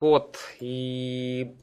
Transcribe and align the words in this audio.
Вот, 0.00 0.38
и 0.60 1.54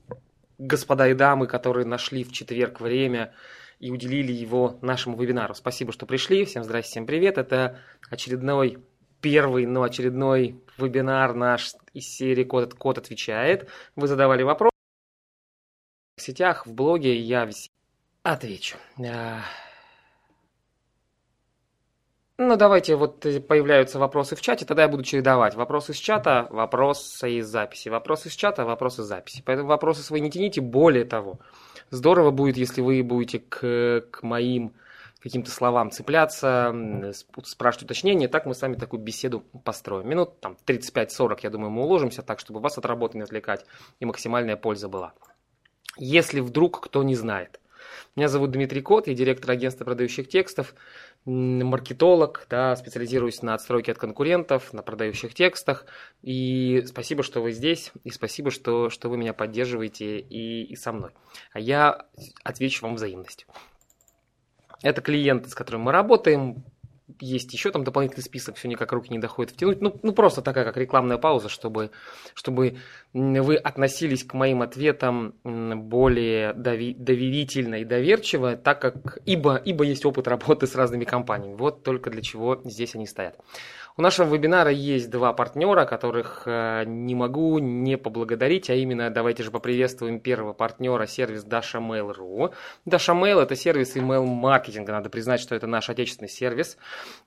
господа 0.60 1.08
и 1.08 1.16
дамы, 1.16 1.48
которые 1.48 1.88
нашли 1.88 2.24
в 2.24 2.32
четверг 2.32 2.80
время 2.80 3.34
и 3.80 3.90
уделили 3.90 4.32
его 4.32 4.78
нашему 4.82 5.18
вебинару. 5.18 5.56
Спасибо, 5.56 5.92
что 5.92 6.06
пришли. 6.06 6.46
Всем 6.46 6.64
здрасте, 6.64 6.92
всем 6.92 7.08
привет. 7.08 7.40
Это 7.40 7.80
очередной 8.12 8.78
первый, 9.22 9.66
но 9.66 9.82
очередной 9.82 10.62
вебинар 10.78 11.34
наш 11.34 11.74
из 11.94 12.08
серии 12.08 12.44
«Код, 12.44 12.76
Код 12.76 13.00
отвечает». 13.00 13.70
Вы 13.96 14.08
задавали 14.08 14.44
вопрос 14.44 14.72
в 16.16 16.22
сетях, 16.22 16.68
в 16.68 16.74
блоге, 16.74 17.20
я 17.20 17.50
отвечу. 18.24 18.78
Ну, 22.40 22.56
давайте, 22.56 22.96
вот 22.96 23.26
э, 23.26 23.40
появляются 23.40 23.98
вопросы 23.98 24.36
в 24.36 24.42
чате, 24.42 24.64
тогда 24.64 24.84
я 24.84 24.88
буду 24.88 25.04
чередовать. 25.04 25.56
Вопросы 25.56 25.94
из 25.94 25.98
чата, 25.98 26.48
вопросы 26.52 27.40
из 27.40 27.48
записи. 27.48 27.90
Вопросы 27.90 28.28
из 28.28 28.36
чата, 28.36 28.64
вопросы 28.64 29.02
из 29.02 29.06
записи. 29.06 29.42
Поэтому 29.44 29.70
вопросы 29.70 30.04
свои 30.04 30.22
не 30.22 30.30
тяните. 30.30 30.62
Более 30.62 31.04
того, 31.04 31.40
здорово 31.90 32.30
будет, 32.30 32.58
если 32.58 32.82
вы 32.82 33.02
будете 33.02 33.40
к, 33.40 34.06
к 34.12 34.22
моим 34.22 34.74
каким-то 35.20 35.50
словам 35.50 35.90
цепляться, 35.90 37.12
спрашивать 37.44 37.86
уточнения. 37.86 38.28
Так 38.28 38.46
мы 38.46 38.54
с 38.54 38.62
вами 38.62 38.76
такую 38.76 39.02
беседу 39.02 39.40
построим. 39.64 40.08
Минут 40.08 40.40
там 40.40 40.58
35-40, 40.68 41.40
я 41.42 41.50
думаю, 41.50 41.72
мы 41.72 41.82
уложимся 41.82 42.22
так, 42.22 42.40
чтобы 42.40 42.60
вас 42.60 42.78
от 42.78 42.86
работы 42.86 43.18
не 43.18 43.24
отвлекать 43.24 43.66
и 44.00 44.06
максимальная 44.06 44.58
польза 44.58 44.88
была. 44.88 45.14
Если 45.98 46.40
вдруг 46.40 46.82
кто 46.82 47.02
не 47.02 47.16
знает. 47.16 47.60
Меня 48.16 48.30
зовут 48.30 48.52
Дмитрий 48.52 48.82
Кот, 48.82 49.08
я 49.08 49.14
директор 49.14 49.52
агентства 49.52 49.86
продающих 49.86 50.28
текстов 50.28 50.74
маркетолог, 51.28 52.46
да, 52.50 52.76
специализируюсь 52.76 53.42
на 53.42 53.54
отстройке 53.54 53.92
от 53.92 53.98
конкурентов, 53.98 54.72
на 54.74 54.82
продающих 54.82 55.34
текстах. 55.34 55.86
И 56.22 56.84
спасибо, 56.88 57.22
что 57.22 57.42
вы 57.42 57.52
здесь, 57.52 57.92
и 58.04 58.12
спасибо, 58.12 58.50
что, 58.50 58.90
что 58.90 59.10
вы 59.10 59.18
меня 59.18 59.34
поддерживаете 59.34 60.20
и, 60.20 60.64
и 60.64 60.76
со 60.76 60.94
мной. 60.94 61.12
А 61.52 61.60
я 61.60 62.06
отвечу 62.44 62.86
вам 62.86 62.96
взаимностью. 62.96 63.48
Это 64.82 65.02
клиенты, 65.02 65.50
с 65.50 65.56
которыми 65.56 65.84
мы 65.84 65.92
работаем, 65.92 66.64
есть 67.20 67.54
еще 67.54 67.72
там 67.72 67.84
дополнительный 67.84 68.24
список, 68.24 68.56
все 68.56 68.68
никак 68.68 68.92
руки 68.92 69.12
не 69.12 69.20
доходят 69.20 69.54
втянуть. 69.54 69.82
Ну, 69.82 69.98
ну 70.04 70.12
просто 70.12 70.42
такая 70.42 70.66
как 70.66 70.78
рекламная 70.78 71.18
пауза, 71.18 71.50
чтобы, 71.50 71.92
чтобы 72.34 72.78
вы 73.14 73.56
относились 73.56 74.24
к 74.24 74.34
моим 74.34 74.62
ответам 74.62 75.36
более 75.44 76.54
дови- 76.54 76.96
доверительно 76.98 77.76
и 77.76 77.86
доверчиво, 77.86 78.58
так 78.58 78.82
как 78.82 79.20
ибо, 79.26 79.56
ибо 79.56 79.86
есть 79.86 80.06
опыт 80.06 80.28
работы 80.28 80.68
с 80.68 80.76
разными 80.76 81.06
компаниями. 81.06 81.56
Вот 81.56 81.84
только 81.84 82.10
для 82.10 82.22
чего 82.22 82.62
здесь 82.66 82.96
они 82.96 83.08
стоят. 83.08 83.40
У 84.00 84.04
нашего 84.04 84.36
вебинара 84.36 84.70
есть 84.70 85.10
два 85.10 85.34
партнера, 85.34 85.86
которых 85.86 86.44
э, 86.46 86.84
не 86.86 87.16
могу 87.16 87.58
не 87.58 87.98
поблагодарить, 87.98 88.70
а 88.70 88.76
именно 88.76 89.10
давайте 89.10 89.42
же 89.42 89.50
поприветствуем 89.50 90.20
первого 90.20 90.54
партнера, 90.54 91.08
сервис 91.08 91.44
Dasha 91.44 91.82
Mail.ru. 91.82 92.54
Dasha 92.86 93.20
Mail 93.20 93.42
это 93.42 93.56
сервис 93.56 93.96
email-маркетинга, 93.96 94.92
надо 94.92 95.10
признать, 95.10 95.40
что 95.40 95.56
это 95.56 95.66
наш 95.66 95.90
отечественный 95.90 96.30
сервис, 96.30 96.78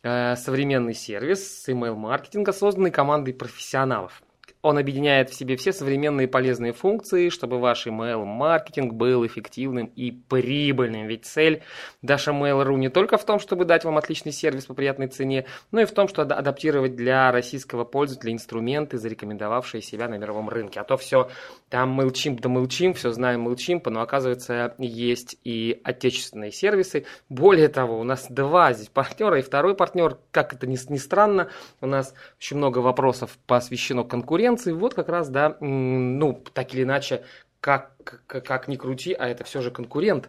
э, 0.05 0.37
современный 0.37 0.95
сервис 0.95 1.69
email-маркетинга, 1.69 2.53
созданный 2.53 2.93
командой 2.93 3.35
профессионалов. 3.35 4.23
Он 4.63 4.77
объединяет 4.77 5.31
в 5.31 5.35
себе 5.35 5.57
все 5.57 5.73
современные 5.73 6.29
полезные 6.29 6.75
функции, 6.75 7.31
чтобы 7.31 7.59
ваш 7.59 7.87
email-маркетинг 7.87 8.93
был 8.93 9.27
эффективным 9.27 9.87
и 9.97 10.11
прибыльным. 10.11 11.07
Ведь 11.07 11.25
цель 11.25 11.63
Dasha 12.05 12.39
Mail.ru 12.39 12.77
не 12.77 12.91
только 12.91 13.17
в 13.17 13.25
том, 13.25 13.39
чтобы 13.41 13.65
дать 13.65 13.85
вам 13.85 13.97
отличный 13.97 14.33
сервис 14.33 14.67
по 14.67 14.75
приятной 14.75 15.07
цене, 15.07 15.47
но 15.71 15.81
и 15.81 15.87
в 15.87 15.93
том, 15.93 16.09
что 16.09 16.23
адаптировать 16.23 16.95
для 16.95 17.33
российского 17.33 17.85
пользователя 17.85 18.33
инструменты, 18.35 18.99
зарекомендовавшие 18.99 19.81
себя 19.81 20.09
на 20.09 20.19
мировом 20.19 20.51
рынке. 20.51 20.81
А 20.81 20.85
то 20.85 20.99
все 20.99 21.31
там 21.71 21.99
MailChimp 21.99 22.41
да 22.41 22.51
MailChimp, 22.51 22.95
все 22.95 23.13
знаем 23.13 23.49
MailChimp, 23.49 23.89
но 23.89 24.03
оказывается 24.03 24.75
есть 24.77 25.39
и 25.43 25.81
отечественные 25.85 26.53
сервисы. 26.53 27.07
Более 27.31 27.69
того, 27.69 27.99
у 27.99 28.05
нас 28.05 28.27
два 28.29 28.75
здесь 28.75 28.89
партнера, 28.89 29.39
и 29.39 29.43
второй 29.43 29.75
партнер, 29.75 30.19
как 30.33 30.53
это 30.53 30.67
ни, 30.67 30.77
ни 30.93 30.99
странно, 30.99 31.49
у 31.81 31.87
нас 31.87 32.13
очень 32.39 32.59
много 32.59 32.81
вопросов 32.81 33.39
посвящено 33.47 34.05
конкурентам, 34.05 34.50
конкуренции, 34.51 34.73
вот 34.73 34.95
как 34.95 35.09
раз, 35.09 35.29
да, 35.29 35.57
ну, 35.61 36.43
так 36.53 36.75
или 36.75 36.83
иначе, 36.83 37.23
как, 37.61 37.93
как, 38.27 38.45
как 38.45 38.69
ни 38.69 38.77
крути, 38.77 39.13
а 39.13 39.29
это 39.29 39.45
все 39.45 39.61
же 39.61 39.71
конкурент. 39.71 40.29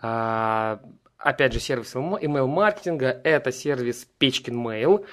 А, 0.00 0.80
опять 1.18 1.52
же, 1.52 1.60
сервис 1.60 1.94
email-маркетинга, 1.94 3.20
это 3.24 3.52
сервис 3.52 4.06
Печкин 4.18 4.66
Mail. 4.66 5.06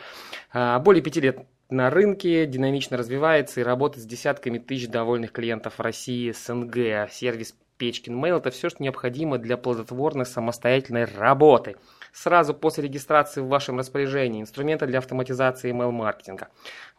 А, 0.52 0.80
более 0.80 1.04
пяти 1.04 1.22
лет 1.22 1.46
на 1.70 1.90
рынке, 1.90 2.46
динамично 2.48 2.98
развивается 2.98 3.60
и 3.60 3.64
работает 3.64 4.04
с 4.04 4.08
десятками 4.08 4.58
тысяч 4.58 4.90
довольных 4.90 5.32
клиентов 5.32 5.76
в 5.78 5.82
России, 5.82 6.32
СНГ. 6.32 7.12
Сервис 7.12 7.56
Печкин 7.78 8.24
Mail– 8.24 8.38
это 8.40 8.50
все, 8.50 8.70
что 8.70 8.84
необходимо 8.84 9.38
для 9.38 9.56
плодотворной 9.58 10.26
самостоятельной 10.26 11.06
работы– 11.06 11.76
сразу 12.14 12.54
после 12.54 12.84
регистрации 12.84 13.42
в 13.42 13.48
вашем 13.48 13.78
распоряжении 13.80 14.42
инструменты 14.42 14.88
для 14.88 15.00
автоматизации 15.00 15.72
email-маркетинга. 15.72 16.50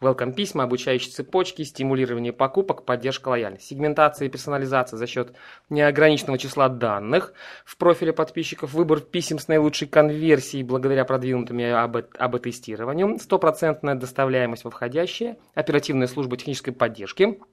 Welcome 0.01 0.33
письма, 0.33 0.63
обучающие 0.63 1.11
цепочки, 1.11 1.63
стимулирование 1.63 2.33
покупок, 2.33 2.85
поддержка 2.85 3.29
лояльности, 3.29 3.67
сегментация 3.67 4.27
и 4.27 4.29
персонализация 4.29 4.97
за 4.97 5.07
счет 5.07 5.33
неограниченного 5.69 6.37
числа 6.37 6.69
данных. 6.69 7.33
В 7.65 7.77
профиле 7.77 8.13
подписчиков, 8.13 8.73
выбор 8.73 8.99
писем 8.99 9.39
с 9.39 9.47
наилучшей 9.47 9.87
конверсией 9.87 10.63
благодаря 10.63 11.05
продвинутым 11.05 11.59
АБ-тестированию, 11.59 13.19
стопроцентная 13.19 13.95
доставляемость 13.95 14.63
во 14.63 14.71
входящие, 14.71 15.37
оперативная 15.53 16.07
служба 16.07 16.37
технической 16.37 16.73
поддержки– 16.73 17.39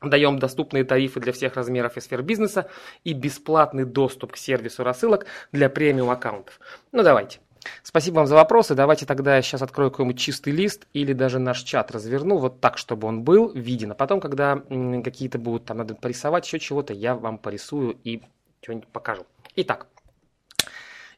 Даем 0.00 0.38
доступные 0.38 0.84
тарифы 0.84 1.18
для 1.18 1.32
всех 1.32 1.54
размеров 1.54 1.96
и 1.96 2.00
сфер 2.00 2.22
бизнеса 2.22 2.70
и 3.02 3.12
бесплатный 3.12 3.84
доступ 3.84 4.32
к 4.32 4.36
сервису 4.36 4.84
рассылок 4.84 5.26
для 5.50 5.68
премиум 5.68 6.10
аккаунтов. 6.10 6.60
Ну 6.92 7.02
давайте. 7.02 7.40
Спасибо 7.82 8.16
вам 8.16 8.28
за 8.28 8.36
вопросы. 8.36 8.76
Давайте 8.76 9.06
тогда 9.06 9.34
я 9.34 9.42
сейчас 9.42 9.60
открою 9.62 9.90
какой-нибудь 9.90 10.20
чистый 10.20 10.52
лист 10.52 10.86
или 10.92 11.12
даже 11.12 11.40
наш 11.40 11.62
чат 11.62 11.90
разверну 11.90 12.36
вот 12.36 12.60
так, 12.60 12.78
чтобы 12.78 13.08
он 13.08 13.22
был 13.22 13.52
виден. 13.52 13.90
А 13.90 13.94
потом, 13.94 14.20
когда 14.20 14.62
какие-то 15.02 15.38
будут, 15.38 15.64
там 15.64 15.78
надо 15.78 15.96
порисовать 15.96 16.46
еще 16.46 16.60
чего-то, 16.60 16.92
я 16.92 17.16
вам 17.16 17.36
порисую 17.36 17.98
и 18.04 18.22
что-нибудь 18.62 18.88
покажу. 18.88 19.26
Итак, 19.56 19.88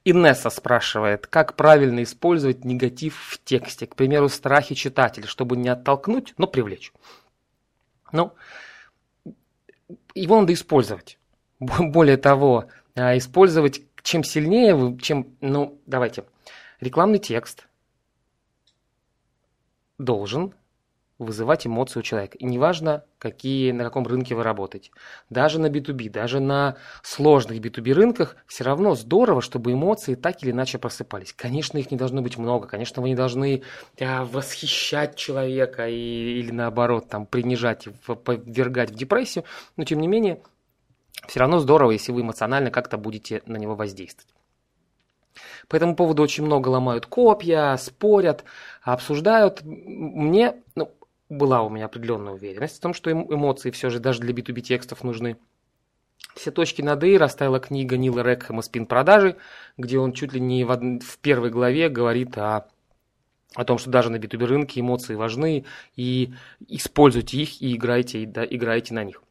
Инесса 0.04 0.48
спрашивает, 0.48 1.26
как 1.26 1.54
правильно 1.56 2.02
использовать 2.02 2.64
негатив 2.64 3.18
в 3.18 3.44
тексте, 3.44 3.86
к 3.86 3.94
примеру, 3.94 4.30
страхи 4.30 4.74
читателя, 4.74 5.26
чтобы 5.26 5.58
не 5.58 5.68
оттолкнуть, 5.68 6.32
но 6.38 6.46
привлечь. 6.46 6.92
Ну, 8.12 8.32
его 10.14 10.40
надо 10.40 10.52
использовать. 10.52 11.18
Более 11.58 12.16
того, 12.16 12.66
а, 12.94 13.16
использовать 13.16 13.82
чем 14.02 14.24
сильнее 14.24 14.74
вы, 14.74 14.98
чем, 14.98 15.36
ну, 15.40 15.80
давайте, 15.86 16.24
рекламный 16.80 17.18
текст 17.18 17.66
должен 19.98 20.54
вызывать 21.20 21.66
эмоции 21.66 22.00
у 22.00 22.02
человека. 22.02 22.38
И 22.38 22.46
неважно, 22.46 23.04
какие, 23.18 23.72
на 23.72 23.84
каком 23.84 24.06
рынке 24.06 24.34
вы 24.34 24.42
работаете. 24.42 24.90
Даже 25.28 25.60
на 25.60 25.66
B2B, 25.66 26.10
даже 26.10 26.40
на 26.40 26.76
сложных 27.02 27.58
B2B 27.58 27.92
рынках 27.92 28.36
все 28.46 28.64
равно 28.64 28.94
здорово, 28.94 29.42
чтобы 29.42 29.72
эмоции 29.72 30.14
так 30.14 30.42
или 30.42 30.50
иначе 30.50 30.78
просыпались. 30.78 31.34
Конечно, 31.34 31.76
их 31.76 31.90
не 31.90 31.98
должно 31.98 32.22
быть 32.22 32.38
много. 32.38 32.66
Конечно, 32.66 33.02
вы 33.02 33.10
не 33.10 33.14
должны 33.14 33.62
а, 34.00 34.24
восхищать 34.24 35.14
человека 35.16 35.86
и, 35.88 36.40
или 36.40 36.50
наоборот 36.50 37.08
там 37.08 37.26
принижать, 37.26 37.86
повергать 38.24 38.90
в 38.90 38.94
депрессию. 38.94 39.44
Но 39.76 39.84
тем 39.84 40.00
не 40.00 40.08
менее, 40.08 40.40
все 41.28 41.40
равно 41.40 41.58
здорово, 41.58 41.90
если 41.90 42.12
вы 42.12 42.22
эмоционально 42.22 42.70
как-то 42.70 42.96
будете 42.96 43.42
на 43.44 43.58
него 43.58 43.74
воздействовать. 43.74 44.34
По 45.68 45.76
этому 45.76 45.94
поводу 45.94 46.22
очень 46.22 46.44
много 46.44 46.68
ломают 46.68 47.06
копья, 47.06 47.76
спорят, 47.76 48.44
обсуждают. 48.82 49.62
Мне, 49.64 50.56
ну, 50.74 50.90
была 51.30 51.62
у 51.62 51.70
меня 51.70 51.86
определенная 51.86 52.34
уверенность 52.34 52.76
в 52.76 52.80
том, 52.80 52.92
что 52.92 53.10
эмоции 53.10 53.70
все 53.70 53.88
же 53.88 54.00
даже 54.00 54.20
для 54.20 54.34
B2B 54.34 54.60
текстов 54.60 55.02
нужны. 55.04 55.38
Все 56.34 56.50
точки 56.50 56.82
над 56.82 57.02
«и» 57.04 57.16
расставила 57.16 57.60
книга 57.60 57.96
Нила 57.96 58.20
Рекхэма 58.20 58.62
«Спин 58.62 58.86
продажи», 58.86 59.36
где 59.78 59.98
он 59.98 60.12
чуть 60.12 60.32
ли 60.32 60.40
не 60.40 60.64
в, 60.64 60.70
од... 60.70 61.02
в 61.02 61.18
первой 61.18 61.50
главе 61.50 61.88
говорит 61.88 62.36
о, 62.36 62.68
о 63.54 63.64
том, 63.64 63.78
что 63.78 63.90
даже 63.90 64.10
на 64.10 64.16
B2B 64.16 64.44
рынке 64.44 64.80
эмоции 64.80 65.14
важны, 65.14 65.64
и 65.96 66.34
используйте 66.68 67.38
их 67.38 67.62
и 67.62 67.74
играйте, 67.74 68.22
и, 68.22 68.26
да, 68.26 68.44
играйте 68.44 68.94
на 68.94 69.04
них. 69.04 69.22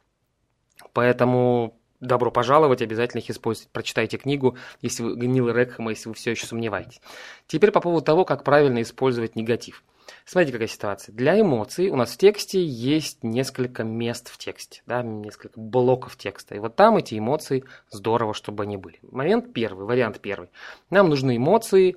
Поэтому 0.92 1.79
добро 2.00 2.30
пожаловать, 2.30 2.82
обязательно 2.82 3.20
их 3.20 3.30
используйте. 3.30 3.70
Прочитайте 3.72 4.16
книгу, 4.18 4.56
если 4.80 5.02
вы 5.02 5.26
Нила 5.26 5.50
Рекхэма, 5.50 5.90
если 5.90 6.08
вы 6.08 6.14
все 6.14 6.32
еще 6.32 6.46
сомневаетесь. 6.46 7.00
Теперь 7.46 7.70
по 7.70 7.80
поводу 7.80 8.04
того, 8.04 8.24
как 8.24 8.44
правильно 8.44 8.82
использовать 8.82 9.36
негатив. 9.36 9.82
Смотрите, 10.24 10.52
какая 10.52 10.68
ситуация. 10.68 11.12
Для 11.14 11.40
эмоций 11.40 11.88
у 11.88 11.96
нас 11.96 12.12
в 12.12 12.16
тексте 12.16 12.64
есть 12.64 13.22
несколько 13.22 13.84
мест 13.84 14.28
в 14.28 14.38
тексте, 14.38 14.82
да, 14.86 15.02
несколько 15.02 15.58
блоков 15.58 16.16
текста. 16.16 16.54
И 16.54 16.58
вот 16.58 16.76
там 16.76 16.96
эти 16.96 17.18
эмоции 17.18 17.64
здорово, 17.90 18.34
чтобы 18.34 18.64
они 18.64 18.76
были. 18.76 18.98
Момент 19.02 19.52
первый, 19.52 19.86
вариант 19.86 20.20
первый. 20.20 20.50
Нам 20.90 21.08
нужны 21.08 21.36
эмоции, 21.36 21.96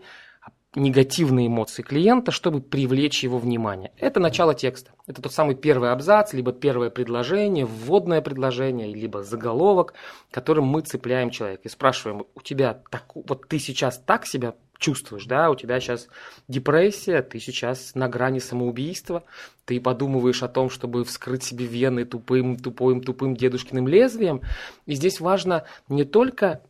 негативные 0.76 1.48
эмоции 1.48 1.84
клиента, 1.84 2.32
чтобы 2.32 2.62
привлечь 2.62 3.24
его 3.24 3.38
внимание. 3.38 3.92
Это 3.98 4.20
начало 4.20 4.54
текста. 4.56 4.92
Это 5.06 5.22
тот 5.22 5.34
самый 5.34 5.56
первый 5.56 5.92
абзац, 5.92 6.34
либо 6.34 6.52
первое 6.52 6.90
предложение, 6.90 7.66
вводное 7.66 8.22
предложение, 8.22 8.94
либо 8.94 9.24
заголовок, 9.24 9.94
которым 10.32 10.66
мы 10.66 10.82
цепляем 10.82 11.30
человека 11.30 11.64
и 11.66 11.70
спрашиваем, 11.70 12.26
у 12.34 12.42
тебя 12.42 12.82
так, 12.90 13.06
вот 13.14 13.48
ты 13.48 13.60
сейчас 13.60 14.00
так 14.00 14.26
себя 14.26 14.56
чувствуешь, 14.78 15.26
да, 15.26 15.50
у 15.50 15.56
тебя 15.56 15.80
сейчас 15.80 16.10
депрессия, 16.48 17.22
ты 17.22 17.40
сейчас 17.40 17.96
на 17.96 18.10
грани 18.10 18.40
самоубийства, 18.40 19.24
ты 19.66 19.80
подумываешь 19.80 20.44
о 20.44 20.50
том, 20.50 20.70
чтобы 20.70 21.06
вскрыть 21.06 21.44
себе 21.44 21.66
вены 21.66 22.04
тупым, 22.04 22.58
тупым, 22.58 23.02
тупым 23.02 23.36
дедушкиным 23.36 23.88
лезвием. 23.88 24.42
И 24.86 24.96
здесь 24.96 25.22
важно 25.22 25.64
не 25.88 26.04
только 26.04 26.62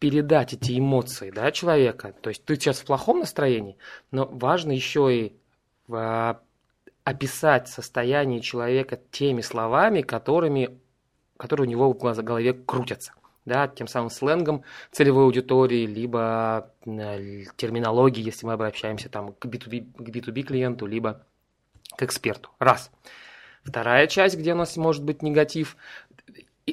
передать 0.00 0.54
эти 0.54 0.76
эмоции 0.76 1.30
да, 1.30 1.52
человека. 1.52 2.14
То 2.20 2.30
есть 2.30 2.44
ты 2.44 2.56
сейчас 2.56 2.80
в 2.80 2.86
плохом 2.86 3.20
настроении, 3.20 3.76
но 4.10 4.26
важно 4.26 4.72
еще 4.72 5.14
и 5.14 5.36
а, 5.92 6.40
описать 7.04 7.68
состояние 7.68 8.40
человека 8.40 8.98
теми 9.10 9.42
словами, 9.42 10.00
которыми, 10.00 10.78
которые 11.36 11.68
у 11.68 11.70
него 11.70 11.92
в 11.92 12.22
голове 12.22 12.54
крутятся. 12.54 13.12
Да, 13.46 13.68
тем 13.68 13.88
самым 13.88 14.10
сленгом 14.10 14.64
целевой 14.92 15.24
аудитории, 15.24 15.86
либо 15.86 16.72
э, 16.84 17.44
терминологии, 17.56 18.22
если 18.22 18.44
мы 18.44 18.52
обращаемся 18.52 19.08
там, 19.08 19.32
к, 19.32 19.46
B2B, 19.46 19.92
к 19.96 20.08
B2B 20.08 20.42
клиенту, 20.42 20.86
либо 20.86 21.26
к 21.96 22.02
эксперту. 22.02 22.50
Раз. 22.58 22.90
Вторая 23.62 24.06
часть, 24.06 24.36
где 24.36 24.52
у 24.52 24.56
нас 24.56 24.76
может 24.76 25.02
быть 25.04 25.22
негатив, 25.22 25.76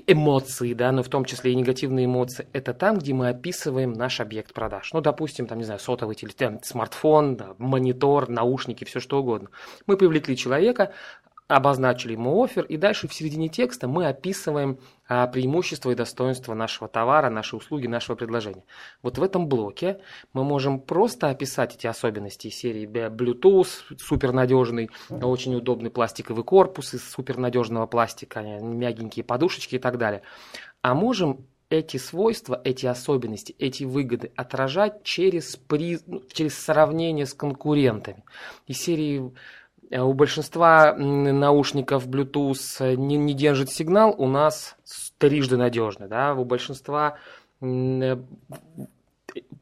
эмоции, 0.05 0.73
да, 0.73 0.91
но 0.91 1.03
в 1.03 1.09
том 1.09 1.25
числе 1.25 1.51
и 1.51 1.55
негативные 1.55 2.05
эмоции, 2.05 2.47
это 2.53 2.73
там, 2.73 2.99
где 2.99 3.13
мы 3.13 3.29
описываем 3.29 3.93
наш 3.93 4.19
объект 4.19 4.53
продаж. 4.53 4.91
Ну, 4.93 5.01
допустим, 5.01 5.47
там, 5.47 5.57
не 5.57 5.63
знаю, 5.63 5.79
сотовый 5.79 6.15
телефон, 6.15 6.59
смартфон, 6.63 7.35
да, 7.35 7.55
монитор, 7.57 8.29
наушники, 8.29 8.83
все 8.83 8.99
что 8.99 9.19
угодно. 9.19 9.49
Мы 9.85 9.97
привлекли 9.97 10.35
человека, 10.35 10.91
обозначили 11.47 12.13
ему 12.13 12.43
офер, 12.43 12.65
и 12.65 12.77
дальше 12.77 13.07
в 13.07 13.13
середине 13.13 13.47
текста 13.47 13.87
мы 13.87 14.07
описываем 14.07 14.79
а, 15.07 15.27
преимущества 15.27 15.91
и 15.91 15.95
достоинства 15.95 16.53
нашего 16.53 16.89
товара, 16.89 17.29
нашей 17.29 17.55
услуги, 17.55 17.87
нашего 17.87 18.15
предложения. 18.15 18.63
Вот 19.01 19.17
в 19.17 19.23
этом 19.23 19.47
блоке 19.47 20.01
мы 20.33 20.43
можем 20.43 20.81
просто 20.81 21.29
описать 21.29 21.75
эти 21.75 21.87
особенности 21.87 22.49
серии 22.49 22.85
Bluetooth, 22.85 23.97
супернадежный, 23.97 24.89
очень 25.09 25.55
удобный 25.55 25.89
пластиковый 25.89 26.43
корпус 26.43 26.93
из 26.93 27.09
супернадежного 27.09 27.87
пластика, 27.87 28.41
мягенькие 28.41 29.23
подушечки 29.23 29.75
и 29.75 29.79
так 29.79 29.97
далее. 29.97 30.23
А 30.81 30.93
можем 30.93 31.45
эти 31.69 31.97
свойства, 31.97 32.59
эти 32.63 32.85
особенности, 32.85 33.55
эти 33.59 33.83
выгоды 33.83 34.31
отражать 34.35 35.03
через, 35.03 35.55
при, 35.55 35.99
ну, 36.05 36.23
через 36.31 36.57
сравнение 36.57 37.25
с 37.25 37.33
конкурентами. 37.33 38.23
Из 38.67 38.79
серии 38.79 39.33
у 39.91 40.13
большинства 40.13 40.93
наушников 40.93 42.07
Bluetooth 42.07 42.77
э, 42.79 42.95
не, 42.95 43.17
не 43.17 43.33
держит 43.33 43.69
сигнал, 43.69 44.13
у 44.17 44.27
нас 44.27 44.75
трижды 45.17 45.57
надежный. 45.57 46.07
Да? 46.07 46.33
У 46.33 46.43
большинства 46.43 47.17
э, 47.61 48.17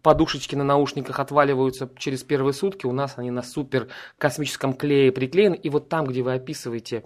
подушечки 0.01 0.55
на 0.55 0.63
наушниках 0.63 1.19
отваливаются 1.19 1.89
через 1.97 2.23
первые 2.23 2.53
сутки, 2.53 2.85
у 2.85 2.91
нас 2.91 3.13
они 3.17 3.31
на 3.31 3.43
супер 3.43 3.87
космическом 4.17 4.73
клее 4.73 5.11
приклеены. 5.11 5.55
И 5.55 5.69
вот 5.69 5.89
там, 5.89 6.05
где 6.05 6.23
вы 6.23 6.33
описываете 6.33 7.05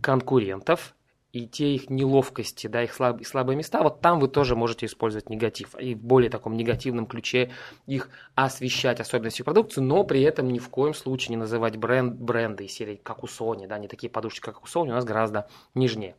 конкурентов, 0.00 0.94
и 1.34 1.48
те 1.48 1.74
их 1.74 1.90
неловкости, 1.90 2.68
да, 2.68 2.84
их 2.84 2.94
слаб, 2.94 3.24
слабые 3.26 3.56
места, 3.56 3.82
вот 3.82 4.00
там 4.00 4.20
вы 4.20 4.28
тоже 4.28 4.54
можете 4.54 4.86
использовать 4.86 5.28
негатив. 5.28 5.74
И 5.80 5.96
в 5.96 5.98
более 5.98 6.30
таком 6.30 6.56
негативном 6.56 7.06
ключе 7.06 7.50
их 7.86 8.08
освещать 8.36 9.00
особенности 9.00 9.42
продукции, 9.42 9.80
но 9.80 10.04
при 10.04 10.22
этом 10.22 10.46
ни 10.48 10.60
в 10.60 10.68
коем 10.68 10.94
случае 10.94 11.30
не 11.30 11.36
называть 11.36 11.76
бренд, 11.76 12.14
бренды 12.14 12.66
из 12.66 12.72
серии, 12.72 13.00
как 13.02 13.24
у 13.24 13.26
Sony, 13.26 13.66
да, 13.66 13.78
не 13.78 13.88
такие 13.88 14.10
подушечки, 14.10 14.44
как 14.44 14.62
у 14.62 14.66
Sony, 14.66 14.90
у 14.90 14.94
нас 14.94 15.04
гораздо 15.04 15.48
нежнее. 15.74 16.14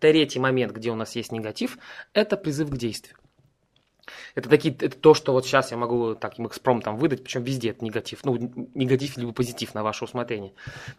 Третий 0.00 0.38
момент, 0.38 0.72
где 0.72 0.90
у 0.90 0.96
нас 0.96 1.16
есть 1.16 1.32
негатив, 1.32 1.78
это 2.12 2.36
призыв 2.36 2.68
к 2.68 2.76
действию. 2.76 3.16
Это, 4.34 4.48
такие, 4.50 4.74
это 4.74 4.98
то, 4.98 5.14
что 5.14 5.32
вот 5.32 5.46
сейчас 5.46 5.70
я 5.70 5.78
могу 5.78 6.14
таким 6.14 6.46
экспромтом 6.46 6.96
выдать, 6.96 7.24
причем 7.24 7.42
везде 7.42 7.70
это 7.70 7.82
негатив. 7.84 8.24
Ну, 8.24 8.36
негатив 8.74 9.16
либо 9.16 9.32
позитив 9.32 9.74
на 9.74 9.82
ваше 9.82 10.04
усмотрение. 10.04 10.52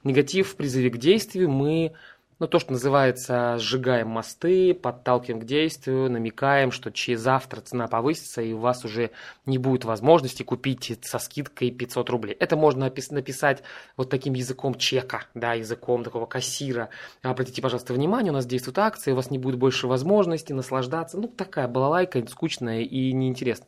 Негатив 0.04 0.50
в 0.50 0.56
призыве 0.56 0.90
к 0.90 0.98
действию 0.98 1.50
мы 1.50 1.94
ну, 2.40 2.48
то, 2.48 2.60
что 2.60 2.74
называется, 2.74 3.58
сжигаем 3.58 4.10
мосты, 4.10 4.74
подталкиваем 4.74 5.42
к 5.42 5.46
действию, 5.46 6.10
намекаем, 6.10 6.72
что 6.72 6.92
через 6.92 7.22
завтра 7.22 7.62
цена 7.62 7.88
повысится, 7.88 8.42
и 8.42 8.54
у 8.54 8.60
вас 8.60 8.86
уже 8.86 9.12
не 9.46 9.58
будет 9.58 9.86
возможности 9.86 10.44
купить 10.44 11.00
со 11.02 11.18
скидкой 11.20 11.72
500 11.72 12.10
рублей. 12.10 12.36
Это 12.40 12.56
можно 12.56 12.92
написать 13.10 13.64
вот 13.96 14.10
таким 14.10 14.34
языком 14.34 14.76
чека, 14.76 15.26
да, 15.34 15.54
языком 15.54 16.04
такого 16.04 16.26
кассира. 16.28 16.90
Обратите, 17.24 17.62
пожалуйста, 17.62 17.94
внимание, 17.94 18.32
у 18.32 18.36
нас 18.36 18.46
действует 18.46 18.78
акция, 18.78 19.14
у 19.14 19.16
вас 19.16 19.32
не 19.32 19.40
будет 19.40 19.58
больше 19.58 19.88
возможности 19.88 20.54
наслаждаться. 20.54 21.18
Ну, 21.18 21.28
такая 21.28 21.68
балалайка, 21.68 22.26
скучная 22.28 22.82
и 22.82 23.12
неинтересная. 23.14 23.68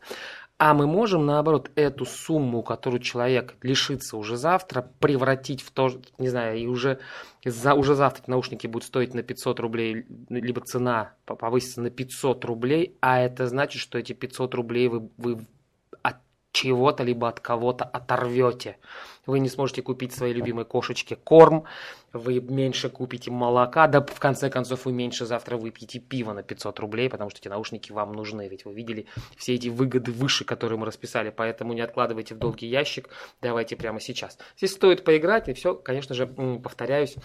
А 0.61 0.73
мы 0.73 0.87
можем, 0.87 1.25
наоборот, 1.25 1.71
эту 1.75 2.05
сумму, 2.05 2.63
которую 2.63 2.99
человек 2.99 3.55
лишится 3.61 4.17
уже 4.17 4.35
завтра, 4.35 4.91
превратить 4.99 5.61
в 5.61 5.71
то, 5.71 5.89
не 6.17 6.27
знаю, 6.27 6.59
и 6.59 6.67
уже, 6.67 6.99
за, 7.45 7.75
уже 7.75 7.95
завтра 7.95 8.25
наушники 8.27 8.67
будут 8.67 8.85
стоить 8.85 9.13
на 9.13 9.23
500 9.23 9.57
рублей, 9.61 10.05
либо 10.27 10.59
цена 10.59 11.13
повысится 11.23 11.79
на 11.81 11.89
500 11.89 12.43
рублей, 12.43 12.97
а 12.99 13.21
это 13.21 13.47
значит, 13.47 13.81
что 13.81 13.97
эти 13.97 14.11
500 14.11 14.53
рублей 14.53 14.89
вы, 14.89 15.09
вы 15.15 15.47
чего-то, 16.59 17.03
либо 17.03 17.27
от 17.29 17.39
кого-то 17.39 17.85
оторвете 17.85 18.77
вы 19.25 19.39
не 19.39 19.49
сможете 19.49 19.81
купить 19.81 20.13
своей 20.13 20.33
любимой 20.33 20.65
кошечке 20.65 21.15
корм, 21.15 21.65
вы 22.13 22.41
меньше 22.41 22.89
купите 22.89 23.31
молока, 23.31 23.87
да 23.87 24.01
в 24.01 24.19
конце 24.19 24.49
концов 24.49 24.85
вы 24.85 24.91
меньше 24.91 25.25
завтра 25.25 25.55
выпьете 25.55 25.99
пиво 25.99 26.33
на 26.33 26.43
500 26.43 26.79
рублей, 26.79 27.09
потому 27.09 27.29
что 27.29 27.39
эти 27.39 27.47
наушники 27.47 27.91
вам 27.91 28.13
нужны, 28.13 28.47
ведь 28.49 28.65
вы 28.65 28.73
видели 28.73 29.05
все 29.37 29.55
эти 29.55 29.69
выгоды 29.69 30.11
выше, 30.11 30.45
которые 30.45 30.79
мы 30.79 30.85
расписали, 30.85 31.29
поэтому 31.29 31.73
не 31.73 31.81
откладывайте 31.81 32.35
в 32.35 32.39
долгий 32.39 32.67
ящик, 32.67 33.09
давайте 33.41 33.75
прямо 33.75 33.99
сейчас. 33.99 34.37
Здесь 34.57 34.73
стоит 34.73 35.03
поиграть, 35.03 35.47
и 35.47 35.53
все, 35.53 35.75
конечно 35.75 36.15
же, 36.15 36.27
повторяюсь, 36.27 37.15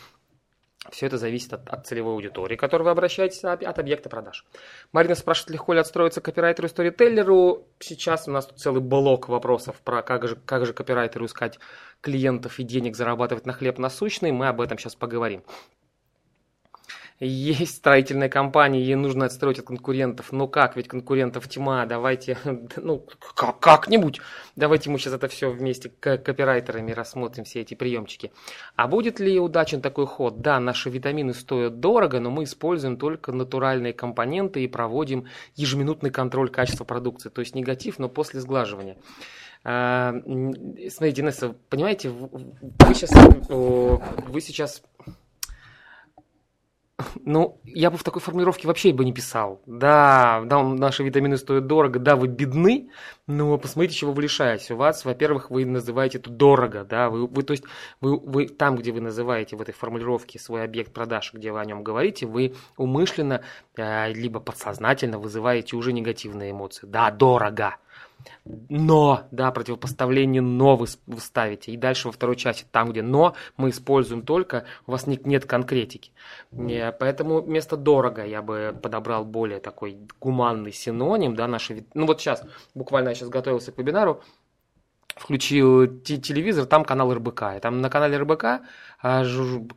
все 0.91 1.07
это 1.07 1.19
зависит 1.19 1.53
от, 1.53 1.69
от 1.69 1.87
целевой 1.87 2.15
аудитории, 2.15 2.57
к 2.57 2.61
которой 2.61 2.83
вы 2.83 2.91
обращаетесь, 2.91 3.45
от, 3.45 3.79
объекта 3.79 4.09
продаж. 4.09 4.45
Марина 4.93 5.15
спрашивает, 5.15 5.51
легко 5.51 5.73
ли 5.73 5.81
отстроиться 5.81 6.21
копирайтеру 6.21 6.67
и 6.67 6.71
сторителлеру. 6.71 7.67
Сейчас 7.79 8.29
у 8.29 8.31
нас 8.31 8.47
тут 8.47 8.59
целый 8.59 8.81
блок 8.81 9.29
вопросов 9.29 9.81
про 9.83 10.03
как 10.03 10.29
же, 10.29 10.37
как 10.47 10.67
же 10.67 10.73
копирайтеру 10.73 11.27
искать 11.27 11.59
клиентов 12.01 12.59
и 12.59 12.63
денег 12.65 12.97
зарабатывать 12.97 13.47
на 13.47 13.53
хлеб 13.53 13.79
насущный. 13.79 14.33
Мы 14.33 14.49
об 14.49 14.61
этом 14.61 14.79
сейчас 14.79 14.95
поговорим 14.95 15.43
есть 17.21 17.77
строительная 17.77 18.29
компания, 18.29 18.83
ей 18.83 18.97
нужно 18.97 19.27
отстроить 19.27 19.61
от 19.61 19.67
конкурентов. 19.67 20.33
Ну 20.33 20.49
как, 20.49 20.77
ведь 20.77 20.89
конкурентов 20.89 21.49
тьма, 21.49 21.87
давайте, 21.87 22.37
ну 22.77 23.07
как-нибудь, 23.37 24.21
давайте 24.57 24.91
мы 24.91 24.99
сейчас 24.99 25.15
это 25.15 25.29
все 25.29 25.51
вместе 25.51 25.89
копирайтерами 25.89 26.93
рассмотрим, 26.93 27.45
все 27.45 27.61
эти 27.61 27.75
приемчики. 27.75 28.33
А 28.75 28.89
будет 28.89 29.21
ли 29.21 29.39
удачен 29.39 29.81
такой 29.81 30.07
ход? 30.07 30.41
Да, 30.41 30.59
наши 30.59 30.91
витамины 30.91 31.35
стоят 31.35 31.79
дорого, 31.79 32.19
но 32.19 32.31
мы 32.31 32.45
используем 32.45 32.97
только 32.97 33.31
натуральные 33.33 33.93
компоненты 33.93 34.65
и 34.65 34.69
проводим 34.69 35.27
ежеминутный 35.55 36.11
контроль 36.11 36.51
качества 36.51 36.85
продукции, 36.85 37.29
то 37.29 37.41
есть 37.41 37.55
негатив, 37.55 37.99
но 37.99 38.09
после 38.09 38.41
сглаживания. 38.41 38.97
А, 39.67 40.13
смотрите, 40.91 41.23
Инесса, 41.23 41.55
понимаете, 41.71 42.11
вы 42.11 42.95
сейчас, 42.95 43.13
вы 43.49 44.41
сейчас 44.43 44.83
ну, 47.25 47.61
я 47.65 47.91
бы 47.91 47.99
в 47.99 48.05
такой 48.05 48.23
формулировке 48.23 48.69
вообще 48.69 48.93
бы 48.93 49.05
не 49.05 49.13
писал. 49.13 49.61
Да, 49.67 50.43
да, 50.47 50.63
наши 50.63 51.03
витамины 51.03 51.37
стоят 51.37 51.67
дорого, 51.67 51.99
да, 51.99 52.15
вы 52.15 52.29
бедны, 52.29 52.91
но 53.27 53.59
посмотрите, 53.59 53.97
чего 53.97 54.13
вы 54.13 54.23
лишаетесь. 54.23 54.71
У 54.71 54.77
вас, 54.77 55.05
во-первых, 55.05 55.51
вы 55.51 55.65
называете 55.65 56.19
это 56.19 56.31
дорого, 56.31 56.85
да, 56.85 57.11
вы, 57.11 57.27
вы 57.27 57.43
то 57.43 57.53
есть 57.53 57.65
вы, 58.01 58.17
вы 58.19 58.47
там, 58.47 58.77
где 58.77 58.93
вы 58.93 59.01
называете 59.01 59.57
в 59.57 59.63
этой 59.63 59.75
формулировке 59.75 60.39
свой 60.39 60.63
объект 60.63 60.93
продаж, 60.93 61.33
где 61.35 61.51
вы 61.51 61.61
о 61.61 61.65
нем 61.65 61.83
говорите, 61.83 62.27
вы 62.27 62.55
умышленно 62.77 63.43
э, 63.77 64.13
либо 64.13 64.39
подсознательно 64.39 65.19
вызываете 65.19 65.77
уже 65.77 65.93
негативные 65.93 66.53
эмоции. 66.53 66.87
Да, 66.87 67.11
дорого 67.11 67.77
но, 68.45 69.23
да, 69.31 69.51
противопоставление 69.51 70.43
но 70.43 70.77
вы, 70.77 70.87
ставите. 71.19 71.73
И 71.73 71.77
дальше 71.77 72.09
во 72.09 72.13
второй 72.13 72.37
части, 72.37 72.67
там, 72.71 72.91
где 72.91 73.03
но, 73.03 73.35
мы 73.57 73.71
используем 73.71 74.23
только, 74.23 74.65
у 74.87 74.93
вас 74.93 75.07
нет, 75.07 75.27
нет 75.27 75.47
конкретики. 75.47 76.13
И, 76.53 76.93
поэтому 76.99 77.41
вместо 77.41 77.77
дорого 77.77 78.25
я 78.25 78.43
бы 78.43 78.79
подобрал 78.83 79.25
более 79.25 79.61
такой 79.61 79.99
гуманный 80.21 80.73
синоним, 80.73 81.35
да, 81.37 81.47
наши... 81.47 81.87
Ну 81.95 82.07
вот 82.07 82.21
сейчас, 82.21 82.45
буквально 82.75 83.11
я 83.11 83.15
сейчас 83.15 83.29
готовился 83.29 83.73
к 83.73 83.79
вебинару, 83.79 84.23
включил 85.17 85.87
телевизор, 86.03 86.67
там 86.67 86.85
канал 86.85 87.13
РБК. 87.15 87.43
И 87.57 87.61
там 87.61 87.81
на 87.81 87.91
канале 87.91 88.19
РБК 88.19 88.45
а, 89.03 89.25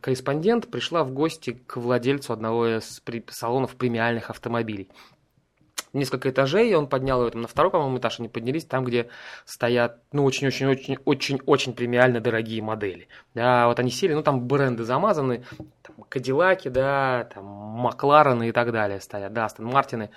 корреспондент 0.00 0.70
пришла 0.70 1.04
в 1.04 1.12
гости 1.12 1.62
к 1.66 1.76
владельцу 1.76 2.32
одного 2.32 2.78
из 2.78 3.02
салонов 3.30 3.76
премиальных 3.76 4.30
автомобилей. 4.30 4.88
Несколько 5.92 6.30
этажей, 6.30 6.74
он 6.74 6.86
поднял 6.86 7.24
ее 7.24 7.30
там, 7.30 7.42
на 7.42 7.48
второй, 7.48 7.70
по-моему, 7.70 7.98
этаж, 7.98 8.18
они 8.20 8.28
поднялись 8.28 8.64
там, 8.64 8.84
где 8.84 9.08
стоят, 9.44 10.00
ну, 10.12 10.24
очень-очень-очень-очень 10.24 11.72
премиально 11.72 12.20
дорогие 12.20 12.62
модели. 12.62 13.08
Да, 13.34 13.68
вот 13.68 13.78
они 13.78 13.90
сели, 13.90 14.14
ну, 14.14 14.22
там 14.22 14.46
бренды 14.46 14.84
замазаны, 14.84 15.44
там, 15.82 16.04
Кадиллаки, 16.08 16.68
да, 16.68 17.28
там, 17.34 17.44
Макларены 17.44 18.48
и 18.48 18.52
так 18.52 18.72
далее 18.72 19.00
стоят, 19.00 19.32
да, 19.32 19.46
Астон 19.46 19.66
Мартины. 19.66 20.10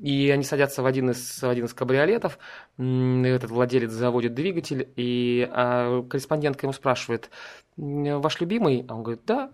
И 0.00 0.30
они 0.30 0.44
садятся 0.44 0.82
в 0.82 0.86
один 0.86 1.10
из, 1.10 1.42
в 1.42 1.48
один 1.48 1.64
из 1.64 1.74
кабриолетов, 1.74 2.38
этот 2.78 3.50
владелец 3.50 3.90
заводит 3.90 4.34
двигатель, 4.34 4.88
и 4.94 5.48
а, 5.50 6.02
корреспондентка 6.02 6.66
ему 6.66 6.72
спрашивает, 6.72 7.30
ваш 7.78 8.40
любимый? 8.40 8.84
А 8.88 8.94
он 8.94 9.02
говорит, 9.02 9.22
да. 9.26 9.50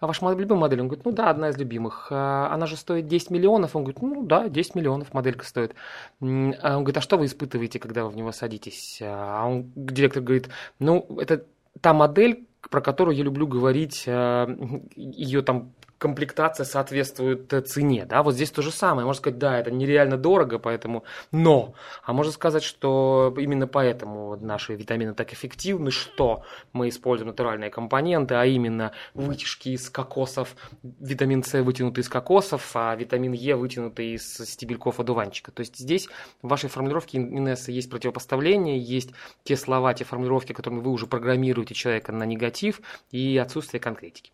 А 0.00 0.06
ваш 0.06 0.20
любимый 0.22 0.58
модель? 0.58 0.80
Он 0.80 0.88
говорит, 0.88 1.04
ну 1.04 1.12
да, 1.12 1.30
одна 1.30 1.50
из 1.50 1.56
любимых. 1.56 2.08
А 2.10 2.52
она 2.52 2.66
же 2.66 2.76
стоит 2.76 3.06
10 3.06 3.30
миллионов? 3.30 3.76
Он 3.76 3.84
говорит, 3.84 4.02
ну 4.02 4.24
да, 4.24 4.48
10 4.48 4.74
миллионов 4.74 5.14
моделька 5.18 5.44
стоит. 5.44 5.74
А 6.20 6.24
он 6.24 6.84
говорит, 6.84 6.96
а 6.96 7.00
что 7.00 7.16
вы 7.18 7.26
испытываете, 7.26 7.78
когда 7.78 8.04
вы 8.04 8.10
в 8.10 8.16
него 8.16 8.32
садитесь? 8.32 9.00
А 9.02 9.46
он, 9.46 9.72
директор 9.76 10.22
говорит, 10.22 10.48
ну 10.78 11.06
это 11.20 11.44
та 11.80 11.92
модель, 11.92 12.46
про 12.70 12.80
которую 12.80 13.16
я 13.16 13.22
люблю 13.24 13.46
говорить, 13.46 14.06
ее 14.06 15.42
там 15.42 15.72
комплектация 15.98 16.64
соответствует 16.64 17.52
э, 17.52 17.60
цене, 17.60 18.06
да, 18.06 18.22
вот 18.22 18.34
здесь 18.34 18.50
то 18.50 18.62
же 18.62 18.70
самое, 18.70 19.04
можно 19.04 19.20
сказать, 19.20 19.38
да, 19.38 19.58
это 19.58 19.70
нереально 19.70 20.16
дорого, 20.16 20.58
поэтому, 20.58 21.04
но, 21.32 21.74
а 22.04 22.12
можно 22.12 22.32
сказать, 22.32 22.62
что 22.62 23.34
именно 23.36 23.66
поэтому 23.66 24.36
наши 24.36 24.74
витамины 24.74 25.14
так 25.14 25.32
эффективны, 25.32 25.90
что 25.90 26.44
мы 26.72 26.88
используем 26.88 27.28
натуральные 27.28 27.70
компоненты, 27.70 28.34
а 28.34 28.46
именно 28.46 28.92
вытяжки 29.14 29.70
из 29.70 29.90
кокосов, 29.90 30.54
витамин 30.82 31.42
С 31.42 31.60
вытянутый 31.60 32.02
из 32.02 32.08
кокосов, 32.08 32.70
а 32.74 32.94
витамин 32.94 33.32
Е 33.32 33.56
вытянутый 33.56 34.14
из 34.14 34.36
стебельков 34.36 35.00
одуванчика, 35.00 35.50
то 35.50 35.60
есть 35.60 35.76
здесь 35.76 36.08
в 36.42 36.48
вашей 36.48 36.70
формулировке 36.70 37.18
Инесса 37.18 37.72
есть 37.72 37.90
противопоставление, 37.90 38.78
есть 38.78 39.10
те 39.42 39.56
слова, 39.56 39.92
те 39.94 40.04
формулировки, 40.04 40.52
которыми 40.52 40.80
вы 40.80 40.90
уже 40.90 41.06
программируете 41.06 41.74
человека 41.74 42.12
на 42.12 42.22
негатив 42.24 42.80
и 43.10 43.36
отсутствие 43.36 43.80
конкретики. 43.80 44.32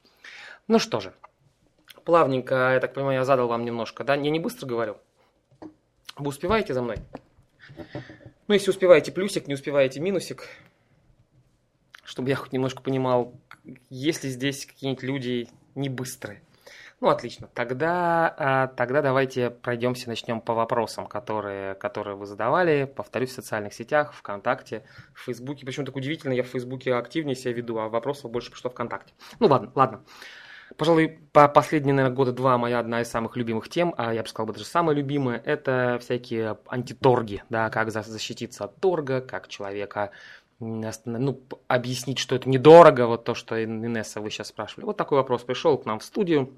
Ну 0.66 0.78
что 0.78 1.00
же, 1.00 1.12
плавненько, 2.04 2.72
я 2.74 2.80
так 2.80 2.94
понимаю, 2.94 3.18
я 3.18 3.24
задал 3.24 3.48
вам 3.48 3.64
немножко, 3.64 4.04
да? 4.04 4.14
Я 4.14 4.30
не 4.30 4.40
быстро 4.40 4.66
говорю. 4.66 4.96
Вы 6.16 6.28
успеваете 6.28 6.74
за 6.74 6.82
мной? 6.82 6.96
Ну, 8.46 8.54
если 8.54 8.70
успеваете 8.70 9.10
плюсик, 9.10 9.48
не 9.48 9.54
успеваете 9.54 10.00
минусик, 10.00 10.48
чтобы 12.04 12.28
я 12.28 12.36
хоть 12.36 12.52
немножко 12.52 12.82
понимал, 12.82 13.34
есть 13.88 14.22
ли 14.22 14.30
здесь 14.30 14.66
какие-нибудь 14.66 15.02
люди 15.02 15.48
не 15.74 15.88
быстрые. 15.88 16.42
Ну, 17.00 17.08
отлично. 17.08 17.48
Тогда, 17.52 18.34
а, 18.38 18.66
тогда 18.68 19.02
давайте 19.02 19.50
пройдемся, 19.50 20.08
начнем 20.08 20.40
по 20.40 20.54
вопросам, 20.54 21.06
которые, 21.06 21.74
которые 21.74 22.16
вы 22.16 22.24
задавали. 22.24 22.84
Повторюсь, 22.84 23.30
в 23.30 23.34
социальных 23.34 23.74
сетях, 23.74 24.14
ВКонтакте, 24.14 24.84
в 25.12 25.20
Фейсбуке. 25.24 25.66
Почему 25.66 25.84
так 25.84 25.96
удивительно, 25.96 26.32
я 26.32 26.42
в 26.42 26.46
Фейсбуке 26.46 26.94
активнее 26.94 27.34
себя 27.34 27.52
веду, 27.52 27.78
а 27.78 27.88
вопросов 27.88 28.30
больше 28.30 28.50
пришло 28.50 28.70
ВКонтакте. 28.70 29.12
Ну, 29.38 29.48
ладно, 29.48 29.72
ладно. 29.74 30.04
Пожалуй, 30.76 31.20
по 31.32 31.46
последние, 31.48 31.94
наверное, 31.94 32.16
года 32.16 32.32
два 32.32 32.58
моя 32.58 32.80
одна 32.80 33.02
из 33.02 33.08
самых 33.08 33.36
любимых 33.36 33.68
тем, 33.68 33.94
а 33.96 34.12
я 34.12 34.22
бы 34.22 34.28
сказал, 34.28 34.52
даже 34.52 34.64
самая 34.64 34.96
любимая, 34.96 35.40
это 35.44 35.98
всякие 36.00 36.58
антиторги, 36.66 37.44
да, 37.48 37.70
как 37.70 37.90
защититься 37.90 38.64
от 38.64 38.76
торга, 38.80 39.20
как 39.20 39.48
человека 39.48 40.10
ну, 40.58 41.40
объяснить, 41.68 42.18
что 42.18 42.34
это 42.34 42.48
недорого, 42.48 43.06
вот 43.06 43.24
то, 43.24 43.34
что 43.34 43.62
Инесса 43.62 44.20
вы 44.20 44.30
сейчас 44.30 44.48
спрашивали. 44.48 44.86
Вот 44.86 44.96
такой 44.96 45.18
вопрос 45.18 45.42
пришел 45.42 45.76
к 45.78 45.84
нам 45.84 45.98
в 45.98 46.04
студию. 46.04 46.52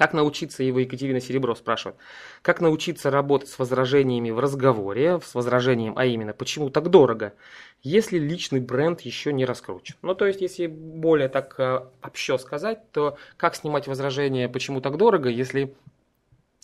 Как 0.00 0.14
научиться, 0.14 0.62
его 0.62 0.78
Екатерина 0.78 1.20
Серебро 1.20 1.54
спрашивает, 1.54 1.98
как 2.40 2.62
научиться 2.62 3.10
работать 3.10 3.50
с 3.50 3.58
возражениями 3.58 4.30
в 4.30 4.38
разговоре, 4.38 5.20
с 5.22 5.34
возражением, 5.34 5.92
а 5.98 6.06
именно, 6.06 6.32
почему 6.32 6.70
так 6.70 6.88
дорого, 6.88 7.34
если 7.82 8.18
личный 8.18 8.60
бренд 8.60 9.02
еще 9.02 9.30
не 9.30 9.44
раскручен. 9.44 9.96
Ну, 10.00 10.14
то 10.14 10.24
есть, 10.24 10.40
если 10.40 10.68
более 10.68 11.28
так 11.28 11.54
э, 11.60 11.82
общо 12.00 12.38
сказать, 12.38 12.90
то 12.92 13.18
как 13.36 13.54
снимать 13.54 13.88
возражение, 13.88 14.48
почему 14.48 14.80
так 14.80 14.96
дорого, 14.96 15.28
если 15.28 15.74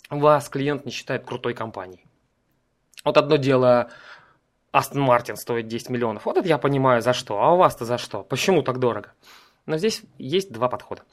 вас 0.09 0.49
клиент 0.49 0.85
не 0.85 0.91
считает 0.91 1.23
крутой 1.23 1.53
компанией. 1.53 2.07
Вот 3.05 3.17
одно 3.17 3.35
дело, 3.35 3.91
Астон 4.71 5.01
Мартин 5.01 5.37
стоит 5.37 5.67
10 5.67 5.91
миллионов, 5.91 6.25
вот 6.25 6.37
это 6.37 6.47
я 6.47 6.57
понимаю 6.57 7.03
за 7.03 7.13
что, 7.13 7.39
а 7.39 7.53
у 7.53 7.57
вас-то 7.57 7.85
за 7.85 7.99
что, 7.99 8.23
почему 8.23 8.63
так 8.63 8.79
дорого? 8.79 9.13
Но 9.67 9.77
здесь 9.77 10.01
есть 10.17 10.51
два 10.51 10.69
подхода. 10.69 11.03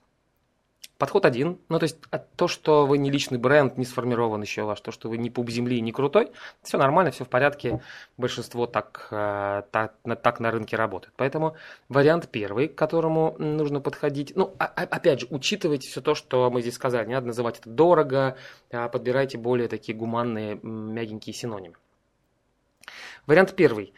Подход 1.04 1.26
один, 1.26 1.58
ну 1.68 1.78
то 1.78 1.82
есть 1.82 1.98
то, 2.34 2.48
что 2.48 2.86
вы 2.86 2.96
не 2.96 3.10
личный 3.10 3.36
бренд, 3.36 3.76
не 3.76 3.84
сформирован 3.84 4.40
еще 4.40 4.62
ваш, 4.62 4.80
то, 4.80 4.90
что 4.90 5.10
вы 5.10 5.18
не 5.18 5.28
пуп 5.28 5.50
земли, 5.50 5.78
не 5.82 5.92
крутой, 5.92 6.32
все 6.62 6.78
нормально, 6.78 7.10
все 7.10 7.26
в 7.26 7.28
порядке, 7.28 7.82
большинство 8.16 8.66
так, 8.66 9.08
э, 9.10 9.64
так, 9.70 9.96
так 10.22 10.40
на 10.40 10.50
рынке 10.50 10.76
работает. 10.76 11.12
Поэтому 11.18 11.56
вариант 11.90 12.30
первый, 12.30 12.68
к 12.68 12.74
которому 12.74 13.36
нужно 13.38 13.82
подходить, 13.82 14.32
ну 14.34 14.54
а, 14.58 14.64
а, 14.64 14.84
опять 14.84 15.20
же, 15.20 15.26
учитывайте 15.28 15.90
все 15.90 16.00
то, 16.00 16.14
что 16.14 16.50
мы 16.50 16.62
здесь 16.62 16.72
сказали, 16.72 17.06
не 17.06 17.12
надо 17.12 17.26
называть 17.26 17.58
это 17.58 17.68
дорого, 17.68 18.38
а 18.72 18.88
подбирайте 18.88 19.36
более 19.36 19.68
такие 19.68 19.94
гуманные, 19.98 20.58
мягенькие 20.62 21.34
синонимы. 21.34 21.74
Вариант 23.26 23.54
первый 23.54 23.92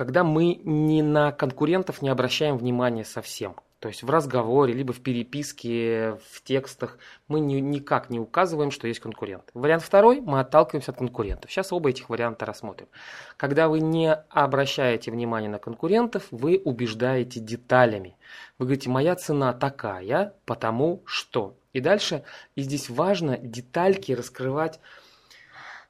когда 0.00 0.22
мы 0.22 0.54
не 0.62 1.02
на 1.02 1.32
конкурентов 1.32 2.00
не 2.00 2.10
обращаем 2.10 2.58
внимания 2.58 3.04
совсем. 3.04 3.56
То 3.80 3.88
есть 3.88 4.02
в 4.02 4.10
разговоре, 4.10 4.74
либо 4.74 4.92
в 4.92 5.00
переписке, 5.00 6.18
в 6.30 6.42
текстах 6.44 6.98
мы 7.28 7.40
ни, 7.40 7.54
никак 7.56 8.10
не 8.10 8.20
указываем, 8.20 8.70
что 8.70 8.86
есть 8.86 9.00
конкурент. 9.00 9.44
Вариант 9.54 9.82
второй, 9.82 10.20
мы 10.20 10.40
отталкиваемся 10.40 10.92
от 10.92 10.98
конкурентов. 10.98 11.50
Сейчас 11.50 11.72
оба 11.72 11.88
этих 11.88 12.10
варианта 12.10 12.44
рассмотрим. 12.44 12.88
Когда 13.38 13.68
вы 13.68 13.80
не 13.80 14.12
обращаете 14.12 15.10
внимания 15.10 15.48
на 15.48 15.58
конкурентов, 15.58 16.26
вы 16.30 16.60
убеждаете 16.62 17.40
деталями. 17.40 18.18
Вы 18.58 18.66
говорите, 18.66 18.90
моя 18.90 19.16
цена 19.16 19.54
такая, 19.54 20.34
потому 20.44 21.02
что. 21.06 21.56
И 21.72 21.80
дальше, 21.80 22.22
и 22.56 22.60
здесь 22.60 22.90
важно 22.90 23.38
детальки 23.38 24.12
раскрывать. 24.12 24.78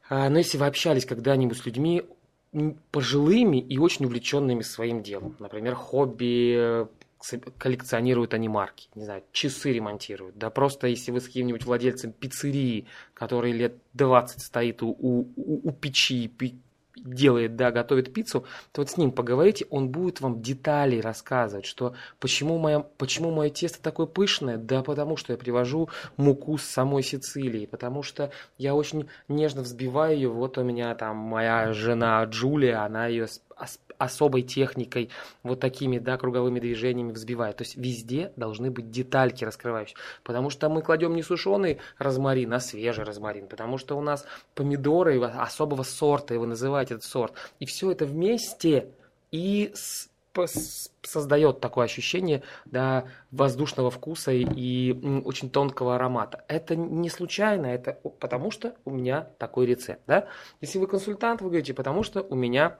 А, 0.09 0.28
но 0.28 0.38
если 0.38 0.59
вы 0.59 0.66
общались 0.66 1.06
когда-нибудь 1.06 1.59
с 1.59 1.66
людьми, 1.66 2.04
пожилыми 2.90 3.59
и 3.59 3.78
очень 3.78 4.06
увлеченными 4.06 4.62
своим 4.62 5.02
делом. 5.02 5.37
Например, 5.38 5.75
хобби 5.75 6.88
коллекционируют 7.59 8.35
они 8.35 8.49
марки, 8.49 8.89
не 8.95 9.05
знаю, 9.05 9.23
часы 9.33 9.73
ремонтируют. 9.73 10.39
Да 10.39 10.50
просто 10.50 10.87
если 10.87 11.11
вы 11.11 11.21
с 11.21 11.27
каким-нибудь 11.27 11.65
владельцем 11.65 12.12
пиццерии, 12.12 12.87
который 13.15 13.53
лет 13.53 13.77
20 13.95 14.41
стоит 14.41 14.83
у, 14.83 14.89
у, 14.89 15.29
у 15.37 15.73
печи, 15.73 16.29
делает, 17.05 17.57
да, 17.57 17.71
готовит 17.71 18.12
пиццу, 18.12 18.45
то 18.73 18.83
вот 18.83 18.91
с 18.91 18.97
ним 18.97 19.12
поговорите, 19.12 19.67
он 19.71 19.89
будет 19.89 20.21
вам 20.21 20.43
детали 20.43 21.00
рассказывать, 21.00 21.67
что 21.67 21.95
почему 22.19 22.59
мое, 22.59 22.81
почему 22.99 23.31
мое 23.31 23.50
тесто 23.50 23.83
такое 23.83 24.07
пышное, 24.07 24.57
да 24.57 24.83
потому 24.83 25.17
что 25.17 25.33
я 25.33 25.39
привожу 25.39 25.89
муку 26.17 26.59
с 26.59 26.65
самой 26.65 27.03
Сицилии, 27.03 27.67
потому 27.67 28.03
что 28.03 28.31
я 28.59 28.75
очень 28.75 29.09
нежно 29.29 29.62
взбиваю 29.62 30.15
ее, 30.15 30.29
вот 30.29 30.59
у 30.59 30.62
меня 30.62 30.95
там 30.95 31.17
моя 31.17 31.73
жена 31.73 32.23
Джулия, 32.25 32.85
она 32.85 33.07
ее 33.07 33.29
особой 34.00 34.42
техникой, 34.42 35.11
вот 35.42 35.61
такими, 35.61 35.99
да, 35.99 36.16
круговыми 36.16 36.59
движениями 36.59 37.12
взбивает. 37.12 37.59
То 37.59 37.62
есть 37.62 37.76
везде 37.76 38.33
должны 38.37 38.71
быть 38.71 38.90
детальки 38.90 39.45
раскрывающие. 39.45 39.97
Потому 40.25 40.50
что 40.50 40.69
мы 40.69 40.83
кладем 40.83 41.14
не 41.14 41.23
сушеный 41.23 41.78
розмарин, 41.99 42.52
а 42.54 42.61
свежий 42.61 43.04
розмарин. 43.04 43.47
Потому 43.47 43.78
что 43.78 43.97
у 43.97 44.00
нас 44.00 44.25
помидоры 44.54 45.21
особого 45.23 45.83
сорта, 45.83 46.35
его 46.35 46.47
называют 46.47 46.90
этот 46.90 47.04
сорт. 47.04 47.35
И 47.59 47.66
все 47.66 47.90
это 47.90 48.07
вместе 48.07 48.88
и 49.30 49.73
создает 51.02 51.61
такое 51.61 51.87
ощущение 51.87 52.42
да, 52.64 53.04
воздушного 53.30 53.90
вкуса 53.90 54.33
и 54.33 54.92
очень 55.25 55.50
тонкого 55.50 55.97
аромата. 55.97 56.45
Это 56.49 56.76
не 56.76 57.11
случайно, 57.11 57.66
это 57.66 57.99
потому 58.21 58.50
что 58.50 58.75
у 58.85 58.90
меня 58.90 59.28
такой 59.38 59.66
рецепт. 59.66 60.02
Да? 60.07 60.28
Если 60.61 60.78
вы 60.78 60.87
консультант, 60.87 61.40
вы 61.40 61.49
говорите, 61.49 61.75
потому 61.75 62.02
что 62.02 62.23
у 62.23 62.35
меня 62.35 62.78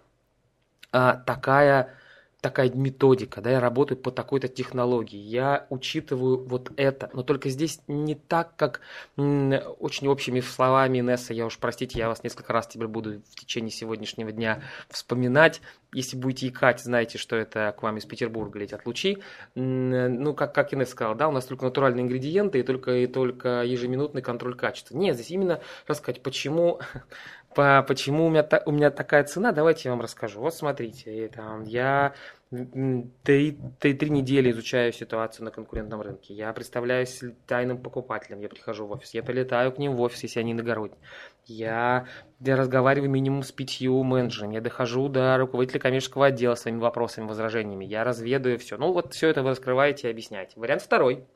а, 0.93 1.17
такая 1.17 1.95
такая 2.41 2.71
методика, 2.71 3.41
да, 3.41 3.51
я 3.51 3.61
работаю 3.61 3.99
по 3.99 4.11
такой-то 4.11 4.49
технологии, 4.49 5.19
я 5.19 5.67
учитываю 5.69 6.43
вот 6.45 6.73
это, 6.77 7.11
но 7.13 7.23
только 7.23 7.51
здесь 7.51 7.81
не 7.87 8.15
так, 8.15 8.57
как 8.57 8.81
очень 9.17 10.09
общими 10.09 10.41
словами 10.41 10.99
Несса, 10.99 11.35
я 11.35 11.47
уж, 11.47 11.59
простите, 11.59 11.99
я 11.99 12.09
вас 12.09 12.25
несколько 12.25 12.53
раз 12.53 12.67
теперь 12.67 12.89
буду 12.89 13.21
в 13.31 13.35
течение 13.39 13.71
сегодняшнего 13.71 14.33
дня 14.33 14.63
вспоминать, 14.89 15.61
если 15.93 16.17
будете 16.17 16.49
икать, 16.49 16.81
знаете, 16.81 17.19
что 17.19 17.37
это 17.37 17.75
к 17.77 17.83
вам 17.83 17.99
из 17.99 18.05
Петербурга 18.05 18.59
летят 18.59 18.87
лучи, 18.87 19.19
ну, 19.55 20.35
как, 20.35 20.55
как 20.55 20.73
Инесса 20.73 20.93
сказала, 20.93 21.17
да, 21.17 21.29
у 21.29 21.33
нас 21.33 21.45
только 21.45 21.65
натуральные 21.65 22.05
ингредиенты 22.05 22.61
и 22.61 22.63
только, 22.63 22.97
и 22.97 23.07
только 23.07 23.63
ежеминутный 23.65 24.23
контроль 24.23 24.57
качества. 24.57 24.97
Нет, 24.97 25.17
здесь 25.17 25.31
именно 25.31 25.61
рассказать, 25.87 26.23
почему 26.23 26.81
по, 27.55 27.83
почему 27.83 28.27
у 28.27 28.31
меня, 28.31 28.43
та, 28.43 28.63
у 28.65 28.71
меня 28.71 28.91
такая 28.91 29.25
цена, 29.25 29.51
давайте 29.53 29.89
я 29.89 29.93
вам 29.93 30.01
расскажу. 30.01 30.41
Вот 30.41 30.55
смотрите, 30.55 31.29
там, 31.35 31.65
я 31.65 32.15
три, 33.23 33.59
три, 33.79 33.95
три 33.95 34.11
недели 34.11 34.51
изучаю 34.51 34.93
ситуацию 34.93 35.45
на 35.45 35.51
конкурентном 35.51 36.01
рынке. 36.01 36.33
Я 36.35 36.53
представляюсь 36.53 37.23
тайным 37.47 37.79
покупателем. 37.79 38.41
Я 38.41 38.49
прихожу 38.49 38.87
в 38.87 38.93
офис. 38.93 39.15
Я 39.15 39.23
прилетаю 39.23 39.73
к 39.73 39.79
ним 39.79 39.97
в 39.97 40.01
офис, 40.01 40.23
если 40.23 40.41
они 40.41 40.53
иногородние. 40.53 41.01
Я, 41.47 42.07
я 42.41 42.57
разговариваю 42.57 43.11
минимум 43.11 43.43
с 43.43 43.51
пятью 43.51 44.03
менеджерами. 44.03 44.55
Я 44.55 44.61
дохожу 44.61 45.09
до 45.09 45.37
руководителя 45.37 45.81
коммерческого 45.81 46.27
отдела 46.27 46.55
своими 46.55 46.79
вопросами, 46.79 47.27
возражениями. 47.27 47.85
Я 47.85 48.05
разведаю 48.05 48.59
все. 48.59 48.77
Ну 48.77 48.93
вот 48.93 49.13
все 49.15 49.29
это 49.29 49.43
вы 49.43 49.51
раскрываете 49.51 50.07
и 50.07 50.11
объясняете. 50.11 50.53
Вариант 50.59 50.83
второй– 50.83 51.25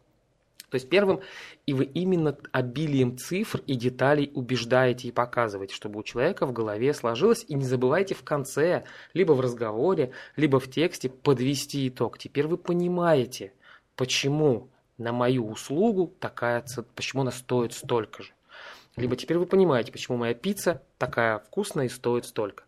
то 0.74 0.76
есть 0.76 0.88
первым, 0.88 1.20
и 1.66 1.72
вы 1.72 1.84
именно 1.84 2.36
обилием 2.50 3.16
цифр 3.16 3.62
и 3.64 3.76
деталей 3.76 4.32
убеждаете 4.34 5.06
и 5.06 5.12
показываете, 5.12 5.72
чтобы 5.72 6.00
у 6.00 6.02
человека 6.02 6.46
в 6.46 6.52
голове 6.52 6.92
сложилось, 6.94 7.44
и 7.46 7.54
не 7.54 7.62
забывайте 7.62 8.16
в 8.16 8.24
конце, 8.24 8.82
либо 9.12 9.34
в 9.34 9.40
разговоре, 9.40 10.10
либо 10.34 10.58
в 10.58 10.68
тексте 10.68 11.08
подвести 11.08 11.86
итог. 11.86 12.18
Теперь 12.18 12.48
вы 12.48 12.56
понимаете, 12.56 13.52
почему 13.94 14.68
на 14.98 15.12
мою 15.12 15.46
услугу 15.48 16.12
такая 16.18 16.60
цена, 16.62 16.84
почему 16.96 17.22
она 17.22 17.30
стоит 17.30 17.72
столько 17.72 18.24
же. 18.24 18.32
Либо 18.96 19.14
теперь 19.14 19.38
вы 19.38 19.46
понимаете, 19.46 19.92
почему 19.92 20.16
моя 20.16 20.34
пицца 20.34 20.82
такая 20.98 21.38
вкусная 21.38 21.86
и 21.86 21.88
стоит 21.88 22.24
столько. 22.24 22.64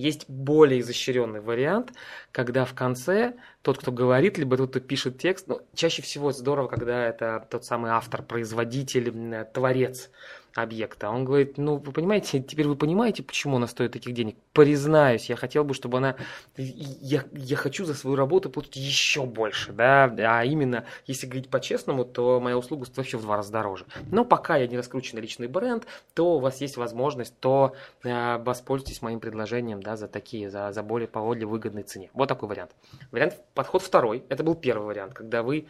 Есть 0.00 0.28
более 0.28 0.80
изощренный 0.80 1.40
вариант, 1.40 1.92
когда 2.32 2.64
в 2.64 2.74
конце 2.74 3.34
тот, 3.62 3.78
кто 3.78 3.92
говорит, 3.92 4.38
либо 4.38 4.56
тот, 4.56 4.70
кто 4.70 4.80
пишет 4.80 5.18
текст, 5.18 5.46
ну, 5.46 5.60
чаще 5.74 6.00
всего 6.00 6.32
здорово, 6.32 6.68
когда 6.68 7.06
это 7.06 7.46
тот 7.50 7.64
самый 7.64 7.90
автор, 7.90 8.22
производитель, 8.22 9.44
творец 9.52 10.10
объекта. 10.54 11.10
Он 11.10 11.24
говорит, 11.24 11.58
ну, 11.58 11.76
вы 11.76 11.92
понимаете, 11.92 12.40
теперь 12.40 12.66
вы 12.66 12.76
понимаете, 12.76 13.22
почему 13.22 13.56
она 13.56 13.66
стоит 13.66 13.92
таких 13.92 14.14
денег? 14.14 14.36
Признаюсь, 14.52 15.28
я 15.28 15.36
хотел 15.36 15.64
бы, 15.64 15.74
чтобы 15.74 15.98
она... 15.98 16.16
Я, 16.56 17.24
я 17.32 17.56
хочу 17.56 17.84
за 17.84 17.94
свою 17.94 18.16
работу 18.16 18.50
получить 18.50 18.76
еще 18.76 19.24
больше, 19.24 19.72
да, 19.72 20.04
а 20.06 20.44
именно, 20.44 20.84
если 21.06 21.26
говорить 21.26 21.48
по-честному, 21.48 22.04
то 22.04 22.40
моя 22.40 22.56
услуга 22.58 22.84
стоит 22.84 22.98
вообще 22.98 23.16
в 23.18 23.22
два 23.22 23.36
раза 23.36 23.52
дороже. 23.52 23.86
Но 24.10 24.24
пока 24.24 24.56
я 24.56 24.66
не 24.66 24.76
раскрученный 24.76 25.22
личный 25.22 25.46
бренд, 25.46 25.86
то 26.14 26.36
у 26.36 26.40
вас 26.40 26.60
есть 26.60 26.76
возможность, 26.76 27.38
то 27.40 27.74
э, 28.02 28.38
воспользуйтесь 28.38 29.02
моим 29.02 29.20
предложением, 29.20 29.82
да, 29.82 29.96
за 29.96 30.08
такие, 30.08 30.50
за, 30.50 30.72
за 30.72 30.82
более 30.82 31.08
по 31.08 31.20
выгодной 31.20 31.82
цене. 31.82 32.10
Вот 32.14 32.28
такой 32.28 32.48
вариант. 32.48 32.72
Вариант, 33.10 33.38
подход 33.54 33.82
второй, 33.82 34.24
это 34.28 34.42
был 34.42 34.54
первый 34.54 34.86
вариант, 34.86 35.14
когда 35.14 35.42
вы 35.42 35.66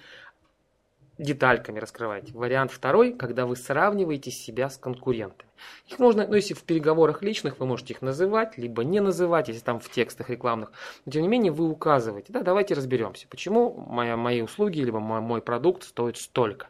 детальками 1.20 1.78
раскрываете. 1.78 2.32
Вариант 2.32 2.72
второй, 2.72 3.12
когда 3.12 3.46
вы 3.46 3.56
сравниваете 3.56 4.30
себя 4.30 4.70
с 4.70 4.78
конкурентами. 4.78 5.50
Их 5.86 5.98
можно, 5.98 6.26
ну 6.26 6.34
если 6.34 6.54
в 6.54 6.62
переговорах 6.62 7.22
личных, 7.22 7.60
вы 7.60 7.66
можете 7.66 7.92
их 7.92 8.02
называть, 8.02 8.56
либо 8.56 8.82
не 8.82 9.00
называть, 9.00 9.48
если 9.48 9.60
там 9.60 9.78
в 9.78 9.90
текстах 9.90 10.30
рекламных. 10.30 10.72
Но 11.04 11.12
тем 11.12 11.22
не 11.22 11.28
менее 11.28 11.52
вы 11.52 11.68
указываете, 11.68 12.32
да, 12.32 12.42
давайте 12.42 12.74
разберемся, 12.74 13.26
почему 13.28 13.72
моя, 13.88 14.16
мои 14.16 14.40
услуги, 14.40 14.80
либо 14.80 15.00
мой, 15.00 15.20
мой 15.20 15.42
продукт 15.42 15.84
стоит 15.84 16.16
столько. 16.16 16.68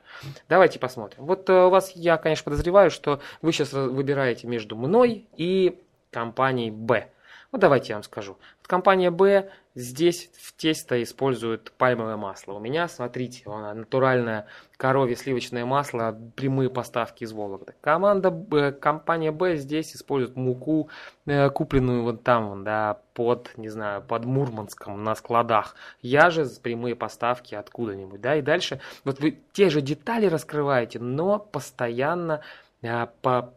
Давайте 0.49 0.78
посмотрим. 0.78 1.25
Вот 1.25 1.49
э, 1.49 1.66
у 1.66 1.71
вас, 1.71 1.92
я, 1.95 2.16
конечно, 2.16 2.45
подозреваю, 2.45 2.90
что 2.90 3.21
вы 3.42 3.52
сейчас 3.52 3.73
выбираете 3.73 4.49
между 4.49 4.76
мной 4.76 5.26
и 5.37 5.78
компанией 6.11 6.71
Б. 6.71 7.09
Ну, 7.52 7.59
давайте 7.59 7.90
я 7.90 7.97
вам 7.97 8.02
скажу. 8.02 8.37
Компания 8.71 9.11
B 9.11 9.50
здесь 9.75 10.31
в 10.39 10.57
тесто 10.57 11.03
использует 11.03 11.73
пальмовое 11.73 12.17
масло. 12.17 12.53
У 12.53 12.61
меня, 12.61 12.87
смотрите, 12.87 13.43
натуральное 13.50 14.47
коровье 14.77 15.17
сливочное 15.17 15.65
масло, 15.65 16.17
прямые 16.37 16.71
поставки 16.71 17.25
из 17.25 17.33
Вологды. 17.33 17.75
Команда 17.81 18.31
B, 18.31 18.71
компания 18.71 19.33
B 19.33 19.57
здесь 19.57 19.97
использует 19.97 20.37
муку, 20.37 20.89
э, 21.27 21.50
купленную 21.50 22.05
вот 22.05 22.23
там, 22.23 22.62
да, 22.62 23.00
под, 23.12 23.50
не 23.57 23.69
знаю, 23.69 24.03
под 24.03 24.25
Мурманском 24.25 25.03
на 25.03 25.17
складах. 25.17 25.75
Я 26.00 26.31
же 26.31 26.47
прямые 26.62 26.95
поставки 26.95 27.57
откуда-нибудь, 27.57 28.21
да, 28.21 28.37
и 28.37 28.41
дальше 28.41 28.81
вот 29.03 29.19
вы 29.19 29.41
те 29.53 29.69
же 29.69 29.81
детали 29.81 30.27
раскрываете, 30.27 31.00
но 31.00 31.41
постоянно 31.41 32.43
э, 32.83 33.09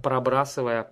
пробрасывая 0.02 0.90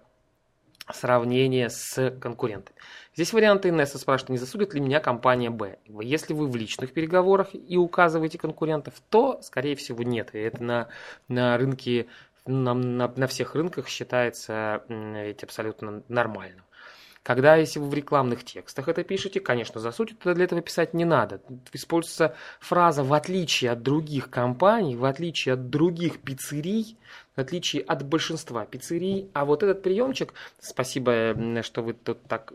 сравнение 0.93 1.69
с 1.69 2.11
конкурентами. 2.19 2.77
Здесь 3.13 3.33
варианты 3.33 3.69
Инесса 3.69 3.97
спрашивает, 3.97 4.29
не 4.29 4.37
засудит 4.37 4.73
ли 4.73 4.79
меня 4.79 4.99
компания 4.99 5.49
Б. 5.49 5.77
Если 5.85 6.33
вы 6.33 6.47
в 6.47 6.55
личных 6.55 6.93
переговорах 6.93 7.49
и 7.53 7.77
указываете 7.77 8.37
конкурентов, 8.37 8.95
то, 9.09 9.41
скорее 9.41 9.75
всего, 9.75 10.03
нет. 10.03 10.33
И 10.33 10.39
это 10.39 10.63
на, 10.63 10.87
на 11.27 11.57
рынке, 11.57 12.07
на, 12.45 12.73
на, 12.73 13.07
на 13.09 13.27
всех 13.27 13.55
рынках 13.55 13.89
считается 13.89 14.83
ведь 14.87 15.43
абсолютно 15.43 16.03
нормальным. 16.07 16.63
Когда, 17.23 17.55
если 17.55 17.79
вы 17.79 17.87
в 17.87 17.93
рекламных 17.93 18.43
текстах 18.43 18.87
это 18.87 19.03
пишете, 19.03 19.39
конечно, 19.39 19.79
за 19.79 19.91
суть 19.91 20.17
для 20.19 20.43
этого 20.43 20.61
писать 20.61 20.95
не 20.95 21.05
надо. 21.05 21.41
Используется 21.71 22.35
фраза 22.59 23.03
«в 23.03 23.13
отличие 23.13 23.71
от 23.71 23.83
других 23.83 24.31
компаний», 24.31 24.95
«в 24.95 25.05
отличие 25.05 25.53
от 25.53 25.69
других 25.69 26.19
пиццерий», 26.21 26.97
в 27.35 27.39
отличие 27.39 27.83
от 27.83 28.03
большинства 28.03 28.65
пиццерий. 28.65 29.29
А 29.33 29.45
вот 29.45 29.61
этот 29.61 29.83
приемчик, 29.83 30.33
спасибо, 30.59 31.35
что 31.61 31.83
вы 31.83 31.93
тут 31.93 32.23
так 32.23 32.53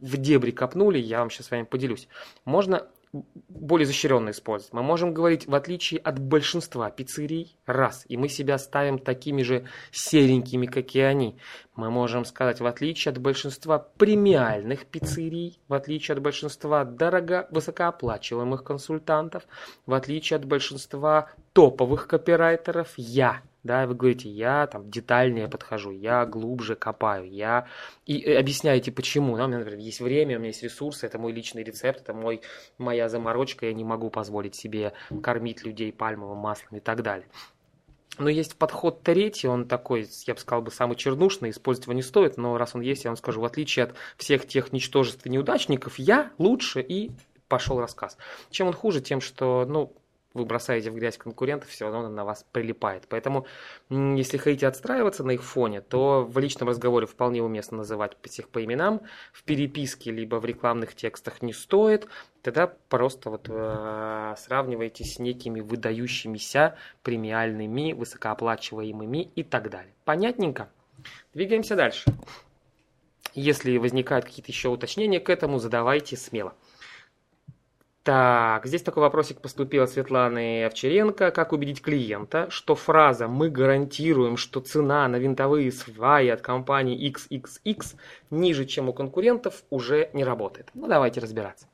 в 0.00 0.16
дебри 0.16 0.50
копнули, 0.52 0.98
я 0.98 1.20
вам 1.20 1.30
сейчас 1.30 1.46
с 1.46 1.50
вами 1.50 1.64
поделюсь. 1.64 2.08
Можно 2.44 2.86
более 3.12 3.84
изощренно 3.84 4.30
использовать. 4.30 4.72
Мы 4.72 4.82
можем 4.82 5.14
говорить, 5.14 5.46
в 5.46 5.54
отличие 5.54 6.00
от 6.00 6.18
большинства 6.18 6.90
пиццерий, 6.90 7.56
раз, 7.66 8.04
и 8.08 8.16
мы 8.16 8.28
себя 8.28 8.58
ставим 8.58 8.98
такими 8.98 9.42
же 9.42 9.66
серенькими, 9.90 10.66
как 10.66 10.94
и 10.94 11.00
они. 11.00 11.38
Мы 11.74 11.90
можем 11.90 12.24
сказать, 12.24 12.60
в 12.60 12.66
отличие 12.66 13.12
от 13.12 13.18
большинства 13.18 13.78
премиальных 13.78 14.86
пиццерий, 14.86 15.60
в 15.68 15.74
отличие 15.74 16.14
от 16.14 16.22
большинства 16.22 16.84
дорого 16.84 17.48
высокооплачиваемых 17.50 18.64
консультантов, 18.64 19.44
в 19.86 19.94
отличие 19.94 20.36
от 20.36 20.44
большинства 20.44 21.30
топовых 21.52 22.06
копирайтеров, 22.06 22.92
я– 22.96 23.42
да, 23.66 23.86
вы 23.86 23.94
говорите, 23.94 24.28
я 24.28 24.66
там 24.66 24.90
детальнее 24.90 25.48
подхожу, 25.48 25.90
я 25.90 26.24
глубже 26.24 26.76
копаю, 26.76 27.30
я 27.30 27.66
и 28.06 28.20
э, 28.20 28.38
объясняете 28.38 28.92
почему, 28.92 29.36
да, 29.36 29.44
у 29.44 29.48
меня, 29.48 29.58
например, 29.58 29.80
есть 29.80 30.00
время, 30.00 30.36
у 30.36 30.38
меня 30.38 30.48
есть 30.48 30.62
ресурсы, 30.62 31.06
это 31.06 31.18
мой 31.18 31.32
личный 31.32 31.62
рецепт, 31.64 32.00
это 32.00 32.14
мой, 32.14 32.40
моя 32.78 33.08
заморочка, 33.08 33.66
я 33.66 33.72
не 33.72 33.84
могу 33.84 34.10
позволить 34.10 34.54
себе 34.54 34.92
кормить 35.22 35.64
людей 35.64 35.92
пальмовым 35.92 36.38
маслом 36.38 36.78
и 36.78 36.80
так 36.80 37.02
далее. 37.02 37.26
Но 38.18 38.30
есть 38.30 38.56
подход 38.56 39.02
третий, 39.02 39.46
он 39.46 39.66
такой, 39.66 40.08
я 40.26 40.34
бы 40.34 40.40
сказал, 40.40 40.62
бы 40.62 40.70
самый 40.70 40.96
чернушный, 40.96 41.50
использовать 41.50 41.86
его 41.86 41.92
не 41.92 42.02
стоит, 42.02 42.38
но 42.38 42.56
раз 42.56 42.74
он 42.74 42.80
есть, 42.80 43.04
я 43.04 43.10
вам 43.10 43.16
скажу, 43.16 43.40
в 43.40 43.44
отличие 43.44 43.84
от 43.86 43.94
всех 44.16 44.46
тех 44.46 44.72
ничтожеств 44.72 45.26
и 45.26 45.28
неудачников, 45.28 45.98
я 45.98 46.30
лучше 46.38 46.80
и 46.80 47.10
пошел 47.48 47.78
рассказ. 47.78 48.16
Чем 48.50 48.68
он 48.68 48.72
хуже? 48.72 49.00
Тем, 49.00 49.20
что, 49.20 49.66
ну, 49.66 49.92
вы 50.36 50.44
бросаете 50.44 50.90
в 50.90 50.94
грязь 50.94 51.18
конкурентов, 51.18 51.68
все 51.68 51.90
равно 51.90 52.08
на 52.08 52.24
вас 52.24 52.44
прилипает. 52.52 53.06
Поэтому, 53.08 53.46
если 53.90 54.36
хотите 54.36 54.66
отстраиваться 54.66 55.24
на 55.24 55.32
их 55.32 55.42
фоне, 55.42 55.80
то 55.80 56.24
в 56.24 56.38
личном 56.38 56.68
разговоре 56.68 57.06
вполне 57.06 57.42
уместно 57.42 57.78
называть 57.78 58.16
всех 58.22 58.48
по 58.48 58.64
именам, 58.64 59.00
в 59.32 59.42
переписке 59.44 60.10
либо 60.10 60.36
в 60.36 60.44
рекламных 60.44 60.94
текстах 60.94 61.42
не 61.42 61.52
стоит, 61.52 62.08
тогда 62.42 62.66
просто 62.66 63.30
вот 63.30 63.46
э, 63.48 64.34
сравнивайте 64.36 65.04
с 65.04 65.18
некими 65.18 65.60
выдающимися 65.60 66.76
премиальными, 67.02 67.92
высокооплачиваемыми 67.92 69.30
и 69.34 69.42
так 69.42 69.70
далее. 69.70 69.94
Понятненько? 70.04 70.68
Двигаемся 71.34 71.76
дальше. 71.76 72.04
Если 73.34 73.76
возникают 73.76 74.24
какие-то 74.24 74.50
еще 74.50 74.68
уточнения 74.70 75.20
к 75.20 75.28
этому, 75.28 75.58
задавайте 75.58 76.16
смело. 76.16 76.54
Так, 78.06 78.64
здесь 78.66 78.82
такой 78.82 79.00
вопросик 79.00 79.40
поступил 79.40 79.82
от 79.82 79.90
Светланы 79.90 80.64
Овчаренко. 80.64 81.32
Как 81.32 81.52
убедить 81.52 81.82
клиента, 81.82 82.48
что 82.50 82.76
фраза 82.76 83.26
«Мы 83.26 83.50
гарантируем, 83.50 84.36
что 84.36 84.60
цена 84.60 85.08
на 85.08 85.16
винтовые 85.16 85.72
сваи 85.72 86.28
от 86.28 86.40
компании 86.40 87.12
XXX 87.12 87.96
ниже, 88.30 88.64
чем 88.64 88.88
у 88.88 88.92
конкурентов» 88.92 89.64
уже 89.70 90.08
не 90.12 90.22
работает? 90.22 90.70
Ну, 90.74 90.86
давайте 90.86 91.18
разбираться. 91.18 91.66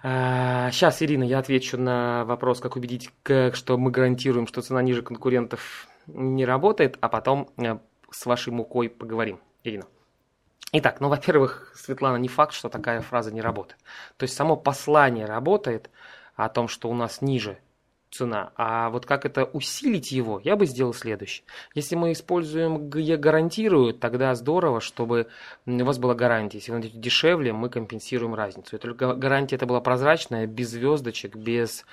Сейчас, 0.00 1.02
а, 1.02 1.04
Ирина, 1.04 1.24
я 1.24 1.40
отвечу 1.40 1.76
на 1.76 2.24
вопрос, 2.24 2.60
как 2.60 2.76
убедить, 2.76 3.10
что 3.24 3.76
мы 3.76 3.90
гарантируем, 3.90 4.46
что 4.46 4.62
цена 4.62 4.82
ниже 4.82 5.02
конкурентов 5.02 5.88
не 6.06 6.44
работает, 6.44 6.96
а 7.00 7.08
потом 7.08 7.50
э, 7.56 7.78
с 8.08 8.24
вашей 8.24 8.52
мукой 8.52 8.88
поговорим. 8.88 9.40
Ирина. 9.64 9.86
Итак, 10.76 11.00
ну, 11.00 11.08
во-первых, 11.08 11.72
Светлана, 11.76 12.16
не 12.16 12.26
факт, 12.26 12.52
что 12.52 12.68
такая 12.68 13.00
фраза 13.00 13.32
не 13.32 13.40
работает. 13.40 13.80
То 14.16 14.24
есть 14.24 14.34
само 14.34 14.56
послание 14.56 15.24
работает 15.24 15.88
о 16.34 16.48
том, 16.48 16.66
что 16.66 16.90
у 16.90 16.94
нас 16.94 17.22
ниже 17.22 17.58
цена. 18.10 18.50
А 18.56 18.90
вот 18.90 19.06
как 19.06 19.24
это 19.24 19.44
усилить 19.44 20.10
его, 20.10 20.40
я 20.42 20.56
бы 20.56 20.66
сделал 20.66 20.92
следующее. 20.92 21.46
Если 21.76 21.94
мы 21.94 22.10
используем 22.10 22.90
«я 22.96 23.16
гарантирую», 23.16 23.94
тогда 23.94 24.34
здорово, 24.34 24.80
чтобы 24.80 25.28
у 25.64 25.84
вас 25.84 25.98
была 25.98 26.14
гарантия. 26.16 26.58
Если 26.58 26.72
вы 26.72 26.78
найдете 26.78 26.98
дешевле, 26.98 27.52
мы 27.52 27.70
компенсируем 27.70 28.34
разницу. 28.34 28.76
Только 28.76 29.14
гарантия 29.14 29.54
это 29.54 29.66
была 29.66 29.80
прозрачная, 29.80 30.48
без 30.48 30.70
звездочек, 30.70 31.36
без 31.36 31.84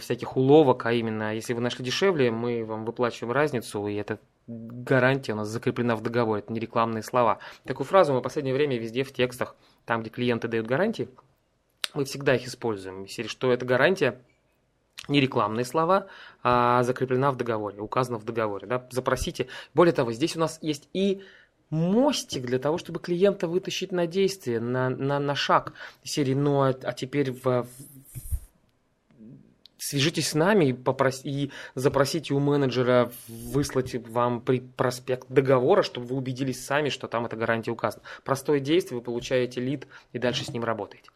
всяких 0.00 0.36
уловок, 0.36 0.86
а 0.86 0.92
именно, 0.92 1.34
если 1.34 1.54
вы 1.54 1.60
нашли 1.60 1.84
дешевле, 1.84 2.30
мы 2.30 2.64
вам 2.64 2.84
выплачиваем 2.84 3.32
разницу, 3.32 3.88
и 3.88 3.94
это 3.94 4.20
гарантия 4.46 5.32
у 5.32 5.36
нас 5.36 5.48
закреплена 5.48 5.96
в 5.96 6.02
договоре, 6.02 6.42
это 6.42 6.52
не 6.52 6.60
рекламные 6.60 7.02
слова. 7.02 7.38
Такую 7.64 7.86
фразу 7.86 8.12
мы 8.12 8.20
в 8.20 8.22
последнее 8.22 8.54
время 8.54 8.78
везде 8.78 9.04
в 9.04 9.12
текстах 9.12 9.56
там, 9.84 10.02
где 10.02 10.10
клиенты 10.10 10.48
дают 10.48 10.66
гарантии, 10.66 11.08
мы 11.94 12.04
всегда 12.04 12.34
их 12.34 12.46
используем. 12.46 13.06
Что 13.06 13.52
это 13.52 13.64
гарантия 13.64 14.20
не 15.08 15.20
рекламные 15.20 15.64
слова, 15.64 16.06
а 16.42 16.82
закреплена 16.84 17.32
в 17.32 17.36
договоре, 17.36 17.80
указана 17.80 18.18
в 18.18 18.24
договоре. 18.24 18.66
Да? 18.66 18.86
Запросите. 18.90 19.48
Более 19.74 19.92
того, 19.92 20.12
здесь 20.12 20.36
у 20.36 20.40
нас 20.40 20.58
есть 20.62 20.88
и 20.92 21.22
мостик 21.70 22.44
для 22.44 22.58
того, 22.58 22.78
чтобы 22.78 23.00
клиента 23.00 23.48
вытащить 23.48 23.92
на 23.92 24.06
действие, 24.06 24.60
на, 24.60 24.90
на, 24.90 25.18
на 25.18 25.34
шаг 25.34 25.72
серии. 26.04 26.34
Ну, 26.34 26.62
а, 26.62 26.68
а 26.68 26.92
теперь 26.92 27.32
в, 27.32 27.66
свяжитесь 29.82 30.30
с 30.30 30.34
нами 30.34 30.66
и, 30.66 30.72
попрос... 30.72 31.22
и 31.24 31.50
запросите 31.74 32.34
у 32.34 32.38
менеджера 32.38 33.10
выслать 33.28 33.94
вам 33.94 34.40
при 34.40 34.60
проспект 34.60 35.28
договора, 35.28 35.82
чтобы 35.82 36.06
вы 36.06 36.16
убедились 36.16 36.64
сами, 36.64 36.88
что 36.88 37.08
там 37.08 37.26
эта 37.26 37.36
гарантия 37.36 37.72
указана. 37.72 38.02
Простое 38.24 38.60
действие, 38.60 38.98
вы 38.98 39.04
получаете 39.04 39.60
лид 39.60 39.86
и 40.12 40.18
дальше 40.18 40.44
с 40.44 40.48
ним 40.48 40.64
работаете. 40.64 41.10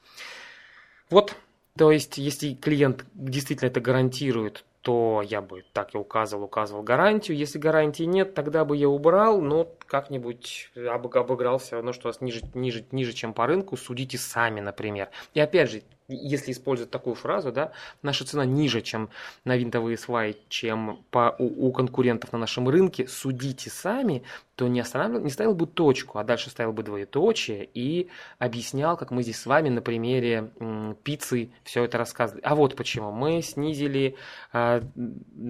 Вот, 1.11 1.37
то 1.79 1.93
есть, 1.93 2.19
если 2.19 2.55
клиент 2.55 3.05
действительно 3.15 3.69
это 3.69 3.81
гарантирует, 3.81 4.65
то 4.81 5.23
я 5.25 5.43
бы 5.43 5.65
так 5.73 5.95
и 5.95 5.99
указывал, 5.99 6.45
указывал 6.45 6.83
гарантию. 6.83 7.37
Если 7.37 7.59
гарантии 7.59 8.05
нет, 8.05 8.35
тогда 8.35 8.65
бы 8.65 8.77
я 8.77 8.89
убрал, 8.89 9.41
но 9.41 9.69
как-нибудь 9.87 10.71
обыграл 10.77 11.59
все 11.59 11.77
равно, 11.77 11.93
что 11.93 12.09
вас 12.09 12.21
ниже, 12.21 12.43
ниже, 12.55 12.85
ниже, 12.91 13.13
чем 13.13 13.33
по 13.33 13.47
рынку, 13.47 13.77
судите 13.77 14.19
сами, 14.19 14.61
например. 14.61 15.09
И 15.35 15.41
опять 15.41 15.71
же, 15.71 15.83
если 16.09 16.53
использовать 16.53 16.91
такую 16.91 17.15
фразу, 17.15 17.53
да, 17.53 17.73
наша 18.03 18.25
цена 18.25 18.45
ниже, 18.45 18.81
чем 18.81 19.11
на 19.45 19.57
винтовые 19.57 19.99
сваи, 19.99 20.37
чем 20.49 21.05
по, 21.11 21.35
у, 21.39 21.69
у 21.69 21.73
конкурентов 21.73 22.33
на 22.33 22.39
нашем 22.39 22.69
рынке, 22.69 23.09
судите 23.09 23.71
сами, 23.71 24.23
то 24.55 24.69
не, 24.69 24.81
останавливал, 24.81 25.25
не 25.25 25.31
ставил 25.31 25.55
бы 25.55 25.67
точку, 25.67 26.19
а 26.19 26.25
дальше 26.25 26.49
ставил 26.49 26.73
бы 26.73 26.83
двоеточие 26.83 27.69
и 27.75 28.09
объяснял, 28.39 28.97
как 28.97 29.11
мы 29.11 29.23
здесь 29.23 29.39
с 29.39 29.47
вами 29.47 29.69
на 29.69 29.83
примере 29.83 30.51
м, 30.61 30.97
пиццы 31.03 31.51
все 31.63 31.85
это 31.85 31.99
рассказывали. 31.99 32.43
А 32.45 32.55
вот 32.55 32.77
почему. 32.77 33.11
Мы 33.11 33.43
снизили 33.43 34.17
э, 34.53 34.83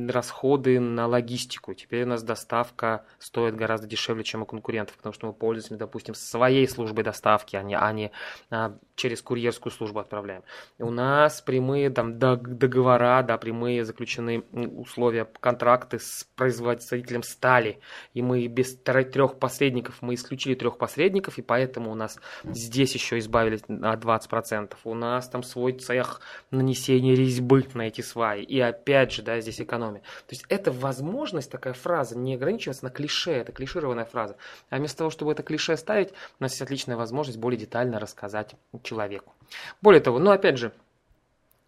расходы 0.09 0.81
на 0.81 1.07
логистику. 1.07 1.75
Теперь 1.75 2.03
у 2.05 2.07
нас 2.07 2.23
доставка 2.23 3.05
стоит 3.19 3.55
гораздо 3.55 3.87
дешевле, 3.87 4.25
чем 4.27 4.43
у 4.43 4.47
конкурентов, 4.47 4.97
потому 4.97 5.13
что 5.13 5.27
мы 5.27 5.33
пользуемся, 5.33 5.77
допустим, 5.77 6.15
своей 6.15 6.69
службой 6.69 7.05
доставки, 7.05 7.57
а 7.57 7.63
не, 7.63 7.77
а 7.77 7.93
не 7.93 8.11
а, 8.51 8.77
через 8.95 9.23
курьерскую 9.23 9.73
службу 9.73 10.01
отправляем. 10.01 10.43
У 10.79 10.91
нас 10.91 11.41
прямые 11.41 11.91
там 11.91 12.19
договора, 12.19 13.23
да, 13.23 13.39
прямые 13.39 13.85
заключены 13.85 14.41
условия, 14.53 15.27
контракты 15.41 15.99
с 15.99 16.27
производителем 16.35 17.23
стали, 17.23 17.81
и 18.15 18.23
мы 18.23 18.47
без 18.47 18.77
трех 18.77 19.39
посредников, 19.39 20.03
мы 20.03 20.15
исключили 20.15 20.55
трех 20.55 20.79
посредников, 20.79 21.39
и 21.39 21.43
поэтому 21.43 21.93
у 21.93 21.95
нас 21.95 22.19
здесь 22.45 22.95
еще 22.95 23.19
избавились 23.19 23.63
на 23.69 23.95
20%. 23.95 24.75
У 24.85 24.95
нас 24.95 25.29
там 25.29 25.43
свой 25.43 25.73
цех 25.73 26.21
нанесения 26.51 27.15
резьбы 27.15 27.67
на 27.75 27.89
эти 27.89 28.01
сваи, 28.01 28.43
и 28.43 28.61
опять 28.61 29.13
же, 29.13 29.23
да, 29.23 29.41
здесь 29.41 29.61
экономия. 29.61 30.01
То 30.01 30.33
есть 30.33 30.45
это 30.49 30.73
возможность, 30.73 31.51
такая 31.51 31.75
фраза, 31.75 32.19
не 32.19 32.35
ограничиваться 32.35 32.85
на 32.85 32.91
клише, 32.91 33.33
это 33.33 33.53
клишированная 33.53 34.05
фраза, 34.05 34.16
а 34.17 34.77
вместо 34.77 34.99
того, 34.99 35.11
чтобы 35.11 35.33
это 35.33 35.43
клише 35.43 35.77
ставить, 35.77 36.11
у 36.39 36.43
нас 36.43 36.53
есть 36.53 36.63
отличная 36.63 36.97
возможность 36.97 37.39
более 37.39 37.59
детально 37.59 38.01
рассказать 38.01 38.55
человеку. 38.83 39.33
Более 39.83 40.01
того, 40.01 40.19
ну 40.19 40.31
опять 40.31 40.59
же, 40.59 40.73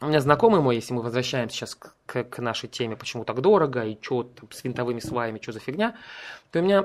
у 0.00 0.06
меня 0.06 0.20
знакомый 0.20 0.60
мой, 0.60 0.76
если 0.76 0.94
мы 0.94 1.02
возвращаемся 1.02 1.56
сейчас 1.56 1.74
к, 1.74 2.24
к, 2.24 2.38
нашей 2.38 2.68
теме, 2.68 2.96
почему 2.96 3.24
так 3.24 3.40
дорого 3.40 3.84
и 3.84 3.98
что 4.00 4.30
с 4.50 4.62
винтовыми 4.62 5.00
сваями, 5.00 5.40
что 5.42 5.52
за 5.52 5.58
фигня, 5.58 5.96
то 6.52 6.60
у 6.60 6.62
меня 6.62 6.84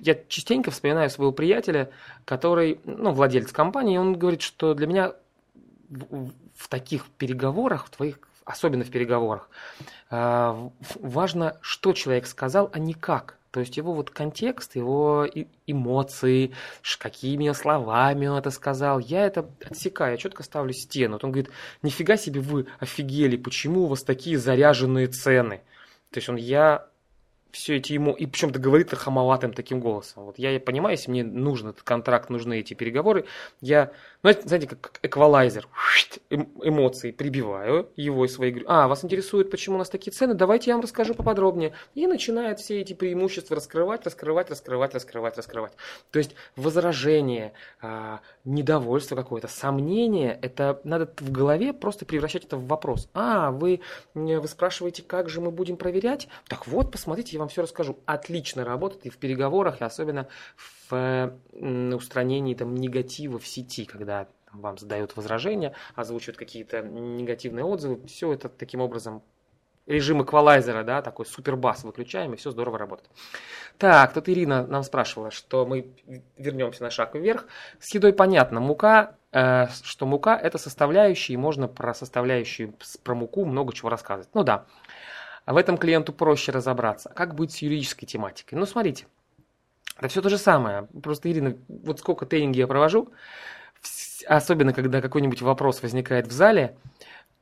я 0.00 0.14
частенько 0.28 0.70
вспоминаю 0.70 1.10
своего 1.10 1.32
приятеля, 1.32 1.90
который, 2.24 2.80
ну, 2.84 3.10
владелец 3.10 3.52
компании, 3.52 3.98
он 3.98 4.16
говорит, 4.16 4.42
что 4.42 4.74
для 4.74 4.86
меня 4.86 5.12
в, 5.88 6.68
таких 6.68 7.06
переговорах, 7.06 7.86
в 7.86 7.90
твоих, 7.90 8.18
особенно 8.44 8.84
в 8.84 8.90
переговорах, 8.90 9.48
э, 10.10 10.68
важно, 11.00 11.56
что 11.60 11.92
человек 11.92 12.26
сказал, 12.26 12.70
а 12.72 12.78
не 12.78 12.94
как. 12.94 13.37
То 13.50 13.60
есть 13.60 13.76
его 13.76 13.94
вот 13.94 14.10
контекст, 14.10 14.76
его 14.76 15.26
эмоции, 15.66 16.52
какими 16.98 17.50
словами 17.52 18.26
он 18.26 18.38
это 18.38 18.50
сказал, 18.50 18.98
я 18.98 19.24
это 19.24 19.48
отсекаю, 19.64 20.12
я 20.12 20.18
четко 20.18 20.42
ставлю 20.42 20.72
стену. 20.72 21.14
Вот 21.14 21.24
он 21.24 21.32
говорит, 21.32 21.50
нифига 21.82 22.16
себе 22.16 22.40
вы 22.40 22.66
офигели, 22.78 23.36
почему 23.36 23.84
у 23.84 23.86
вас 23.86 24.02
такие 24.02 24.38
заряженные 24.38 25.06
цены? 25.06 25.62
То 26.10 26.18
есть 26.18 26.28
он, 26.28 26.36
я 26.36 26.88
все 27.50 27.76
эти 27.76 27.92
ему, 27.94 28.12
и 28.12 28.26
причем-то 28.26 28.58
говорит 28.58 28.92
хамоватым 28.92 29.52
таким 29.52 29.80
голосом. 29.80 30.24
Вот 30.24 30.38
я 30.38 30.60
понимаю, 30.60 30.96
если 30.96 31.10
мне 31.10 31.24
нужен 31.24 31.68
этот 31.68 31.82
контракт, 31.82 32.28
нужны 32.30 32.60
эти 32.60 32.74
переговоры, 32.74 33.24
я, 33.60 33.92
ну, 34.24 34.32
знаете, 34.44 34.66
как 34.66 34.98
эквалайзер, 35.02 35.68
эм, 36.30 36.52
эмоции 36.62 37.12
прибиваю 37.12 37.90
его 37.94 38.24
и 38.24 38.28
свои, 38.28 38.62
а, 38.66 38.88
вас 38.88 39.04
интересует, 39.04 39.48
почему 39.48 39.76
у 39.76 39.78
нас 39.78 39.88
такие 39.88 40.12
цены, 40.12 40.34
давайте 40.34 40.70
я 40.70 40.74
вам 40.74 40.82
расскажу 40.82 41.14
поподробнее. 41.14 41.72
И 41.94 42.06
начинает 42.06 42.58
все 42.58 42.80
эти 42.80 42.94
преимущества 42.94 43.54
раскрывать, 43.54 44.04
раскрывать, 44.04 44.50
раскрывать, 44.50 44.94
раскрывать, 44.94 45.36
раскрывать. 45.36 45.72
То 46.10 46.18
есть 46.18 46.34
возражение, 46.56 47.52
а, 47.80 48.20
недовольство 48.44 49.14
какое-то, 49.14 49.46
сомнение, 49.46 50.36
это 50.42 50.80
надо 50.82 51.12
в 51.18 51.30
голове 51.30 51.72
просто 51.72 52.04
превращать 52.04 52.44
это 52.44 52.56
в 52.56 52.66
вопрос. 52.66 53.08
А, 53.14 53.52
вы, 53.52 53.80
вы 54.14 54.48
спрашиваете, 54.48 55.02
как 55.02 55.28
же 55.28 55.40
мы 55.40 55.52
будем 55.52 55.76
проверять? 55.76 56.26
Так 56.48 56.66
вот, 56.66 56.90
посмотрите, 56.90 57.34
я 57.34 57.38
вам 57.38 57.48
все 57.48 57.62
расскажу. 57.62 57.98
Отлично 58.04 58.64
работает 58.64 59.06
и 59.06 59.10
в 59.10 59.16
переговорах, 59.16 59.80
и 59.80 59.84
особенно 59.84 60.26
в 60.56 60.77
устранении 60.92 62.54
там, 62.54 62.74
негатива 62.74 63.38
в 63.38 63.46
сети, 63.46 63.84
когда 63.84 64.28
вам 64.52 64.78
задают 64.78 65.16
возражения, 65.16 65.74
озвучивают 65.94 66.36
какие-то 66.36 66.82
негативные 66.82 67.64
отзывы. 67.64 68.06
Все 68.06 68.32
это 68.32 68.48
таким 68.48 68.80
образом 68.80 69.22
режим 69.88 70.22
эквалайзера, 70.22 70.84
да, 70.84 71.02
такой 71.02 71.26
супербас 71.26 71.82
выключаем, 71.82 72.34
и 72.34 72.36
все 72.36 72.50
здорово 72.50 72.78
работает. 72.78 73.10
Так, 73.78 74.12
тут 74.12 74.28
Ирина 74.28 74.66
нам 74.66 74.82
спрашивала, 74.82 75.30
что 75.30 75.64
мы 75.64 75.90
вернемся 76.36 76.82
на 76.82 76.90
шаг 76.90 77.14
вверх. 77.14 77.46
С 77.80 77.94
едой 77.94 78.12
понятно, 78.12 78.60
мука, 78.60 79.16
э, 79.32 79.66
что 79.82 80.06
мука 80.06 80.36
это 80.36 80.58
составляющие, 80.58 81.34
и 81.34 81.38
можно 81.38 81.68
про 81.68 81.94
составляющие, 81.94 82.74
про 83.02 83.14
муку 83.14 83.46
много 83.46 83.72
чего 83.72 83.88
рассказывать. 83.88 84.28
Ну 84.34 84.44
да, 84.44 84.66
в 85.46 85.56
этом 85.56 85.78
клиенту 85.78 86.12
проще 86.12 86.52
разобраться. 86.52 87.10
Как 87.14 87.34
быть 87.34 87.52
с 87.52 87.58
юридической 87.58 88.04
тематикой? 88.04 88.58
Ну, 88.58 88.66
смотрите, 88.66 89.06
это 89.98 90.08
все 90.08 90.22
то 90.22 90.28
же 90.28 90.38
самое. 90.38 90.88
Просто, 91.02 91.30
Ирина, 91.30 91.56
вот 91.68 92.00
сколько 92.00 92.26
тренинги 92.26 92.58
я 92.58 92.66
провожу, 92.66 93.10
особенно 94.26 94.72
когда 94.72 95.00
какой-нибудь 95.00 95.42
вопрос 95.42 95.82
возникает 95.82 96.26
в 96.26 96.32
зале, 96.32 96.76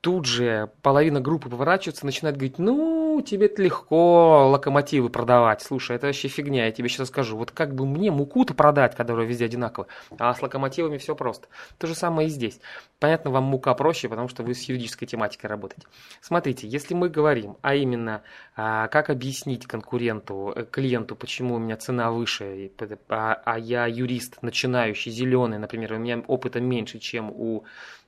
тут 0.00 0.26
же 0.26 0.70
половина 0.82 1.20
группы 1.20 1.48
поворачивается, 1.48 2.06
начинает 2.06 2.36
говорить, 2.36 2.58
ну, 2.58 3.05
тебе 3.20 3.46
это 3.46 3.62
легко 3.62 4.48
локомотивы 4.50 5.08
продавать. 5.08 5.62
Слушай, 5.62 5.96
это 5.96 6.06
вообще 6.06 6.28
фигня, 6.28 6.66
я 6.66 6.72
тебе 6.72 6.88
сейчас 6.88 7.08
скажу. 7.08 7.36
Вот 7.36 7.50
как 7.50 7.74
бы 7.74 7.86
мне 7.86 8.10
муку-то 8.10 8.54
продать, 8.54 8.94
которая 8.94 9.26
везде 9.26 9.44
одинаковая, 9.44 9.88
а 10.18 10.34
с 10.34 10.42
локомотивами 10.42 10.98
все 10.98 11.14
просто. 11.14 11.48
То 11.78 11.86
же 11.86 11.94
самое 11.94 12.28
и 12.28 12.30
здесь. 12.30 12.60
Понятно, 12.98 13.30
вам 13.30 13.44
мука 13.44 13.74
проще, 13.74 14.08
потому 14.08 14.28
что 14.28 14.42
вы 14.42 14.54
с 14.54 14.62
юридической 14.62 15.06
тематикой 15.06 15.50
работаете. 15.50 15.86
Смотрите, 16.20 16.66
если 16.66 16.94
мы 16.94 17.08
говорим, 17.08 17.56
а 17.62 17.74
именно, 17.74 18.22
а, 18.56 18.88
как 18.88 19.10
объяснить 19.10 19.66
конкуренту, 19.66 20.52
э, 20.54 20.64
клиенту, 20.64 21.14
почему 21.14 21.56
у 21.56 21.58
меня 21.58 21.76
цена 21.76 22.10
выше, 22.10 22.70
а, 23.08 23.42
а 23.44 23.58
я 23.58 23.86
юрист 23.86 24.42
начинающий, 24.42 25.12
зеленый, 25.12 25.58
например, 25.58 25.92
у 25.92 25.98
меня 25.98 26.22
опыта 26.26 26.60
меньше, 26.60 26.98
чем 26.98 27.30
у 27.30 27.64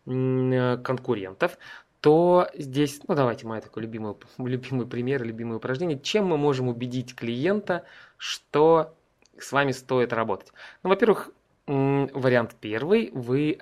э, 0.07 0.79
конкурентов, 0.83 1.59
то 2.09 2.49
здесь, 2.55 3.03
ну 3.07 3.15
давайте 3.15 3.47
мой 3.47 3.61
такой 3.61 3.83
любимый, 3.83 4.15
любимый 4.39 4.87
пример, 4.87 5.23
любимое 5.25 5.59
упражнение, 5.59 6.01
чем 6.01 6.25
мы 6.25 6.39
можем 6.39 6.69
убедить 6.69 7.15
клиента, 7.15 7.85
что 8.17 8.95
с 9.39 9.53
вами 9.53 9.73
стоит 9.73 10.15
работать. 10.15 10.51
Ну, 10.83 10.89
во-первых, 10.89 11.31
вариант 11.67 12.57
первый, 12.63 13.11
вы 13.13 13.59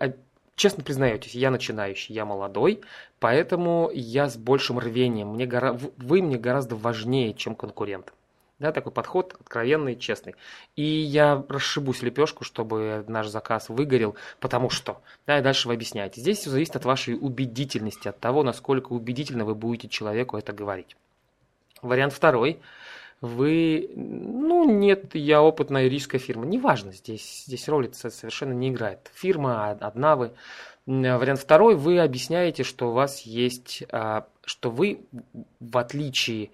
честно 0.54 0.84
признаетесь, 0.84 1.34
я 1.34 1.50
начинающий, 1.50 2.14
я 2.14 2.24
молодой, 2.24 2.82
поэтому 3.18 3.90
я 3.92 4.28
с 4.28 4.36
большим 4.36 4.78
рвением, 4.78 5.30
мне 5.30 5.46
гора... 5.46 5.76
вы 5.96 6.22
мне 6.22 6.38
гораздо 6.38 6.76
важнее, 6.76 7.34
чем 7.34 7.56
конкурент. 7.56 8.12
Да, 8.58 8.72
такой 8.72 8.90
подход 8.90 9.36
откровенный, 9.38 9.96
честный. 9.96 10.34
И 10.76 10.82
я 10.82 11.44
расшибусь 11.48 12.02
лепешку, 12.02 12.42
чтобы 12.42 13.04
наш 13.06 13.26
заказ 13.26 13.68
выгорел, 13.68 14.16
потому 14.40 14.70
что. 14.70 15.02
Да, 15.26 15.38
и 15.38 15.42
дальше 15.42 15.68
вы 15.68 15.74
объясняете. 15.74 16.22
Здесь 16.22 16.38
все 16.38 16.50
зависит 16.50 16.74
от 16.74 16.86
вашей 16.86 17.18
убедительности, 17.20 18.08
от 18.08 18.18
того, 18.18 18.42
насколько 18.42 18.92
убедительно 18.92 19.44
вы 19.44 19.54
будете 19.54 19.88
человеку 19.88 20.38
это 20.38 20.54
говорить. 20.54 20.96
Вариант 21.82 22.14
второй. 22.14 22.60
Вы, 23.20 23.90
ну 23.94 24.70
нет, 24.70 25.14
я 25.14 25.42
опытная 25.42 25.84
юридическая 25.84 26.20
фирма. 26.20 26.46
Неважно, 26.46 26.92
здесь, 26.92 27.44
здесь 27.46 27.68
роли 27.68 27.90
совершенно 27.92 28.52
не 28.52 28.70
играет. 28.70 29.10
Фирма, 29.14 29.70
одна 29.70 30.16
вы. 30.16 30.32
Вариант 30.86 31.40
второй, 31.40 31.74
вы 31.74 31.98
объясняете, 31.98 32.62
что 32.62 32.90
у 32.90 32.92
вас 32.92 33.22
есть, 33.22 33.82
а, 33.90 34.26
что 34.44 34.70
вы, 34.70 35.00
в 35.58 35.78
отличие 35.78 36.50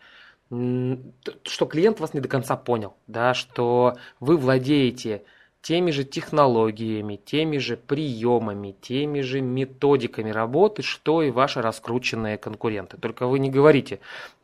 что 0.53 1.67
клиент 1.67 1.99
вас 1.99 2.13
не 2.13 2.21
до 2.21 2.29
конца 2.29 2.57
понял, 2.57 2.95
да, 3.07 3.33
что 3.33 3.97
вы 4.21 4.37
владеете 4.37 5.25
теми 5.63 5.93
же 5.93 6.05
технологиями, 6.05 7.17
теми 7.17 7.59
же 7.59 7.77
приемами, 7.77 8.75
теми 8.81 9.21
же 9.21 9.41
методиками 9.41 10.31
работы, 10.31 10.83
что 10.83 11.23
и 11.23 11.31
ваши 11.31 11.63
раскрученные 11.63 12.37
конкуренты. 12.37 12.97
Только 12.97 13.29
вы 13.29 13.39
не 13.39 13.49
говорите, 13.49 14.01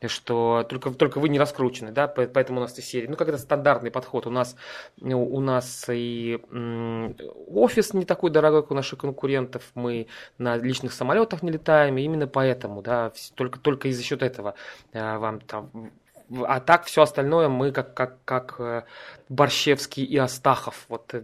что 0.07 0.65
только, 0.67 0.91
только 0.91 1.19
вы 1.19 1.27
не 1.27 1.37
раскручены, 1.37 1.91
да, 1.91 2.07
поэтому 2.07 2.59
у 2.59 2.61
нас 2.61 2.73
эти 2.77 2.85
серии. 2.85 3.07
Ну, 3.07 3.17
как 3.17 3.27
это 3.27 3.37
стандартный 3.37 3.91
подход. 3.91 4.27
У 4.27 4.31
нас, 4.31 4.55
ну, 5.01 5.21
у 5.23 5.41
нас 5.41 5.85
и 5.89 6.39
офис 7.47 7.93
не 7.93 8.05
такой 8.05 8.31
дорогой, 8.31 8.61
как 8.61 8.71
у 8.71 8.75
наших 8.75 8.99
конкурентов. 8.99 9.63
Мы 9.75 10.07
на 10.37 10.55
личных 10.55 10.93
самолетах 10.93 11.43
не 11.43 11.51
летаем, 11.51 11.97
и 11.97 12.01
именно 12.01 12.27
поэтому, 12.27 12.81
да, 12.81 13.11
только, 13.35 13.59
только 13.59 13.89
из-за 13.89 14.03
счет 14.03 14.23
этого 14.23 14.55
э, 14.93 15.17
вам 15.17 15.41
там 15.41 15.91
а 16.31 16.59
так 16.59 16.85
все 16.85 17.01
остальное 17.01 17.49
мы 17.49 17.71
как, 17.71 17.93
как, 17.93 18.23
как 18.23 18.55
э, 18.59 18.83
Борщевский 19.29 20.03
и 20.03 20.17
Астахов. 20.17 20.85
Вот 20.87 21.13
э, 21.13 21.23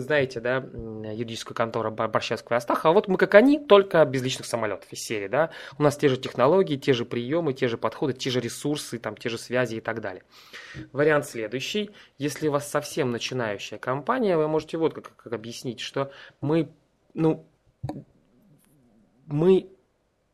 знаете, 0.00 0.40
да, 0.40 0.56
юридическая 0.56 1.54
контора 1.54 1.90
Борщевского 1.90 2.56
и 2.56 2.58
Астахова. 2.58 2.92
Вот 2.92 3.08
мы 3.08 3.16
как 3.16 3.34
они, 3.34 3.58
только 3.58 4.04
без 4.04 4.22
личных 4.22 4.46
самолетов 4.46 4.92
из 4.92 5.00
серии, 5.00 5.28
да. 5.28 5.50
У 5.78 5.82
нас 5.82 5.96
те 5.96 6.08
же 6.08 6.18
технологии, 6.18 6.76
те 6.76 6.92
же 6.92 7.04
приемы, 7.04 7.54
те 7.54 7.68
же 7.68 7.78
подходы, 7.78 8.12
те 8.12 8.30
же 8.30 8.40
ресурсы, 8.40 8.98
там, 8.98 9.16
те 9.16 9.28
же 9.28 9.38
связи 9.38 9.76
и 9.76 9.80
так 9.80 10.00
далее. 10.00 10.22
Вариант 10.92 11.26
следующий. 11.26 11.90
Если 12.18 12.48
у 12.48 12.52
вас 12.52 12.68
совсем 12.68 13.10
начинающая 13.12 13.78
компания, 13.78 14.36
вы 14.36 14.48
можете 14.48 14.76
вот 14.76 14.94
как, 14.94 15.16
как 15.16 15.32
объяснить, 15.32 15.80
что 15.80 16.10
мы, 16.40 16.70
ну, 17.14 17.46
мы 19.26 19.70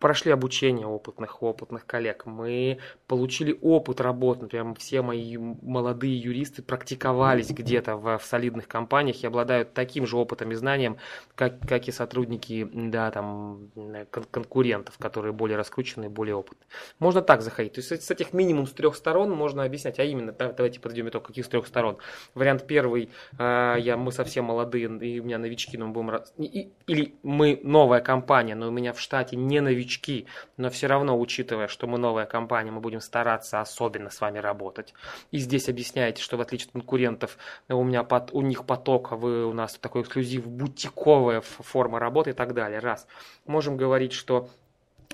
прошли 0.03 0.33
обучение 0.33 0.85
опытных, 0.85 1.45
опытных 1.45 1.87
коллег, 1.87 2.27
мы 2.27 2.79
получили 3.07 3.57
опыт 3.63 4.01
работы, 4.01 4.43
например, 4.43 4.75
все 4.77 5.01
мои 5.01 5.37
молодые 5.39 6.19
юристы 6.19 6.61
практиковались 6.61 7.51
где-то 7.51 7.95
в, 7.97 8.19
в 8.19 8.25
солидных 8.25 8.67
компаниях 8.67 9.23
и 9.23 9.29
обладают 9.29 9.75
таким 9.75 10.05
же 10.05 10.17
опытом 10.17 10.51
и 10.51 10.57
знанием, 10.57 10.97
как, 11.37 11.61
как 11.61 11.87
и 11.87 11.93
сотрудники 11.93 12.69
да, 12.73 13.13
там, 13.13 13.71
кон- 14.11 14.27
конкурентов, 14.29 14.99
которые 14.99 15.33
более 15.33 15.57
раскрученные, 15.57 16.11
более 16.11 16.35
опытные. 16.35 16.67
Можно 16.99 17.23
так 17.23 17.41
заходить. 17.41 17.75
То 17.75 17.81
есть 17.81 18.03
с 18.03 18.11
этих 18.11 18.33
минимум 18.33 18.67
с 18.67 18.73
трех 18.73 18.97
сторон 18.97 19.31
можно 19.31 19.63
объяснять, 19.63 20.01
а 20.01 20.05
именно, 20.05 20.33
давайте 20.33 20.81
подойдем 20.81 21.11
итог, 21.11 21.29
каких 21.29 21.45
с 21.45 21.49
трех 21.49 21.65
сторон. 21.69 21.99
Вариант 22.35 22.67
первый, 22.67 23.11
э, 23.39 23.77
я, 23.79 23.97
мы 23.97 24.11
совсем 24.11 24.47
молодые, 24.47 24.87
и 24.99 25.21
у 25.21 25.23
меня 25.23 25.39
новички, 25.39 25.79
но 25.79 25.87
мы 25.87 25.93
будем... 25.93 26.21
И, 26.39 26.73
или 26.89 27.15
мы 27.23 27.61
новая 27.63 28.01
компания, 28.01 28.57
но 28.57 28.67
у 28.67 28.73
меня 28.73 28.93
в 28.93 28.99
штате 28.99 29.37
не 29.37 29.61
новички, 29.61 29.92
новички, 29.93 30.27
но 30.57 30.71
все 30.71 30.87
равно, 30.87 31.19
учитывая, 31.19 31.69
что 31.69 31.87
мы 31.87 31.99
новая 31.99 32.27
компания, 32.27 32.71
мы 32.71 32.81
будем 32.81 33.01
стараться 33.01 33.61
особенно 33.61 34.11
с 34.11 34.21
вами 34.21 34.39
работать. 34.39 34.95
И 35.31 35.39
здесь 35.39 35.69
объясняете, 35.69 36.23
что 36.23 36.37
в 36.37 36.41
отличие 36.41 36.69
от 36.69 36.73
конкурентов, 36.73 37.37
у, 37.69 37.83
меня 37.85 38.05
под, 38.05 38.33
у 38.33 38.43
них 38.43 38.65
поток, 38.65 39.13
а 39.13 39.17
вы 39.17 39.47
у 39.47 39.53
нас 39.53 39.75
такой 39.75 40.03
эксклюзив, 40.03 40.47
бутиковая 40.47 41.41
форма 41.41 41.99
работы 41.99 42.31
и 42.31 42.35
так 42.35 42.55
далее. 42.55 42.81
Раз. 42.81 43.07
Можем 43.47 43.77
говорить, 43.77 44.13
что 44.13 44.49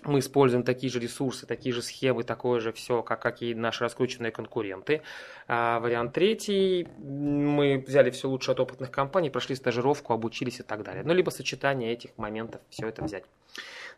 мы 0.04 0.20
используем 0.20 0.62
такие 0.62 0.92
же 0.92 1.00
ресурсы, 1.00 1.46
такие 1.46 1.74
же 1.74 1.82
схемы, 1.82 2.22
такое 2.22 2.60
же 2.60 2.72
все, 2.72 3.02
как, 3.02 3.20
как 3.20 3.42
и 3.42 3.54
наши 3.54 3.84
раскрученные 3.84 4.30
конкуренты. 4.30 5.02
А 5.48 5.80
вариант 5.80 6.12
третий, 6.12 6.86
мы 6.98 7.84
взяли 7.86 8.10
все 8.10 8.28
лучше 8.28 8.52
от 8.52 8.60
опытных 8.60 8.90
компаний, 8.90 9.30
прошли 9.30 9.56
стажировку, 9.56 10.12
обучились 10.12 10.60
и 10.60 10.62
так 10.62 10.82
далее. 10.84 11.02
Ну, 11.04 11.12
либо 11.14 11.30
сочетание 11.30 11.92
этих 11.92 12.16
моментов, 12.16 12.60
все 12.70 12.88
это 12.88 13.04
взять. 13.04 13.24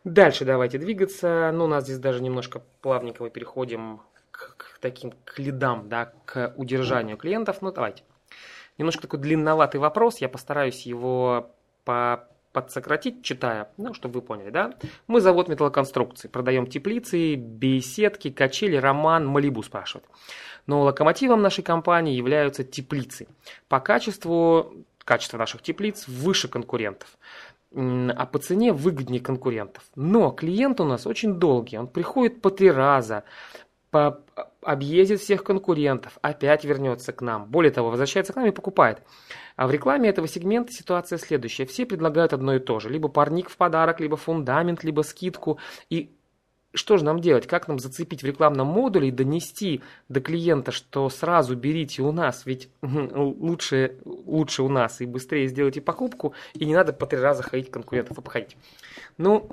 Дальше 0.03 0.45
давайте 0.45 0.77
двигаться. 0.77 1.51
Ну, 1.53 1.65
у 1.65 1.67
нас 1.67 1.83
здесь 1.83 1.99
даже 1.99 2.21
немножко 2.21 2.61
плавненько 2.81 3.23
мы 3.23 3.29
переходим 3.29 4.01
к, 4.31 4.55
к 4.57 4.79
таким 4.79 5.13
к 5.25 5.37
лидам, 5.37 5.89
да, 5.89 6.13
к 6.25 6.53
удержанию 6.57 7.17
клиентов. 7.17 7.61
Ну, 7.61 7.71
давайте. 7.71 8.03
Немножко 8.77 9.03
такой 9.03 9.19
длинноватый 9.19 9.79
вопрос. 9.79 10.17
Я 10.17 10.29
постараюсь 10.29 10.85
его 10.85 11.51
по 11.85 12.27
подсократить, 12.51 13.23
читая, 13.23 13.69
ну, 13.77 13.93
чтобы 13.93 14.15
вы 14.15 14.21
поняли, 14.21 14.49
да? 14.49 14.73
Мы 15.07 15.21
завод 15.21 15.47
металлоконструкций, 15.47 16.29
продаем 16.29 16.67
теплицы, 16.67 17.35
беседки, 17.35 18.29
качели, 18.29 18.75
роман, 18.75 19.25
малибу 19.25 19.63
спрашивают. 19.63 20.05
Но 20.67 20.81
локомотивом 20.81 21.41
нашей 21.41 21.63
компании 21.63 22.13
являются 22.13 22.63
теплицы. 22.63 23.27
По 23.69 23.79
качеству, 23.79 24.73
качество 25.05 25.37
наших 25.37 25.61
теплиц 25.61 26.07
выше 26.07 26.47
конкурентов 26.47 27.17
а 27.73 28.25
по 28.25 28.39
цене 28.39 28.73
выгоднее 28.73 29.21
конкурентов. 29.21 29.83
Но 29.95 30.31
клиент 30.31 30.81
у 30.81 30.85
нас 30.85 31.07
очень 31.07 31.35
долгий, 31.35 31.77
он 31.77 31.87
приходит 31.87 32.41
по 32.41 32.49
три 32.49 32.69
раза, 32.69 33.23
по, 33.91 34.21
объездит 34.61 35.19
всех 35.19 35.43
конкурентов, 35.43 36.17
опять 36.21 36.63
вернется 36.63 37.13
к 37.13 37.21
нам. 37.21 37.45
Более 37.45 37.71
того, 37.71 37.89
возвращается 37.89 38.33
к 38.33 38.35
нам 38.35 38.47
и 38.47 38.51
покупает. 38.51 39.01
А 39.55 39.67
в 39.67 39.71
рекламе 39.71 40.09
этого 40.09 40.27
сегмента 40.27 40.71
ситуация 40.71 41.17
следующая. 41.17 41.65
Все 41.65 41.85
предлагают 41.85 42.33
одно 42.33 42.55
и 42.55 42.59
то 42.59 42.79
же. 42.79 42.89
Либо 42.89 43.09
парник 43.09 43.49
в 43.49 43.57
подарок, 43.57 43.99
либо 43.99 44.17
фундамент, 44.17 44.83
либо 44.83 45.01
скидку. 45.01 45.59
И 45.89 46.15
что 46.73 46.97
же 46.97 47.03
нам 47.03 47.19
делать? 47.19 47.47
Как 47.47 47.67
нам 47.67 47.79
зацепить 47.79 48.23
в 48.23 48.25
рекламном 48.25 48.67
модуле 48.67 49.09
и 49.09 49.11
донести 49.11 49.81
до 50.09 50.21
клиента, 50.21 50.71
что 50.71 51.09
сразу 51.09 51.55
берите 51.55 52.01
у 52.01 52.11
нас, 52.11 52.45
ведь 52.45 52.69
лучше, 52.81 53.97
лучше 54.05 54.63
у 54.63 54.69
нас 54.69 55.01
и 55.01 55.05
быстрее 55.05 55.47
сделайте 55.47 55.81
покупку, 55.81 56.33
и 56.53 56.65
не 56.65 56.73
надо 56.73 56.93
по 56.93 57.05
три 57.05 57.19
раза 57.19 57.43
ходить 57.43 57.71
конкурентов 57.71 58.17
обходить. 58.17 58.55
Ну, 59.17 59.49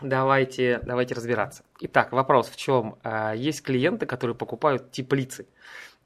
давайте, 0.00 0.80
давайте 0.82 1.14
разбираться. 1.14 1.62
Итак, 1.80 2.12
вопрос 2.12 2.48
в 2.48 2.56
чем? 2.56 2.96
А, 3.02 3.34
есть 3.34 3.62
клиенты, 3.62 4.06
которые 4.06 4.36
покупают 4.36 4.90
теплицы. 4.90 5.46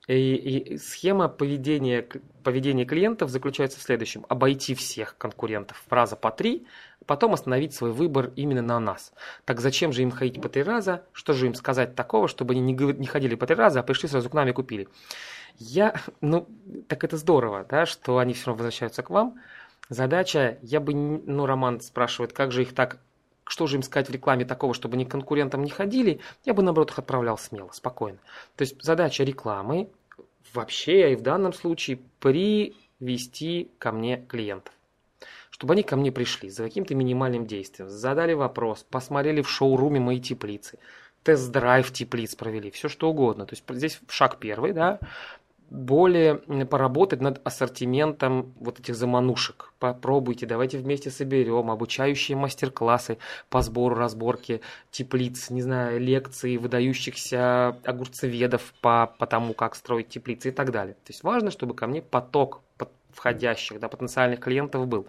И, 0.08 0.34
и 0.34 0.78
схема 0.78 1.28
поведения, 1.28 2.06
поведения 2.42 2.84
клиентов 2.84 3.30
заключается 3.30 3.78
в 3.78 3.82
следующем. 3.82 4.24
Обойти 4.28 4.74
всех 4.74 5.16
конкурентов 5.18 5.84
раза 5.88 6.16
по 6.16 6.30
три, 6.30 6.66
потом 7.06 7.34
остановить 7.34 7.74
свой 7.74 7.92
выбор 7.92 8.32
именно 8.34 8.62
на 8.62 8.80
нас. 8.80 9.12
Так 9.44 9.60
зачем 9.60 9.92
же 9.92 10.02
им 10.02 10.10
ходить 10.10 10.40
по 10.40 10.48
три 10.48 10.62
раза? 10.62 11.04
Что 11.12 11.32
же 11.32 11.46
им 11.46 11.54
сказать 11.54 11.94
такого, 11.94 12.28
чтобы 12.28 12.54
они 12.54 12.72
не 12.72 13.06
ходили 13.06 13.34
по 13.34 13.46
три 13.46 13.56
раза, 13.56 13.80
а 13.80 13.82
пришли 13.82 14.08
сразу 14.08 14.30
к 14.30 14.34
нам 14.34 14.48
и 14.48 14.52
купили? 14.52 14.88
Я, 15.58 15.94
ну, 16.20 16.48
так 16.88 17.04
это 17.04 17.16
здорово, 17.16 17.66
да, 17.68 17.86
что 17.86 18.18
они 18.18 18.34
все 18.34 18.46
равно 18.46 18.58
возвращаются 18.58 19.02
к 19.02 19.10
вам. 19.10 19.38
Задача, 19.88 20.58
я 20.62 20.80
бы, 20.80 20.94
ну, 20.94 21.46
Роман 21.46 21.80
спрашивает, 21.80 22.32
как 22.32 22.52
же 22.52 22.62
их 22.62 22.74
так 22.74 23.00
что 23.50 23.66
же 23.66 23.76
им 23.76 23.82
сказать 23.82 24.08
в 24.08 24.12
рекламе 24.12 24.44
такого, 24.44 24.74
чтобы 24.74 24.94
они 24.94 25.04
конкурентам 25.04 25.64
не 25.64 25.70
ходили, 25.70 26.20
я 26.44 26.54
бы, 26.54 26.62
наоборот, 26.62 26.92
их 26.92 26.98
отправлял 27.00 27.36
смело, 27.36 27.70
спокойно. 27.72 28.18
То 28.54 28.62
есть 28.62 28.80
задача 28.80 29.24
рекламы 29.24 29.90
вообще, 30.54 31.12
и 31.12 31.16
в 31.16 31.22
данном 31.22 31.52
случае, 31.52 31.98
привести 32.20 33.70
ко 33.78 33.92
мне 33.92 34.24
клиентов 34.28 34.72
чтобы 35.50 35.74
они 35.74 35.82
ко 35.82 35.94
мне 35.94 36.10
пришли 36.10 36.48
за 36.48 36.62
каким-то 36.62 36.94
минимальным 36.94 37.44
действием, 37.46 37.90
задали 37.90 38.32
вопрос, 38.32 38.86
посмотрели 38.88 39.42
в 39.42 39.50
шоуруме 39.50 40.00
мои 40.00 40.18
теплицы, 40.18 40.78
тест-драйв 41.22 41.92
теплиц 41.92 42.34
провели, 42.34 42.70
все 42.70 42.88
что 42.88 43.10
угодно. 43.10 43.44
То 43.44 43.52
есть 43.52 43.64
здесь 43.68 44.00
шаг 44.08 44.38
первый, 44.38 44.72
да, 44.72 45.00
более 45.70 46.36
поработать 46.66 47.20
над 47.20 47.40
ассортиментом 47.46 48.52
вот 48.58 48.80
этих 48.80 48.96
заманушек. 48.96 49.72
Попробуйте, 49.78 50.46
давайте 50.46 50.78
вместе 50.78 51.10
соберем 51.10 51.70
обучающие 51.70 52.36
мастер-классы 52.36 53.18
по 53.48 53.62
сбору, 53.62 53.94
разборке 53.94 54.60
теплиц, 54.90 55.50
не 55.50 55.62
знаю, 55.62 56.00
лекции 56.00 56.56
выдающихся 56.56 57.78
огурцеведов 57.84 58.74
по, 58.80 59.14
по 59.18 59.26
тому, 59.26 59.54
как 59.54 59.76
строить 59.76 60.08
теплицы 60.08 60.48
и 60.48 60.52
так 60.52 60.72
далее. 60.72 60.94
То 60.94 61.10
есть 61.10 61.22
важно, 61.22 61.50
чтобы 61.50 61.74
ко 61.74 61.86
мне 61.86 62.02
поток 62.02 62.62
входящих, 63.12 63.80
да, 63.80 63.88
потенциальных 63.88 64.40
клиентов 64.40 64.86
был. 64.86 65.06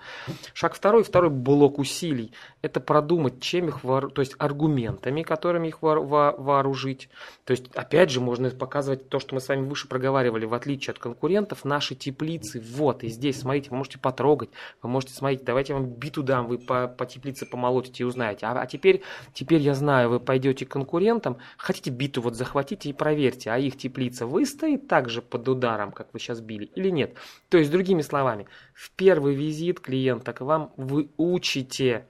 Шаг 0.54 0.74
второй, 0.76 1.04
второй 1.04 1.30
блок 1.30 1.80
усилий– 1.80 2.32
это 2.62 2.80
продумать, 2.80 3.42
чем 3.42 3.68
их 3.68 3.82
то 3.82 4.22
есть 4.22 4.36
аргументами, 4.38 5.24
которыми 5.24 5.70
их 5.70 5.82
вооружить. 5.82 7.10
То 7.46 7.52
есть, 7.52 7.68
опять 7.76 8.10
же, 8.10 8.22
можно 8.22 8.50
показывать 8.50 9.10
то, 9.10 9.20
что 9.20 9.36
мы 9.36 9.42
с 9.42 9.48
вами 9.48 9.68
выше 9.68 9.88
проговаривали, 9.88 10.46
в 10.46 10.54
отличие 10.54 10.92
от 10.92 11.00
конкурентов, 11.00 11.66
наши 11.66 11.96
теплицы, 11.96 12.62
вот, 12.62 13.04
и 13.04 13.08
здесь, 13.08 13.40
смотрите, 13.40 13.70
вы 13.72 13.78
можете 13.78 14.00
потрогать, 14.00 14.50
вы 14.82 14.90
можете, 14.90 15.14
смотреть, 15.14 15.44
давайте 15.44 15.74
я 15.74 15.80
вам 15.80 15.90
биту 15.90 16.24
дам, 16.24 16.48
вы 16.48 16.58
по, 16.58 16.88
по 16.88 17.06
теплице 17.06 17.46
помолотите 17.46 18.04
и 18.04 18.06
узнаете. 18.06 18.46
А, 18.46 18.62
а 18.62 18.66
теперь, 18.68 19.02
теперь 19.34 19.62
я 19.62 19.74
знаю, 19.74 20.10
вы 20.10 20.20
пойдете 20.20 20.66
к 20.66 20.70
конкурентам, 20.70 21.38
хотите 21.58 21.90
биту 21.90 22.22
вот 22.22 22.36
захватите 22.36 22.90
и 22.90 22.94
проверьте, 22.94 23.52
а 23.52 23.58
их 23.58 23.78
теплица 23.78 24.26
выстоит 24.26 24.88
так 24.88 25.10
же 25.10 25.22
под 25.22 25.48
ударом, 25.48 25.92
как 25.92 26.08
вы 26.14 26.20
сейчас 26.20 26.40
били, 26.40 26.70
или 26.76 26.90
нет. 26.90 27.16
То 27.50 27.58
есть, 27.58 27.72
другими 27.72 27.91
Другими 27.92 28.08
словами, 28.08 28.48
в 28.74 28.90
первый 28.92 29.36
визит 29.36 29.82
клиента 29.82 30.32
к 30.32 30.40
вам 30.40 30.72
вы 30.78 31.10
учите, 31.18 32.08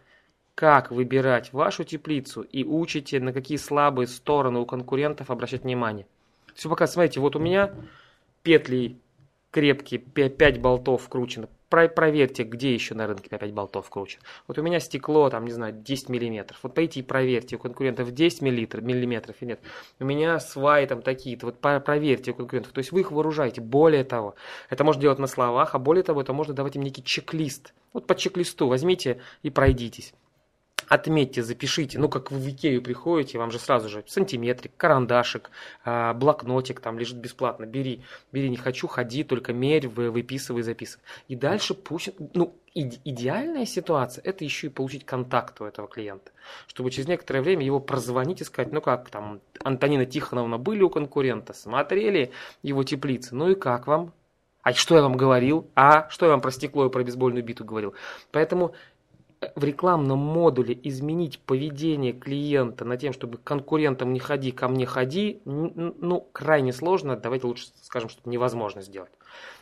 как 0.54 0.91
выбирать 0.91 1.54
вашу 1.54 1.84
теплицу 1.84 2.44
и 2.44 2.63
учите, 2.63 3.20
на 3.20 3.34
какие 3.34 3.58
слабые 3.58 4.06
стороны 4.06 4.60
у 4.60 4.67
конкурентов 4.67 5.32
обращать 5.32 5.63
внимание. 5.63 6.06
Все 6.54 6.70
пока, 6.70 6.86
смотрите, 6.86 7.20
вот 7.20 7.36
у 7.36 7.39
меня 7.39 7.74
петли 8.44 9.00
крепкие, 9.50 10.00
5 10.00 10.62
болтов 10.62 11.02
вкручено. 11.02 11.50
Про 11.71 11.88
проверьте, 11.88 12.43
где 12.43 12.73
еще 12.73 12.93
на 12.93 13.07
рынке 13.07 13.29
5 13.29 13.53
болтов 13.53 13.89
круче. 13.89 14.19
Вот 14.47 14.60
у 14.60 14.62
меня 14.62 14.81
стекло, 14.81 15.29
там, 15.29 15.45
не 15.45 15.51
знаю, 15.51 15.73
10 15.73 16.10
миллиметров. 16.10 16.60
Вот 16.62 16.75
пойдите 16.75 16.99
и 16.99 17.03
проверьте, 17.03 17.55
у 17.55 17.60
конкурентов 17.60 18.12
10 18.12 18.41
миллилитров, 18.41 18.84
миллиметров 18.84 19.38
или 19.39 19.51
нет. 19.51 19.62
У 19.99 20.03
меня 20.03 20.39
сваи 20.39 20.86
там 20.86 21.01
такие-то. 21.01 21.45
Вот 21.45 21.60
проверьте 21.60 22.31
у 22.31 22.34
конкурентов. 22.36 22.73
То 22.73 22.79
есть 22.79 22.91
вы 22.91 22.99
их 22.99 23.12
вооружаете. 23.12 23.62
Более 23.62 24.03
того, 24.03 24.36
это 24.69 24.84
можно 24.84 25.01
делать 25.01 25.19
на 25.19 25.27
словах, 25.27 25.73
а 25.73 25.79
более 25.79 26.03
того, 26.03 26.21
это 26.21 26.34
можно 26.34 26.53
давать 26.53 26.75
им 26.75 26.81
некий 26.81 27.03
чек-лист. 27.03 27.73
Вот 27.93 28.05
по 28.05 28.15
чек-листу 28.15 28.67
возьмите 28.67 29.21
и 29.41 29.49
пройдитесь 29.49 30.13
отметьте, 30.88 31.44
запишите, 31.44 32.00
ну, 32.00 32.10
как 32.10 32.32
вы 32.32 32.39
в 32.39 32.50
Икею 32.50 32.82
приходите, 32.82 33.38
вам 33.38 33.52
же 33.52 33.60
сразу 33.60 33.89
же 33.89 34.04
сантиметрик, 34.08 34.72
карандашик, 34.78 35.52
а, 35.84 36.13
блокнотик 36.13 36.80
там 36.80 37.00
лежит 37.00 37.17
бесплатно, 37.17 37.65
бери, 37.65 38.04
бери, 38.32 38.50
не 38.50 38.58
хочу, 38.58 38.88
ходи, 38.88 39.24
только 39.24 39.54
мерь, 39.54 39.88
выписывай, 39.88 40.63
записывай. 40.63 41.04
И 41.28 41.36
дальше 41.36 41.74
пусть, 41.74 42.10
ну, 42.34 42.56
идеальная 42.74 43.65
ситуация, 43.65 44.24
это 44.24 44.44
еще 44.44 44.67
и 44.67 44.70
получить 44.70 45.06
контакт 45.06 45.60
у 45.62 45.65
этого 45.65 45.88
клиента, 45.88 46.32
чтобы 46.67 46.91
через 46.91 47.08
некоторое 47.08 47.41
время 47.41 47.65
его 47.65 47.80
прозвонить 47.80 48.41
и 48.41 48.46
сказать, 48.46 48.72
ну 48.72 48.82
как 48.82 49.10
там, 49.10 49.41
Антонина 49.63 50.06
Тихоновна 50.06 50.58
были 50.58 50.82
у 50.82 50.89
конкурента, 50.89 51.54
смотрели 51.54 52.32
его 52.63 52.84
теплицы, 52.84 53.36
ну 53.36 53.50
и 53.50 53.56
как 53.56 53.88
вам? 53.88 54.13
А 54.63 54.74
что 54.74 54.96
я 54.96 55.02
вам 55.02 55.17
говорил? 55.17 55.67
А 55.76 56.08
что 56.10 56.28
я 56.28 56.32
вам 56.32 56.41
про 56.41 56.52
стекло 56.52 56.86
и 56.86 56.89
про 56.89 57.04
бейсбольную 57.04 57.44
биту 57.44 57.65
говорил? 57.65 57.96
Поэтому 58.32 58.76
в 59.56 59.63
рекламном 59.63 60.19
модуле 60.19 60.77
изменить 60.84 61.39
поведение 61.39 62.13
клиента 62.13 62.86
на 62.86 62.97
тем, 62.97 63.12
чтобы 63.12 63.38
конкурентам 63.39 64.13
не 64.13 64.19
ходи, 64.19 64.51
ко 64.51 64.67
мне 64.67 64.86
ходи, 64.86 65.41
ну, 65.45 66.27
крайне 66.32 66.73
сложно, 66.73 67.17
давайте 67.17 67.47
лучше 67.47 67.67
скажем, 67.82 68.10
что 68.10 68.30
невозможно 68.30 68.82
сделать. 68.82 69.12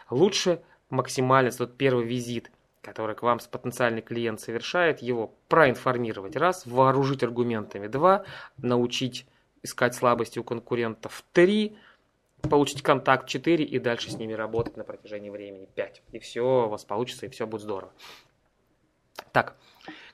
Лучше 0.09 0.61
максимально 0.89 1.51
тот 1.51 1.77
первый 1.77 2.05
визит, 2.05 2.51
который 2.81 3.15
к 3.15 3.23
вам 3.23 3.39
потенциальный 3.51 4.01
клиент 4.01 4.41
совершает, 4.41 5.01
его 5.01 5.33
проинформировать, 5.47 6.35
раз, 6.35 6.65
вооружить 6.65 7.23
аргументами, 7.23 7.87
два, 7.87 8.25
научить 8.57 9.25
искать 9.63 9.95
слабости 9.95 10.39
у 10.39 10.43
конкурентов, 10.43 11.23
три, 11.31 11.77
получить 12.41 12.81
контакт. 12.81 13.27
4 13.27 13.63
и 13.63 13.79
дальше 13.79 14.11
с 14.11 14.15
ними 14.15 14.33
работать 14.33 14.77
на 14.77 14.83
протяжении 14.83 15.29
времени. 15.29 15.67
5. 15.75 16.01
И 16.13 16.19
все 16.19 16.65
у 16.65 16.69
вас 16.69 16.85
получится, 16.85 17.25
и 17.25 17.29
все 17.29 17.45
будет 17.45 17.61
здорово. 17.61 17.91
Так, 19.31 19.57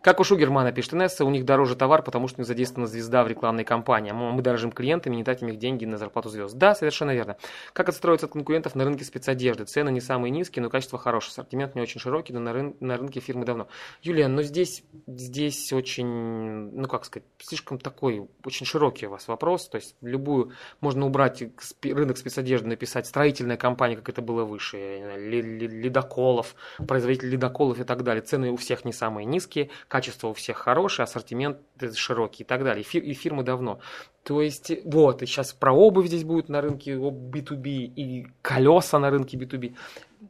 как 0.05 0.19
у 0.19 0.23
Шугермана 0.23 0.71
пишет 0.71 0.93
Инесса, 0.93 1.25
у 1.25 1.31
них 1.31 1.45
дороже 1.45 1.75
товар, 1.75 2.03
потому 2.03 2.27
что 2.27 2.39
не 2.39 2.45
задействована 2.45 2.85
звезда 2.85 3.23
в 3.23 3.27
рекламной 3.27 3.63
кампании. 3.63 4.11
Мы 4.11 4.39
дорожим 4.43 4.71
клиентами, 4.71 5.15
не 5.15 5.23
тратим 5.23 5.47
их 5.47 5.57
деньги 5.57 5.83
на 5.85 5.97
зарплату 5.97 6.29
звезд. 6.29 6.55
Да, 6.55 6.75
совершенно 6.75 7.09
верно. 7.09 7.37
Как 7.73 7.89
отстроиться 7.89 8.27
от 8.27 8.33
конкурентов 8.33 8.75
на 8.75 8.83
рынке 8.83 9.03
спецодежды? 9.03 9.65
Цены 9.65 9.89
не 9.89 10.01
самые 10.01 10.29
низкие, 10.29 10.61
но 10.61 10.69
качество 10.69 10.99
хорошее. 10.99 11.31
Ассортимент 11.31 11.73
не 11.73 11.81
очень 11.81 11.99
широкий, 11.99 12.33
но 12.33 12.39
на, 12.39 12.53
рын 12.53 12.75
на 12.81 12.97
рынке 12.97 13.19
фирмы 13.19 13.45
давно. 13.45 13.67
Юлия, 14.03 14.27
но 14.27 14.43
здесь, 14.43 14.83
здесь 15.07 15.73
очень, 15.73 16.05
ну 16.05 16.87
как 16.87 17.05
сказать, 17.05 17.27
слишком 17.39 17.79
такой, 17.79 18.29
очень 18.43 18.67
широкий 18.67 19.07
у 19.07 19.09
вас 19.09 19.27
вопрос. 19.27 19.67
То 19.69 19.77
есть 19.77 19.95
любую, 20.01 20.51
можно 20.81 21.07
убрать 21.07 21.41
рынок 21.81 22.19
спецодежды, 22.19 22.67
написать 22.67 23.07
строительная 23.07 23.57
компания, 23.57 23.95
как 23.95 24.09
это 24.09 24.21
было 24.21 24.43
выше, 24.43 25.17
ледоколов, 25.17 26.53
производитель 26.87 27.29
ледоколов 27.29 27.79
и 27.79 27.83
так 27.83 28.03
далее. 28.03 28.21
Цены 28.21 28.51
у 28.51 28.55
всех 28.55 28.85
не 28.85 28.93
самые 28.93 29.25
низкие, 29.25 29.71
качество 29.95 30.27
у 30.27 30.33
всех 30.33 30.57
хорошее, 30.57 31.05
ассортимент 31.05 31.57
широкий 31.93 32.43
и 32.43 32.45
так 32.45 32.65
далее. 32.65 32.83
И 32.83 33.13
фирмы 33.13 33.43
давно. 33.43 33.79
То 34.23 34.41
есть, 34.41 34.69
вот, 34.83 35.21
и 35.21 35.25
сейчас 35.25 35.53
про 35.53 35.71
обувь 35.71 36.07
здесь 36.07 36.25
будет 36.25 36.49
на 36.49 36.59
рынке 36.59 36.95
B2B 36.95 37.69
и 37.95 38.27
колеса 38.41 38.99
на 38.99 39.09
рынке 39.09 39.37
B2B. 39.37 39.75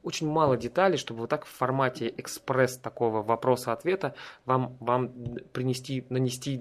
Очень 0.05 0.29
мало 0.29 0.55
деталей, 0.55 0.97
чтобы 0.97 1.21
вот 1.21 1.31
так 1.31 1.45
в 1.45 1.49
формате 1.49 2.13
экспресс 2.15 2.77
такого 2.77 3.23
вопроса-ответа 3.23 4.13
вам, 4.45 4.77
вам 4.79 5.11
принести, 5.51 6.05
нанести 6.09 6.59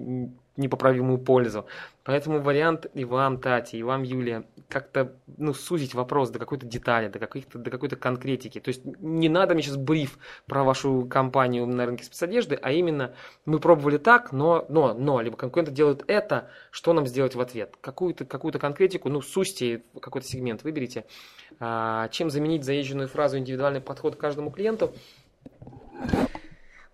непоправимую 0.57 1.19
пользу. 1.19 1.67
Поэтому 2.05 2.41
вариант 2.41 2.87
и 2.95 3.05
вам, 3.05 3.41
Тати, 3.41 3.77
и 3.77 3.83
вам, 3.83 4.03
Юлия, 4.03 4.45
как-то 4.69 5.17
ну, 5.37 5.53
сузить 5.55 5.95
вопрос 5.95 6.31
до 6.31 6.39
какой-то 6.39 6.67
детали, 6.67 7.09
до, 7.09 7.19
каких-то, 7.19 7.59
до 7.59 7.71
какой-то 7.71 7.97
конкретики. 7.97 8.61
То 8.61 8.69
есть 8.69 8.85
не 8.85 9.29
надо 9.29 9.55
мне 9.55 9.63
сейчас 9.63 9.77
бриф 9.77 10.19
про 10.47 10.63
вашу 10.63 11.07
компанию 11.11 11.67
на 11.67 11.87
рынке 11.87 12.05
спецодежды, 12.05 12.59
а 12.61 12.73
именно 12.73 13.15
мы 13.47 13.59
пробовали 13.59 13.99
так, 13.99 14.33
но, 14.33 14.65
но, 14.69 14.95
но, 14.95 15.21
либо 15.21 15.37
конкуренты 15.37 15.73
делают 15.73 16.05
это, 16.07 16.51
что 16.71 16.93
нам 16.93 17.07
сделать 17.07 17.35
в 17.35 17.41
ответ? 17.41 17.77
Какую-то 17.81 18.25
какую 18.25 18.53
конкретику, 18.53 19.09
ну, 19.09 19.21
сузьте 19.21 19.83
какой-то 20.01 20.27
сегмент, 20.27 20.63
выберите. 20.63 21.05
А, 21.61 22.09
чем 22.09 22.31
заменить 22.31 22.65
заезженную 22.65 23.09
фразу 23.09 23.39
индивидуальный 23.39 23.81
подход 23.81 24.17
к 24.17 24.19
каждому 24.19 24.51
клиенту? 24.51 24.93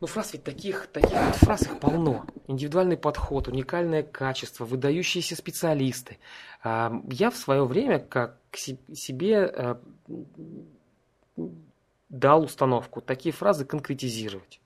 Ну, 0.01 0.07
фраз 0.07 0.33
ведь 0.33 0.45
таких, 0.45 0.87
таких 0.87 1.13
вот 1.13 1.35
фраз 1.37 1.63
их 1.63 1.79
полно. 1.79 2.25
Индивидуальный 2.47 2.97
подход, 2.97 3.49
уникальное 3.49 4.03
качество, 4.03 4.65
выдающиеся 4.65 5.37
специалисты. 5.37 6.19
А, 6.63 6.93
я 7.11 7.31
в 7.31 7.37
свое 7.37 7.65
время 7.65 7.99
как 7.99 8.39
себе 8.53 9.53
э, 9.53 9.75
дал 12.09 12.43
установку 12.43 13.01
такие 13.01 13.33
фразы 13.33 13.65
конкретизировать. 13.65 14.60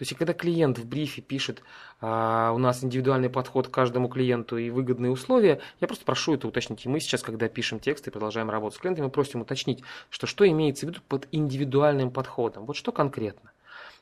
То 0.00 0.04
есть, 0.04 0.16
когда 0.16 0.32
клиент 0.32 0.78
в 0.78 0.86
брифе 0.86 1.20
пишет, 1.20 1.62
а, 2.00 2.52
у 2.54 2.58
нас 2.58 2.82
индивидуальный 2.82 3.28
подход 3.28 3.68
к 3.68 3.70
каждому 3.70 4.08
клиенту 4.08 4.56
и 4.56 4.70
выгодные 4.70 5.12
условия, 5.12 5.60
я 5.78 5.86
просто 5.86 6.06
прошу 6.06 6.32
это 6.32 6.48
уточнить. 6.48 6.86
И 6.86 6.88
мы 6.88 7.00
сейчас, 7.00 7.22
когда 7.22 7.50
пишем 7.50 7.80
текст 7.80 8.08
и 8.08 8.10
продолжаем 8.10 8.48
работать 8.48 8.78
с 8.78 8.80
клиентами, 8.80 9.04
мы 9.04 9.10
просим 9.10 9.42
уточнить, 9.42 9.82
что 10.08 10.26
что 10.26 10.48
имеется 10.48 10.86
в 10.86 10.88
виду 10.88 11.00
под 11.06 11.28
индивидуальным 11.32 12.10
подходом. 12.10 12.64
Вот 12.64 12.76
что 12.76 12.92
конкретно. 12.92 13.49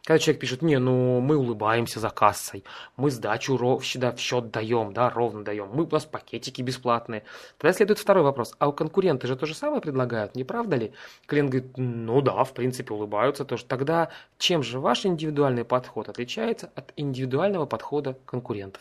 Когда 0.09 0.21
человек 0.21 0.41
пишет, 0.41 0.63
не, 0.63 0.79
ну 0.79 1.21
мы 1.21 1.37
улыбаемся 1.37 2.01
за 2.01 2.09
кассой, 2.09 2.65
мы 2.97 3.11
сдачу 3.11 3.59
ров, 3.59 3.85
всегда 3.85 4.11
в 4.11 4.19
счет 4.19 4.51
даем, 4.51 4.95
да, 4.95 5.11
ровно 5.11 5.45
даем, 5.45 5.69
мы, 5.71 5.85
у 5.85 5.89
нас 5.91 6.07
пакетики 6.07 6.63
бесплатные. 6.63 7.25
Тогда 7.59 7.75
следует 7.75 7.99
второй 7.99 8.25
вопрос, 8.25 8.55
а 8.59 8.69
у 8.71 8.73
конкуренты 8.73 9.27
же 9.27 9.37
то 9.37 9.45
же 9.45 9.55
самое 9.55 9.83
предлагают, 9.83 10.35
не 10.35 10.45
правда 10.45 10.77
ли? 10.77 10.93
Клиент 11.27 11.51
говорит, 11.51 11.73
ну 11.77 12.23
да, 12.23 12.43
в 12.45 12.55
принципе 12.55 12.95
улыбаются 12.95 13.45
тоже. 13.45 13.67
Тогда 13.67 14.09
чем 14.39 14.63
же 14.63 14.81
ваш 14.81 15.05
индивидуальный 15.05 15.67
подход 15.67 16.09
отличается 16.09 16.71
от 16.75 16.91
индивидуального 16.97 17.67
подхода 17.67 18.17
конкурентов? 18.25 18.81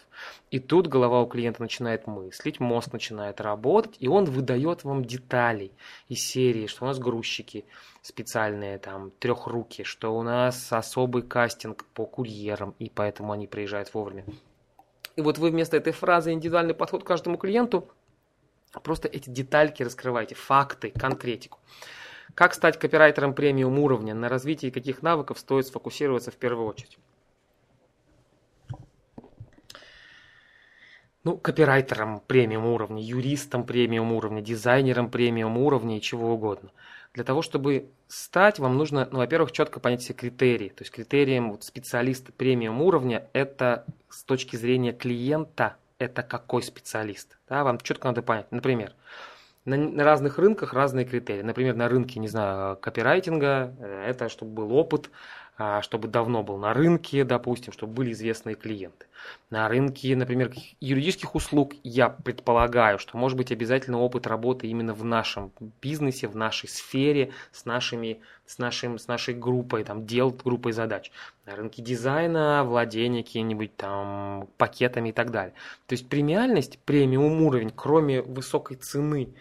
И 0.50 0.60
тут 0.60 0.88
голова 0.88 1.22
у 1.22 1.28
клиента 1.28 1.62
начинает 1.62 2.08
мыслить, 2.08 2.62
мозг 2.62 2.94
начинает 2.94 3.42
работать, 3.42 3.98
и 4.00 4.08
он 4.08 4.24
выдает 4.24 4.86
вам 4.86 5.04
деталей 5.04 5.74
из 6.08 6.26
серии, 6.26 6.68
что 6.68 6.86
у 6.86 6.88
нас 6.88 7.00
грузчики, 7.00 7.66
специальные 8.08 8.78
там 8.80 9.12
трехруки, 9.20 9.84
что 9.84 10.18
у 10.18 10.24
нас 10.24 10.72
особый 10.72 11.24
кастинг 11.24 11.84
по 11.94 12.06
курьерам, 12.06 12.74
и 12.80 12.90
поэтому 12.90 13.34
они 13.34 13.48
приезжают 13.48 13.94
вовремя. 13.94 14.24
И 15.18 15.22
вот 15.22 15.38
вы 15.38 15.52
вместо 15.52 15.76
этой 15.76 15.92
фразы 15.92 16.32
индивидуальный 16.32 16.74
подход 16.74 17.04
к 17.04 17.08
каждому 17.08 17.38
клиенту 17.38 17.90
просто 18.82 19.10
эти 19.10 19.30
детальки 19.30 19.84
раскрываете, 19.84 20.36
факты, 20.36 20.92
конкретику. 20.92 21.60
Как 22.34 22.54
стать 22.54 22.80
копирайтером 22.80 23.34
премиум 23.34 23.78
уровня, 23.80 24.14
на 24.14 24.30
развитии 24.30 24.70
каких 24.70 25.02
навыков 25.02 25.40
стоит 25.40 25.68
сфокусироваться 25.68 26.32
в 26.32 26.36
первую 26.36 26.68
очередь? 26.68 26.98
ну, 31.28 31.36
копирайтером 31.36 32.22
премиум 32.26 32.68
уровня, 32.68 33.04
юристом 33.04 33.66
премиум 33.66 34.14
уровня, 34.14 34.42
дизайнером 34.42 35.12
премиум 35.12 35.58
уровня 35.58 35.98
и 35.98 36.02
чего 36.02 36.34
угодно. 36.34 36.72
Для 37.18 37.24
того, 37.24 37.42
чтобы 37.42 37.90
стать, 38.08 38.60
вам 38.60 38.78
нужно, 38.78 39.10
ну, 39.12 39.18
во-первых, 39.18 39.52
четко 39.52 39.80
понять 39.80 40.02
все 40.02 40.14
критерии. 40.14 40.70
То 40.70 40.84
есть 40.84 40.94
критерием 40.94 41.50
вот, 41.50 41.64
специалиста 41.64 42.32
премиум 42.32 42.80
уровня 42.80 43.28
это 43.34 43.86
с 44.08 44.22
точки 44.22 44.56
зрения 44.56 44.94
клиента, 44.94 45.78
это 45.98 46.22
какой 46.22 46.62
специалист. 46.62 47.40
Да, 47.50 47.64
вам 47.64 47.80
четко 47.80 48.10
надо 48.10 48.22
понять. 48.22 48.52
Например, 48.52 48.94
на, 49.66 49.78
на 49.78 50.04
разных 50.04 50.38
рынках 50.38 50.74
разные 50.74 51.08
критерии. 51.08 51.42
Например, 51.42 51.76
на 51.76 51.90
рынке, 51.90 52.20
не 52.20 52.28
знаю, 52.28 52.78
копирайтинга, 52.78 53.74
э, 53.80 54.10
это 54.10 54.30
чтобы 54.30 54.52
был 54.52 54.74
опыт, 54.76 55.10
чтобы 55.82 56.08
давно 56.08 56.44
был 56.44 56.58
на 56.58 56.74
рынке, 56.74 57.24
допустим, 57.24 57.74
чтобы 57.74 57.94
были 57.94 58.12
известные 58.12 58.56
клиенты. 58.56 59.08
На 59.50 59.68
рынке, 59.68 60.16
например, 60.16 60.54
юридических 60.80 61.34
услуг 61.34 61.74
я 61.84 62.10
предполагаю, 62.10 63.00
что 63.00 63.18
может 63.18 63.38
быть 63.38 63.52
обязательно 63.52 64.00
опыт 64.00 64.28
работы 64.28 64.68
именно 64.68 64.94
в 64.94 65.04
нашем 65.04 65.52
бизнесе, 65.82 66.28
в 66.28 66.36
нашей 66.36 66.70
сфере, 66.70 67.32
с, 67.52 67.66
нашими, 67.66 68.22
с, 68.46 68.60
нашим, 68.60 69.00
с 69.00 69.08
нашей 69.08 69.34
группой, 69.34 69.84
там, 69.84 70.06
дел, 70.06 70.30
группой 70.30 70.74
задач. 70.74 71.12
На 71.46 71.56
рынке 71.56 71.82
дизайна, 71.82 72.64
владение 72.64 73.24
какими-нибудь 73.24 73.76
там 73.76 74.48
пакетами 74.58 75.10
и 75.10 75.14
так 75.14 75.32
далее. 75.32 75.56
То 75.88 75.94
есть 75.94 76.08
премиальность, 76.08 76.78
премиум 76.80 77.42
уровень, 77.42 77.72
кроме 77.76 78.22
высокой 78.22 78.78
цены, 78.78 79.34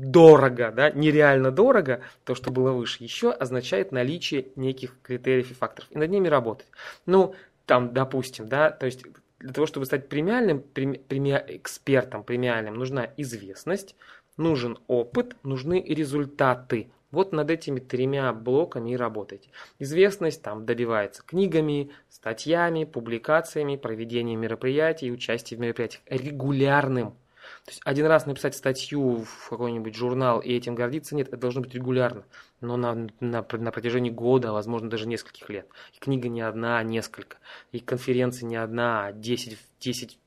дорого, 0.00 0.72
да, 0.74 0.90
нереально 0.90 1.50
дорого, 1.50 2.02
то, 2.24 2.34
что 2.34 2.50
было 2.50 2.72
выше, 2.72 3.02
еще 3.02 3.30
означает 3.30 3.92
наличие 3.92 4.48
неких 4.56 4.96
критериев 5.02 5.50
и 5.50 5.54
факторов. 5.54 5.90
И 5.90 5.98
над 5.98 6.10
ними 6.10 6.28
работать. 6.28 6.68
Ну, 7.06 7.34
там, 7.66 7.92
допустим, 7.92 8.48
да, 8.48 8.70
то 8.70 8.86
есть 8.86 9.04
для 9.38 9.52
того, 9.52 9.66
чтобы 9.66 9.86
стать 9.86 10.08
премиальным, 10.08 10.60
преми, 10.60 10.96
преми, 10.96 11.30
экспертом 11.48 12.24
премиальным, 12.24 12.74
нужна 12.74 13.10
известность, 13.16 13.96
нужен 14.36 14.78
опыт, 14.86 15.36
нужны 15.42 15.82
результаты. 15.82 16.90
Вот 17.10 17.32
над 17.32 17.50
этими 17.50 17.78
тремя 17.78 18.32
блоками 18.32 18.90
и 18.90 18.96
работайте. 18.96 19.50
Известность 19.78 20.42
там 20.42 20.66
добивается 20.66 21.22
книгами, 21.22 21.90
статьями, 22.08 22.84
публикациями, 22.84 23.76
проведением 23.76 24.40
мероприятий, 24.40 25.12
участием 25.12 25.60
в 25.60 25.62
мероприятиях 25.62 26.02
регулярным. 26.06 27.14
То 27.66 27.72
есть 27.72 27.82
один 27.84 28.06
раз 28.06 28.26
написать 28.26 28.54
статью 28.54 29.24
в 29.24 29.48
какой-нибудь 29.50 29.96
журнал 29.96 30.38
и 30.38 30.52
этим 30.52 30.76
гордиться, 30.76 31.16
нет, 31.16 31.26
это 31.26 31.36
должно 31.36 31.62
быть 31.62 31.74
регулярно, 31.74 32.24
но 32.60 32.76
на, 32.76 32.94
на, 33.18 33.44
на 33.50 33.72
протяжении 33.72 34.10
года, 34.10 34.52
возможно, 34.52 34.88
даже 34.88 35.08
нескольких 35.08 35.48
лет. 35.50 35.68
И 35.92 35.98
книга 35.98 36.28
не 36.28 36.42
одна, 36.42 36.78
а 36.78 36.84
несколько. 36.84 37.38
И 37.72 37.80
конференция 37.80 38.46
не 38.46 38.54
одна, 38.54 39.06
а 39.06 39.12
10, 39.12 39.58
10 39.80 40.18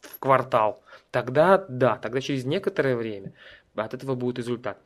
в 0.00 0.18
квартал. 0.18 0.82
Тогда, 1.12 1.64
да, 1.68 1.96
тогда 1.96 2.20
через 2.20 2.44
некоторое 2.44 2.96
время 2.96 3.34
от 3.76 3.94
этого 3.94 4.16
будет 4.16 4.38
результат. 4.38 4.76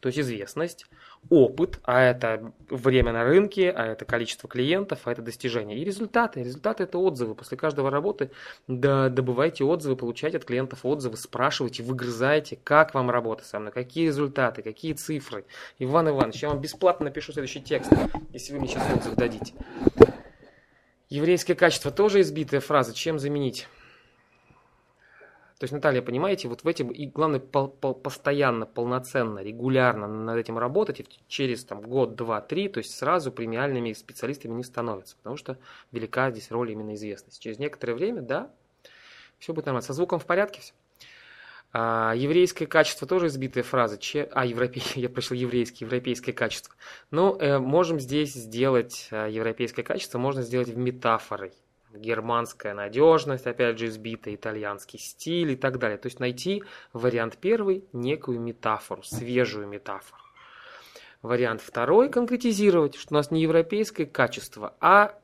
То 0.00 0.08
есть 0.08 0.18
известность, 0.18 0.86
опыт, 1.28 1.78
а 1.84 2.00
это 2.00 2.52
время 2.68 3.12
на 3.12 3.24
рынке, 3.24 3.70
а 3.70 3.86
это 3.86 4.04
количество 4.04 4.48
клиентов, 4.48 5.00
а 5.04 5.12
это 5.12 5.22
достижения. 5.22 5.78
И 5.78 5.84
результаты. 5.84 6.42
Результаты 6.42 6.84
это 6.84 6.98
отзывы. 6.98 7.34
После 7.34 7.56
каждого 7.56 7.90
работы 7.90 8.30
да, 8.66 9.08
добывайте 9.08 9.64
отзывы, 9.64 9.96
получайте 9.96 10.38
от 10.38 10.44
клиентов 10.44 10.80
отзывы, 10.84 11.16
спрашивайте, 11.16 11.82
выгрызайте, 11.82 12.58
как 12.62 12.94
вам 12.94 13.10
работа 13.10 13.44
со 13.44 13.60
мной, 13.60 13.72
какие 13.72 14.06
результаты, 14.06 14.62
какие 14.62 14.94
цифры. 14.94 15.44
Иван 15.78 16.08
Иванович, 16.08 16.42
я 16.42 16.48
вам 16.48 16.60
бесплатно 16.60 17.04
напишу 17.04 17.32
следующий 17.32 17.60
текст, 17.60 17.92
если 18.32 18.52
вы 18.52 18.60
мне 18.60 18.68
сейчас 18.68 18.84
отзыв 18.92 19.14
дадите. 19.14 19.52
Еврейское 21.08 21.54
качество 21.54 21.90
тоже 21.90 22.20
избитая 22.20 22.60
фраза. 22.60 22.94
Чем 22.94 23.18
заменить? 23.18 23.66
То 25.60 25.64
есть, 25.64 25.74
Наталья, 25.74 26.00
понимаете, 26.00 26.48
вот 26.48 26.64
в 26.64 26.68
этом 26.68 26.88
и 26.88 27.06
главное 27.06 27.38
пол, 27.38 27.68
пол, 27.68 27.92
постоянно, 27.92 28.64
полноценно, 28.64 29.40
регулярно 29.40 30.08
над 30.08 30.38
этим 30.38 30.56
работать, 30.56 31.00
и 31.00 31.06
через 31.28 31.66
там, 31.66 31.82
год, 31.82 32.14
два, 32.14 32.40
три, 32.40 32.70
то 32.70 32.78
есть 32.78 32.96
сразу 32.96 33.30
премиальными 33.30 33.92
специалистами 33.92 34.54
не 34.54 34.64
становятся, 34.64 35.16
потому 35.16 35.36
что 35.36 35.58
велика 35.92 36.30
здесь 36.30 36.50
роль 36.50 36.72
именно 36.72 36.94
известности. 36.94 37.42
Через 37.42 37.58
некоторое 37.58 37.92
время, 37.92 38.22
да, 38.22 38.50
все 39.38 39.52
будет 39.52 39.66
нормально. 39.66 39.86
Со 39.86 39.92
звуком 39.92 40.18
в 40.18 40.24
порядке 40.24 40.62
все. 40.62 40.72
А, 41.74 42.14
еврейское 42.16 42.64
качество 42.64 43.06
тоже 43.06 43.26
избитая 43.26 43.62
фраза. 43.62 43.98
Че... 43.98 44.30
А, 44.32 44.46
европей... 44.46 44.82
я 44.94 45.10
прочел 45.10 45.36
еврейский, 45.36 45.84
европейское 45.84 46.34
качество. 46.34 46.74
Ну, 47.10 47.36
э, 47.36 47.58
можем 47.58 48.00
здесь 48.00 48.32
сделать 48.32 49.08
э, 49.10 49.28
европейское 49.30 49.84
качество, 49.84 50.16
можно 50.16 50.40
сделать 50.40 50.68
в 50.68 50.78
метафорой 50.78 51.52
германская 51.92 52.74
надежность, 52.74 53.46
опять 53.46 53.78
же, 53.78 53.86
избитый 53.86 54.34
итальянский 54.34 54.98
стиль 54.98 55.52
и 55.52 55.56
так 55.56 55.78
далее. 55.78 55.98
То 55.98 56.06
есть 56.06 56.20
найти 56.20 56.62
вариант 56.92 57.38
первый, 57.40 57.84
некую 57.92 58.40
метафору, 58.40 59.02
свежую 59.02 59.66
метафору. 59.66 60.22
Вариант 61.22 61.60
второй– 61.60 62.08
конкретизировать, 62.10 62.94
что 62.94 63.14
у 63.14 63.16
нас 63.16 63.30
не 63.30 63.42
европейское 63.42 64.06
качество, 64.06 64.74
а 64.80 65.18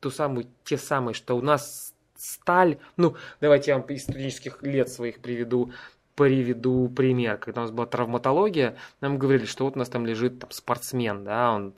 ту 0.00 0.10
самую, 0.10 0.46
те 0.62 0.78
самые, 0.78 1.14
что 1.14 1.36
у 1.36 1.40
нас 1.40 1.94
сталь. 2.16 2.78
Ну, 2.96 3.16
давайте 3.40 3.72
я 3.72 3.78
вам 3.78 3.86
из 3.88 4.04
студенческих 4.04 4.62
лет 4.62 4.88
своих 4.88 5.20
приведу 5.20 5.72
приведу 6.14 6.88
пример. 6.88 7.38
Когда 7.38 7.62
у 7.62 7.64
нас 7.64 7.72
была 7.72 7.86
травматология, 7.86 8.76
нам 9.00 9.18
говорили, 9.18 9.46
что 9.46 9.64
вот 9.64 9.76
у 9.76 9.78
нас 9.78 9.88
там 9.88 10.06
лежит 10.06 10.38
там, 10.38 10.50
спортсмен, 10.50 11.24
да, 11.24 11.52
он 11.52 11.74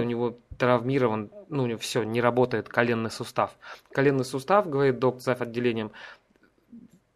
у 0.00 0.04
него 0.04 0.38
травмирован, 0.58 1.30
ну, 1.48 1.64
у 1.64 1.66
него 1.66 1.78
все, 1.78 2.02
не 2.02 2.20
работает 2.20 2.68
коленный 2.68 3.10
сустав. 3.10 3.56
Коленный 3.92 4.24
сустав, 4.24 4.68
говорит 4.68 4.98
доктор 4.98 5.22
зав. 5.22 5.40
отделением, 5.40 5.92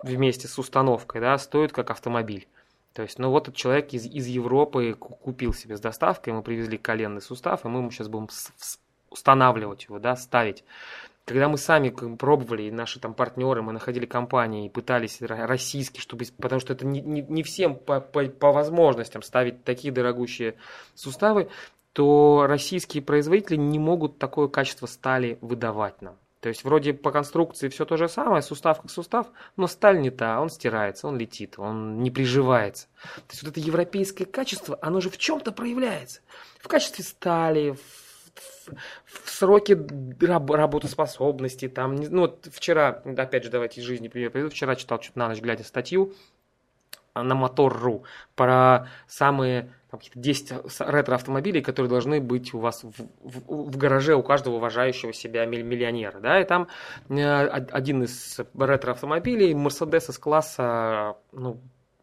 вместе 0.03 0.49
с 0.49 0.59
установкой, 0.59 1.21
да, 1.21 1.37
стоит 1.39 1.73
как 1.73 1.91
автомобиль. 1.91 2.49
То 2.93 3.03
есть, 3.03 3.19
ну 3.19 3.31
вот 3.31 3.45
этот 3.45 3.57
человек 3.57 3.93
из, 3.93 4.07
из 4.07 4.27
Европы 4.27 4.95
купил 4.95 5.55
себе 5.55 5.77
с 5.77 5.81
доставкой, 5.81 6.33
мы 6.33 6.43
привезли 6.43 6.77
коленный 6.77 7.21
сустав, 7.21 7.65
и 7.65 7.69
мы 7.69 7.81
ему 7.81 7.91
сейчас 7.91 8.09
будем 8.09 8.29
устанавливать 9.11 9.85
его, 9.85 9.99
да, 9.99 10.17
ставить. 10.17 10.65
Когда 11.25 11.49
мы 11.49 11.59
сами 11.59 11.91
пробовали, 11.91 12.65
и 12.65 12.71
наши 12.73 12.99
там 12.99 13.15
партнеры, 13.15 13.63
мы 13.63 13.73
находили 13.73 14.07
компании 14.07 14.67
и 14.67 14.69
пытались 14.69 15.21
российские, 15.21 16.01
чтобы, 16.01 16.25
потому 16.39 16.61
что 16.61 16.73
это 16.73 16.85
не, 16.85 17.01
не, 17.01 17.23
не 17.23 17.43
всем 17.45 17.77
по, 17.77 18.01
по, 18.01 18.25
по 18.25 18.51
возможностям 18.51 19.23
ставить 19.23 19.63
такие 19.63 19.93
дорогущие 19.93 20.57
суставы, 20.95 21.49
то 21.93 22.47
российские 22.47 23.03
производители 23.03 23.57
не 23.57 23.79
могут 23.79 24.19
такое 24.19 24.49
качество 24.49 24.87
стали 24.87 25.39
выдавать 25.41 26.03
нам. 26.03 26.17
То 26.41 26.49
есть 26.49 26.65
вроде 26.65 26.95
по 26.95 27.11
конструкции 27.11 27.69
все 27.69 27.85
то 27.85 27.99
же 27.99 28.09
самое, 28.09 28.41
сустав 28.41 28.81
как 28.81 28.91
сустав, 28.91 29.27
но 29.57 29.67
сталь 29.67 30.01
не 30.01 30.11
та, 30.11 30.41
он 30.41 30.49
стирается, 30.49 31.07
он 31.07 31.19
летит, 31.19 31.59
он 31.59 32.03
не 32.03 32.11
приживается. 32.11 32.87
То 33.03 33.33
есть 33.33 33.43
вот 33.43 33.51
это 33.51 33.61
европейское 33.61 34.27
качество, 34.27 34.79
оно 34.81 35.01
же 35.01 35.11
в 35.11 35.19
чем-то 35.19 35.53
проявляется. 35.53 36.23
В 36.59 36.69
качестве 36.69 37.05
стали, 37.05 37.73
в, 37.73 37.79
в, 38.69 39.25
в 39.25 39.31
сроке 39.31 39.79
раб, 40.23 40.51
работоспособности. 40.51 41.69
Там, 41.69 41.97
ну 41.97 42.23
вот 42.23 42.49
вчера, 42.51 43.03
опять 43.05 43.45
же, 43.45 43.51
давайте 43.51 43.83
из 43.83 43.85
жизни 43.85 44.09
пример 44.09 44.31
приведу, 44.31 44.49
вчера 44.49 44.77
читал 44.77 45.03
что-то 45.03 45.19
на 45.19 45.29
ночь 45.29 45.41
глядя 45.41 45.65
статью 45.65 46.15
на 47.15 47.35
Мотор.ру 47.35 48.05
про 48.35 48.89
самые 49.07 49.73
там, 49.91 49.99
какие-то 49.99 50.19
10 50.19 50.81
ретро-автомобилей, 50.81 51.63
которые 51.63 51.91
должны 51.91 52.21
быть 52.21 52.55
у 52.55 52.59
вас 52.59 52.85
в, 52.85 52.93
в, 53.23 53.71
в 53.71 53.77
гараже 53.77 54.15
у 54.15 54.23
каждого 54.23 54.57
уважающего 54.57 55.13
себя 55.13 55.47
миллионера. 55.47 56.21
Да? 56.21 56.41
И 56.41 56.45
там 56.45 56.69
э, 57.09 57.47
один 57.47 58.05
из 58.05 58.39
ретро-автомобилей, 58.57 59.53
Mercedes 59.53 60.13
с 60.13 60.19
класса 60.19 61.17
ну, 61.33 61.61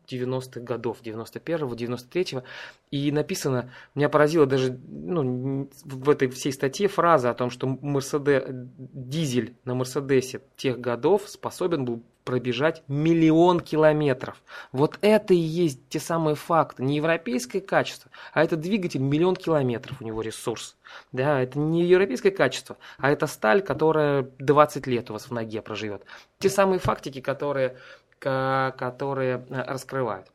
90-х 0.09 0.61
годов, 0.61 0.97
91-го, 1.03 1.73
93-го. 1.73 2.43
И 2.91 3.11
написано, 3.11 3.71
меня 3.95 4.09
поразило 4.09 4.45
даже 4.45 4.77
ну, 4.88 5.69
в 5.83 6.09
этой 6.09 6.29
всей 6.29 6.51
статье 6.51 6.88
фраза 6.88 7.29
о 7.29 7.33
том, 7.33 7.49
что 7.49 7.67
Мерседес, 7.67 8.43
дизель 8.47 9.55
на 9.65 9.75
Мерседесе 9.75 10.41
тех 10.55 10.79
годов 10.79 11.23
способен 11.27 11.85
был 11.85 12.03
пробежать 12.28 12.84
миллион 12.89 13.61
километров. 13.61 14.43
Вот 14.73 14.99
это 14.99 15.34
и 15.34 15.38
есть 15.38 15.88
те 15.88 15.97
самые 15.97 16.36
факты. 16.36 16.84
Не 16.84 16.97
европейское 16.97 17.61
качество, 17.61 18.11
а 18.34 18.43
это 18.43 18.57
двигатель 18.57 18.99
миллион 18.99 19.38
километров 19.38 20.01
у 20.01 20.03
него 20.03 20.21
ресурс. 20.21 20.75
Да, 21.13 21.41
это 21.41 21.57
не 21.57 21.86
европейское 21.86 22.34
качество, 22.34 22.75
а 22.97 23.11
это 23.11 23.28
сталь, 23.28 23.61
которая 23.61 24.30
20 24.39 24.88
лет 24.88 25.09
у 25.09 25.13
вас 25.13 25.30
в 25.30 25.32
ноге 25.32 25.61
проживет. 25.61 26.03
Те 26.39 26.49
самые 26.49 26.80
фактики, 26.80 27.21
которые, 27.21 27.78
которые 28.19 29.45
э, 29.49 29.63
раскрывают. 29.63 30.28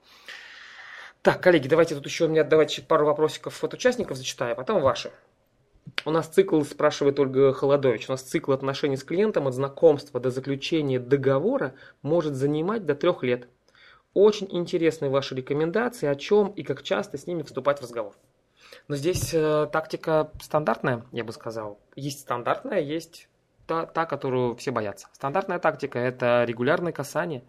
Так, 1.21 1.43
коллеги, 1.43 1.69
давайте 1.69 1.95
тут 1.95 2.07
еще 2.07 2.25
у 2.25 2.29
меня 2.29 2.43
давайте 2.43 2.81
пару 2.81 3.05
вопросиков 3.05 3.63
от 3.63 3.75
участников 3.75 4.17
зачитаю, 4.17 4.53
а 4.53 4.55
потом 4.55 4.81
ваши. 4.81 5.13
У 6.05 6.11
нас 6.11 6.29
цикл, 6.29 6.63
спрашивает 6.63 7.19
Ольга 7.21 7.53
Холодович, 7.53 8.09
у 8.09 8.13
нас 8.13 8.23
цикл 8.23 8.53
отношений 8.53 8.97
с 8.97 9.05
клиентом 9.05 9.47
от 9.47 9.55
знакомства 9.55 10.21
до 10.21 10.31
заключения 10.31 10.99
договора 10.99 11.75
может 12.03 12.35
занимать 12.35 12.87
до 12.87 12.95
трех 12.95 13.23
лет. 13.23 13.49
Очень 14.15 14.49
интересны 14.51 15.11
ваши 15.11 15.35
рекомендации, 15.35 16.07
о 16.07 16.15
чем 16.15 16.49
и 16.49 16.63
как 16.63 16.83
часто 16.83 17.19
с 17.19 17.27
ними 17.27 17.43
вступать 17.43 17.79
в 17.79 17.83
разговор. 17.83 18.15
Но 18.89 18.97
здесь 18.97 19.33
э, 19.33 19.69
тактика 19.73 20.31
стандартная, 20.41 21.05
я 21.13 21.25
бы 21.25 21.33
сказал. 21.33 21.79
Есть 21.95 22.21
стандартная, 22.21 22.81
есть 22.81 23.29
та, 23.73 23.87
та, 23.87 24.07
которую 24.07 24.55
все 24.55 24.71
боятся. 24.71 25.09
Стандартная 25.13 25.59
тактика– 25.59 25.99
это 26.11 26.45
регулярное 26.45 26.93
касание. 26.93 27.43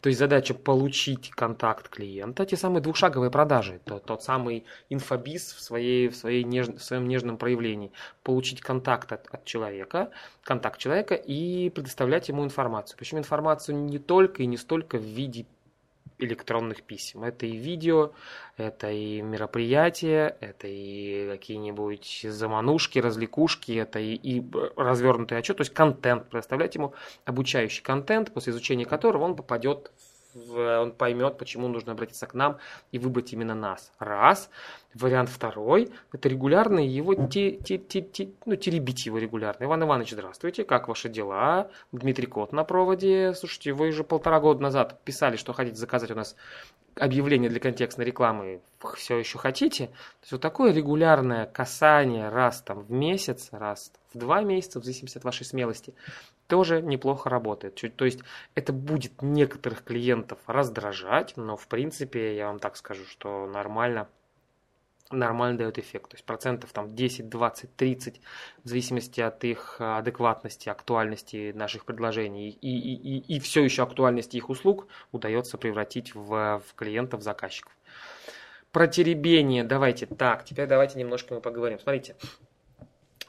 То 0.00 0.08
есть 0.08 0.18
задача 0.18 0.54
получить 0.54 1.30
контакт 1.30 1.88
клиента, 1.88 2.46
те 2.46 2.56
самые 2.56 2.80
двухшаговые 2.80 3.30
продажи, 3.30 3.80
тот, 3.84 4.04
тот 4.04 4.22
самый 4.22 4.64
инфобиз 4.90 5.52
в, 5.52 5.60
своей, 5.60 6.08
в, 6.08 6.16
своей 6.16 6.44
неж, 6.44 6.68
в 6.68 6.78
своем 6.78 7.08
нежном 7.08 7.38
проявлении. 7.38 7.90
Получить 8.22 8.60
контакт 8.60 9.12
от, 9.12 9.26
от 9.34 9.44
человека, 9.44 10.10
контакт 10.44 10.78
человека 10.78 11.14
и 11.14 11.70
предоставлять 11.70 12.28
ему 12.28 12.44
информацию. 12.44 12.96
Причем 12.96 13.18
информацию 13.18 13.76
не 13.76 13.98
только 13.98 14.42
и 14.42 14.46
не 14.46 14.56
столько 14.56 14.98
в 14.98 15.02
виде 15.02 15.46
электронных 16.18 16.82
писем. 16.82 17.24
Это 17.24 17.46
и 17.46 17.56
видео, 17.56 18.12
это 18.56 18.90
и 18.90 19.20
мероприятия, 19.20 20.36
это 20.40 20.66
и 20.68 21.28
какие-нибудь 21.28 22.26
заманушки, 22.28 22.98
развлекушки, 22.98 23.72
это 23.72 23.98
и, 23.98 24.14
и 24.14 24.44
развернутый 24.76 25.38
отчет, 25.38 25.56
то 25.56 25.62
есть 25.62 25.74
контент, 25.74 26.28
предоставлять 26.28 26.74
ему 26.74 26.94
обучающий 27.24 27.82
контент, 27.82 28.32
после 28.32 28.52
изучения 28.52 28.84
которого 28.84 29.24
он 29.24 29.36
попадет 29.36 29.90
он 30.34 30.92
поймет, 30.92 31.38
почему 31.38 31.68
нужно 31.68 31.92
обратиться 31.92 32.26
к 32.26 32.34
нам 32.34 32.58
и 32.92 32.98
выбрать 32.98 33.32
именно 33.32 33.54
нас. 33.54 33.92
Раз. 33.98 34.50
Вариант 34.94 35.28
второй– 35.28 35.90
это 36.12 36.28
регулярно 36.28 36.78
его 36.78 37.14
те, 37.14 37.52
те, 37.52 37.78
те, 37.78 38.00
те, 38.00 38.28
ну, 38.46 38.54
теребить 38.54 39.06
его 39.06 39.18
регулярно. 39.18 39.64
Иван 39.64 39.82
Иванович, 39.82 40.12
здравствуйте, 40.12 40.64
как 40.64 40.86
ваши 40.86 41.08
дела? 41.08 41.68
Дмитрий 41.90 42.26
Кот 42.26 42.52
на 42.52 42.62
проводе. 42.62 43.34
Слушайте, 43.34 43.72
вы 43.72 43.88
уже 43.88 44.04
полтора 44.04 44.38
года 44.38 44.62
назад 44.62 45.00
писали, 45.04 45.36
что 45.36 45.52
хотите 45.52 45.76
заказать 45.76 46.12
у 46.12 46.14
нас 46.14 46.36
объявление 46.96 47.50
для 47.50 47.60
контекстной 47.60 48.06
рекламы. 48.06 48.60
Все 48.96 49.18
еще 49.18 49.38
хотите? 49.38 49.86
То 49.86 49.92
есть 50.22 50.32
вот 50.32 50.40
такое 50.40 50.72
регулярное 50.72 51.46
касание 51.46 52.28
раз 52.28 52.62
там 52.62 52.80
в 52.80 52.90
месяц, 52.92 53.48
раз 53.50 53.92
в 54.12 54.18
два 54.18 54.42
месяца, 54.42 54.80
в 54.80 54.84
зависимости 54.84 55.18
от 55.18 55.24
вашей 55.24 55.44
смелости, 55.44 55.94
тоже 56.46 56.82
неплохо 56.82 57.30
работает. 57.30 57.74
То 57.96 58.04
есть 58.04 58.20
это 58.54 58.72
будет 58.72 59.22
некоторых 59.22 59.84
клиентов 59.84 60.38
раздражать, 60.46 61.36
но 61.36 61.56
в 61.56 61.66
принципе 61.68 62.36
я 62.36 62.46
вам 62.48 62.58
так 62.58 62.76
скажу, 62.76 63.04
что 63.04 63.46
нормально 63.46 64.08
нормально 65.10 65.58
дает 65.58 65.78
эффект. 65.78 66.10
То 66.10 66.16
есть 66.16 66.24
процентов 66.24 66.72
там 66.72 66.94
10, 66.94 67.28
20, 67.28 67.76
30, 67.76 68.20
в 68.64 68.68
зависимости 68.68 69.20
от 69.20 69.44
их 69.44 69.76
адекватности, 69.78 70.68
актуальности 70.68 71.52
наших 71.54 71.84
предложений 71.84 72.50
и, 72.50 72.78
и, 72.78 72.94
и, 72.94 73.36
и 73.36 73.40
все 73.40 73.62
еще 73.62 73.82
актуальности 73.82 74.36
их 74.36 74.50
услуг 74.50 74.88
удается 75.12 75.58
превратить 75.58 76.14
в, 76.14 76.62
в 76.66 76.74
клиентов, 76.74 77.22
заказчиков. 77.22 77.72
Про 78.72 78.88
теребение 78.88 79.62
давайте 79.62 80.06
так, 80.06 80.44
теперь 80.44 80.66
давайте 80.66 80.98
немножко 80.98 81.34
мы 81.34 81.40
поговорим. 81.40 81.78
Смотрите, 81.78 82.16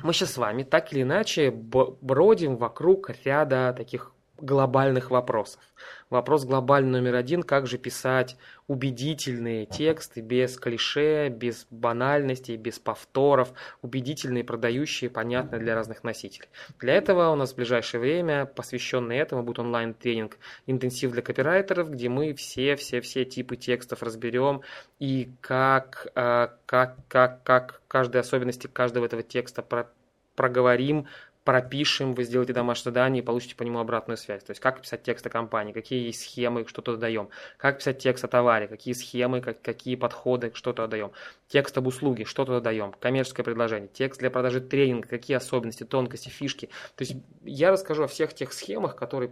мы 0.04 0.14
сейчас 0.14 0.34
с 0.34 0.38
вами 0.38 0.64
так 0.64 0.91
или 0.93 1.04
иначе 1.04 1.52
бродим 1.52 2.58
вокруг 2.58 3.12
ряда 3.24 3.74
таких 3.76 4.14
глобальных 4.38 5.12
вопросов. 5.12 5.62
Вопрос 6.10 6.46
глобальный 6.46 7.00
номер 7.02 7.16
один, 7.16 7.44
как 7.44 7.68
же 7.68 7.78
писать 7.78 8.38
убедительные 8.68 9.66
тексты 9.66 10.22
без 10.22 10.58
клише, 10.58 11.30
без 11.30 11.68
банальностей, 11.70 12.58
без 12.58 12.80
повторов, 12.80 13.54
убедительные, 13.82 14.44
продающие, 14.44 15.10
понятные 15.10 15.60
для 15.60 15.76
разных 15.76 16.04
носителей. 16.04 16.50
Для 16.80 16.94
этого 16.94 17.32
у 17.32 17.36
нас 17.36 17.54
в 17.54 17.56
ближайшее 17.56 18.02
время, 18.02 18.46
посвященный 18.46 19.18
этому, 19.18 19.44
будет 19.44 19.60
онлайн-тренинг 19.60 20.38
«Интенсив 20.66 21.12
для 21.12 21.22
копирайтеров», 21.22 21.92
где 21.92 22.10
мы 22.10 22.34
все-все-все 22.34 23.26
типы 23.26 23.56
текстов 23.56 24.04
разберем 24.04 24.62
и 25.00 25.32
как, 25.42 26.08
э, 26.16 26.50
как, 26.66 26.96
как, 27.08 27.44
как 27.44 27.82
каждые 27.88 28.22
особенности 28.22 28.68
каждого 28.68 29.06
этого 29.06 29.24
текста 29.24 29.62
про 29.62 29.90
проговорим, 30.36 31.08
пропишем, 31.46 32.16
вы 32.16 32.24
сделаете 32.24 32.54
домашнее 32.54 32.86
задание 32.86 33.22
и 33.22 33.26
получите 33.26 33.56
по 33.56 33.62
нему 33.62 33.80
обратную 33.80 34.18
связь. 34.18 34.43
То 34.43 34.50
есть 34.52 34.60
как 34.60 34.82
писать 34.82 35.04
текст 35.04 35.26
о 35.28 35.30
компании, 35.30 35.74
какие 35.74 36.08
есть 36.08 36.22
схемы, 36.22 36.66
что-то 36.68 36.98
даем. 36.98 37.30
Как 37.58 37.78
писать 37.78 38.00
текст 38.00 38.26
о 38.26 38.28
товаре, 38.28 38.68
какие 38.68 38.96
схемы, 38.96 39.41
как, 39.41 39.62
какие 39.62 39.96
подходы, 39.96 40.52
что-то 40.56 40.88
даем. 40.88 41.12
Текст 41.48 41.78
об 41.78 41.86
услуге, 41.86 42.26
что-то 42.26 42.60
даем. 42.60 42.93
Коммерческое 43.00 43.43
предложение. 43.43 43.88
Текст 43.93 44.20
для 44.20 44.32
продажи 44.32 44.60
тренинга, 44.60 45.08
какие 45.08 45.38
особенности, 45.38 45.84
тонкости, 45.84 46.30
фишки. 46.30 46.70
То 46.96 47.04
есть 47.04 47.16
я 47.43 47.72
расскажу 47.72 48.04
о 48.04 48.08
всех 48.08 48.34
тех 48.34 48.52
схемах, 48.52 48.96
которые 48.96 49.32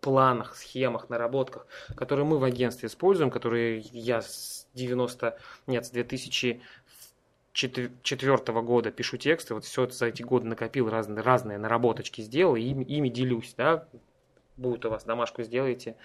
планах, 0.00 0.54
схемах, 0.54 1.08
наработках, 1.08 1.66
которые 1.96 2.24
мы 2.24 2.38
в 2.38 2.44
агентстве 2.44 2.86
используем, 2.86 3.32
которые 3.32 3.80
я 3.80 4.22
с 4.22 4.68
90, 4.74 5.36
нет, 5.66 5.84
с 5.84 5.90
2000 5.90 6.62
четвертого 7.52 8.62
года 8.62 8.90
пишу 8.90 9.16
тексты, 9.16 9.54
вот 9.54 9.64
все 9.64 9.84
это 9.84 9.94
за 9.94 10.06
эти 10.06 10.22
годы 10.22 10.46
накопил, 10.46 10.88
разные, 10.88 11.22
разные 11.22 11.58
наработочки 11.58 12.20
сделал, 12.20 12.56
и 12.56 12.62
ими, 12.62 12.84
ими 12.84 13.08
делюсь, 13.08 13.54
да, 13.56 13.86
будет 14.56 14.84
у 14.84 14.90
вас 14.90 15.04
домашку 15.04 15.42
сделаете, 15.42 15.96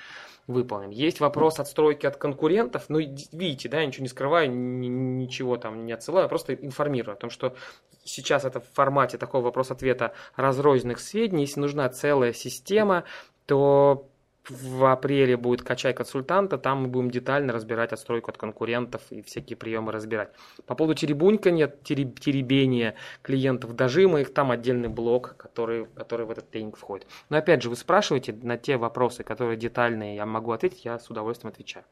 выполним. 0.48 0.90
Есть 0.90 1.20
вопрос 1.20 1.60
отстройки 1.60 2.06
от 2.06 2.18
конкурентов, 2.18 2.86
ну, 2.90 3.00
видите, 3.00 3.70
да, 3.70 3.82
я 3.82 3.86
ничего 3.86 4.04
не 4.04 4.10
скрываю, 4.10 4.52
ничего 4.52 5.58
там 5.58 5.86
не 5.86 5.92
отсылаю, 5.92 6.30
просто 6.30 6.54
информирую 6.54 7.14
о 7.14 7.18
том, 7.18 7.30
что 7.30 7.56
сейчас 8.04 8.46
это 8.46 8.60
в 8.60 8.70
формате 8.74 9.18
такого 9.18 9.44
вопрос-ответа 9.44 10.14
разрозненных 10.36 11.00
сведений, 11.00 11.44
если 11.44 11.60
нужна 11.60 11.88
целая 11.90 12.34
система, 12.34 13.04
то 13.46 14.10
в 14.50 14.92
апреле 14.92 15.38
будет 15.38 15.62
«Качай 15.62 15.94
консультанта», 15.94 16.58
там 16.58 16.84
мы 16.84 16.88
будем 16.88 17.12
детально 17.12 17.54
разбирать 17.54 17.94
отстройку 17.94 18.32
от 18.32 18.38
конкурентов 18.38 19.02
и 19.10 19.22
всякие 19.22 19.56
приемы 19.56 19.92
разбирать. 19.92 20.32
По 20.66 20.76
поводу 20.76 20.96
теребунькания, 20.96 21.68
тереб, 21.84 22.20
теребения 22.20 22.96
клиентов, 23.22 23.76
дожима 23.76 24.22
их, 24.22 24.34
там 24.34 24.52
отдельный 24.52 24.90
блок, 24.90 25.36
который, 25.38 25.86
который 25.96 26.26
в 26.26 26.32
этот 26.32 26.50
тренинг 26.50 26.78
входит. 26.78 27.08
Но 27.30 27.38
опять 27.38 27.62
же, 27.62 27.70
вы 27.70 27.76
спрашиваете 27.76 28.34
на 28.34 28.58
те 28.58 28.78
вопросы, 28.78 29.24
которые 29.24 29.58
детальные, 29.58 30.16
я 30.16 30.26
могу 30.26 30.52
ответить, 30.52 30.86
я 30.86 31.00
с 31.00 31.10
удовольствием 31.10 31.52
отвечаю. 31.52 31.86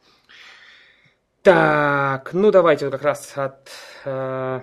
Так, 1.41 2.33
ну 2.33 2.51
давайте 2.51 2.85
вот 2.85 2.91
как 2.91 3.03
раз 3.03 3.35
от... 3.35 3.69
Э, 4.05 4.61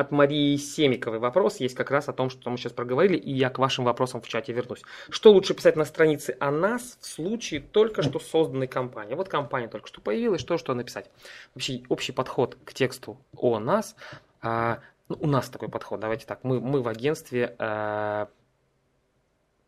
от 0.00 0.10
Марии 0.10 0.56
Семиковой 0.56 1.18
вопрос 1.18 1.60
есть 1.60 1.74
как 1.74 1.90
раз 1.90 2.08
о 2.08 2.12
том, 2.12 2.30
что 2.30 2.50
мы 2.50 2.56
сейчас 2.56 2.72
проговорили, 2.72 3.16
и 3.16 3.32
я 3.32 3.50
к 3.50 3.58
вашим 3.58 3.84
вопросам 3.84 4.20
в 4.20 4.28
чате 4.28 4.52
вернусь. 4.52 4.82
Что 5.10 5.30
лучше 5.30 5.54
писать 5.54 5.76
на 5.76 5.84
странице 5.84 6.36
о 6.40 6.50
нас 6.50 6.98
в 7.00 7.06
случае 7.06 7.60
только 7.60 8.02
что 8.02 8.18
созданной 8.18 8.66
компании? 8.66 9.14
Вот 9.14 9.28
компания 9.28 9.68
только 9.68 9.86
что 9.86 10.00
появилась, 10.00 10.40
что 10.40 10.58
что 10.58 10.74
написать? 10.74 11.10
Вообще 11.54 11.82
общий 11.88 12.12
подход 12.12 12.56
к 12.64 12.72
тексту 12.72 13.18
о 13.36 13.58
нас. 13.58 13.94
А, 14.42 14.80
ну, 15.08 15.16
у 15.20 15.26
нас 15.26 15.48
такой 15.48 15.68
подход, 15.68 16.00
давайте 16.00 16.26
так, 16.26 16.44
мы, 16.44 16.60
мы 16.60 16.82
в 16.82 16.88
агентстве 16.88 17.54
а, 17.58 18.28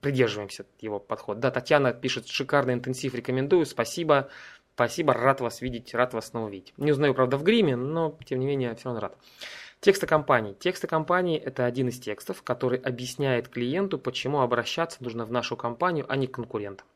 придерживаемся 0.00 0.64
его 0.80 0.98
подхода. 0.98 1.40
Да, 1.40 1.50
Татьяна 1.50 1.92
пишет, 1.92 2.26
шикарный 2.26 2.74
интенсив, 2.74 3.14
рекомендую, 3.14 3.66
спасибо. 3.66 4.28
Спасибо, 4.74 5.12
рад 5.12 5.42
вас 5.42 5.60
видеть, 5.60 5.94
рад 5.94 6.14
вас 6.14 6.28
снова 6.28 6.48
видеть. 6.48 6.72
Не 6.78 6.92
узнаю, 6.92 7.12
правда, 7.12 7.36
в 7.36 7.42
гриме, 7.42 7.76
но 7.76 8.16
тем 8.24 8.40
не 8.40 8.46
менее 8.46 8.74
все 8.74 8.86
равно 8.86 9.00
рад. 9.00 9.18
Тексты 9.82 10.06
компании. 10.06 10.54
Тексты 10.60 10.86
компании– 10.86 11.36
это 11.44 11.66
один 11.66 11.88
из 11.88 11.98
текстов, 11.98 12.44
который 12.44 12.78
объясняет 12.78 13.48
клиенту, 13.48 13.98
почему 13.98 14.40
обращаться 14.40 15.02
нужно 15.02 15.24
в 15.24 15.32
нашу 15.32 15.56
компанию, 15.56 16.06
а 16.08 16.14
не 16.14 16.28
к 16.28 16.34
конкурентам. 16.34 16.86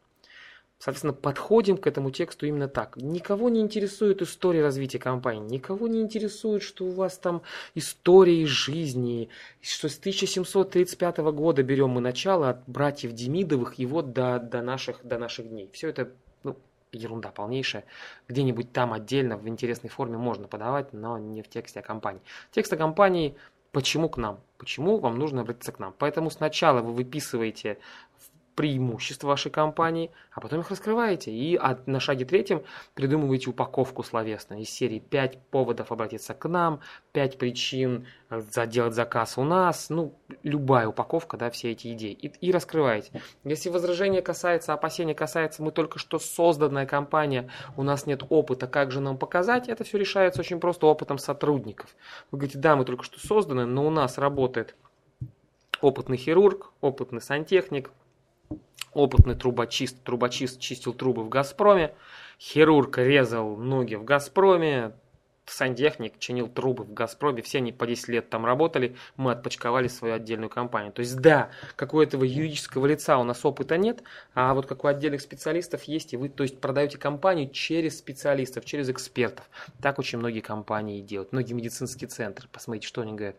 Соответственно, 0.79 1.13
подходим 1.13 1.79
к 1.79 1.89
этому 1.89 2.13
тексту 2.13 2.47
именно 2.47 2.69
так. 2.69 2.97
Никого 2.97 3.49
не 3.49 3.61
интересует 3.61 4.23
история 4.23 4.63
развития 4.63 5.01
компании, 5.01 5.49
никого 5.49 5.89
не 5.89 6.01
интересует, 6.01 6.63
что 6.63 6.85
у 6.85 6.93
вас 6.93 7.19
там 7.19 7.43
истории 7.75 8.45
жизни, 8.45 9.31
что 9.61 9.89
с 9.89 9.99
1735 9.99 11.19
года 11.33 11.65
берем 11.65 11.91
мы 11.91 12.01
начало 12.01 12.51
от 12.51 12.69
братьев 12.69 13.11
Демидовых 13.15 13.81
и 13.81 13.87
вот 13.87 14.13
до, 14.13 14.39
до, 14.39 14.63
наших, 14.63 15.05
до 15.05 15.19
наших 15.19 15.49
дней. 15.49 15.69
Все 15.73 15.89
это 15.89 16.13
ерунда 16.97 17.31
полнейшая. 17.31 17.85
Где-нибудь 18.29 18.73
там 18.73 18.93
отдельно 18.93 19.37
в 19.37 19.49
интересной 19.49 19.91
форме 19.91 20.19
можно 20.19 20.49
подавать, 20.49 20.93
но 20.93 21.19
не 21.19 21.43
в 21.43 21.49
тексте 21.49 21.81
о 21.81 21.83
компании. 21.83 22.23
Текст 22.51 22.73
о 22.73 22.77
компании 22.77 23.37
почему 23.73 24.09
к 24.09 24.17
нам? 24.17 24.41
Почему 24.59 24.99
вам 24.99 25.19
нужно 25.19 25.43
обратиться 25.43 25.73
к 25.73 25.79
нам? 25.79 25.95
Поэтому 25.99 26.31
сначала 26.31 26.81
вы 26.81 26.93
выписываете 26.93 27.79
преимущества 28.57 29.29
вашей 29.29 29.53
компании, 29.53 30.11
а 30.33 30.41
потом 30.41 30.61
их 30.61 30.71
раскрываете. 30.71 31.31
И 31.31 31.61
на 31.85 32.01
шаге 32.01 32.25
третьем 32.25 32.63
придумываете 32.95 33.51
упаковку 33.51 34.03
словесную 34.03 34.63
из 34.63 34.71
серии 34.71 34.99
5 34.99 35.39
поводов 35.51 35.93
обратиться 35.93 36.35
к 36.35 36.49
нам, 36.49 36.81
5 37.13 37.39
причин 37.39 38.07
э, 38.31 38.41
сделать 38.41 38.95
заказ 38.95 39.37
у 39.37 39.45
нас, 39.45 39.91
ну, 39.91 40.19
любая 40.43 40.89
упаковка, 40.89 41.37
да, 41.37 41.51
все 41.51 41.73
эти 41.73 41.93
идеи. 41.93 42.13
И, 42.13 42.29
и 42.29 42.51
раскрываете. 42.51 43.21
Если 43.45 43.69
возражение 43.69 44.23
касается, 44.23 44.73
опасения 44.73 45.15
касается, 45.15 45.63
мы 45.63 45.71
только 45.71 45.99
что 45.99 46.19
созданная 46.19 46.87
компания, 46.87 47.51
у 47.77 47.83
нас 47.83 48.07
нет 48.07 48.23
опыта, 48.31 48.67
как 48.67 48.91
же 48.91 49.01
нам 49.01 49.19
показать, 49.19 49.69
это 49.69 49.85
все 49.85 49.99
решается 49.99 50.41
очень 50.41 50.61
просто 50.61 50.87
опытом 50.87 51.19
сотрудников. 51.19 51.95
Вы 52.31 52.39
говорите, 52.39 52.59
да, 52.59 52.75
мы 52.75 52.87
только 52.87 53.05
что 53.05 53.21
созданы, 53.21 53.67
но 53.67 53.87
у 53.87 53.91
нас 53.91 54.17
работает 54.17 54.75
опытный 55.83 56.17
хирург, 56.17 56.73
опытный 56.81 57.21
сантехник, 57.21 57.91
опытный 58.97 59.35
трубочист, 59.35 60.03
трубочист 60.03 60.59
чистил 60.59 60.95
трубы 60.95 61.23
в 61.23 61.29
«Газпроме», 61.29 61.95
хирург 62.41 62.99
резал 62.99 63.57
ноги 63.57 63.95
в 63.95 64.05
«Газпроме», 64.05 64.93
сантехник 65.45 66.19
чинил 66.19 66.49
трубы 66.49 66.85
в 66.85 66.93
«Газпроме», 66.93 67.43
все 67.43 67.59
они 67.59 67.73
по 67.73 67.87
10 67.87 68.09
лет 68.09 68.31
там 68.31 68.45
работали, 68.45 68.97
мы 69.17 69.33
отпочковали 69.33 69.89
свою 69.89 70.15
отдельную 70.15 70.51
компанию. 70.51 70.93
То 70.93 71.01
есть 71.01 71.19
да, 71.21 71.51
как 71.77 71.95
у 71.95 72.01
этого 72.01 72.25
юридического 72.25 72.87
лица 72.87 73.19
у 73.19 73.25
нас 73.25 73.45
опыта 73.45 73.77
нет, 73.77 74.03
а 74.35 74.55
вот 74.55 74.67
как 74.67 74.85
у 74.85 74.89
отдельных 74.89 75.21
специалистов 75.21 75.85
есть, 75.85 76.15
и 76.15 76.17
вы 76.17 76.29
то 76.29 76.43
есть 76.43 76.61
продаете 76.61 76.99
компанию 76.99 77.51
через 77.51 77.99
специалистов, 77.99 78.65
через 78.65 78.89
экспертов. 78.89 79.49
Так 79.81 79.99
очень 79.99 80.19
многие 80.19 80.41
компании 80.41 81.01
делают, 81.01 81.33
многие 81.33 81.53
медицинские 81.53 82.09
центры. 82.09 82.49
Посмотрите, 82.51 82.89
что 82.89 83.03
они 83.03 83.13
говорят 83.13 83.37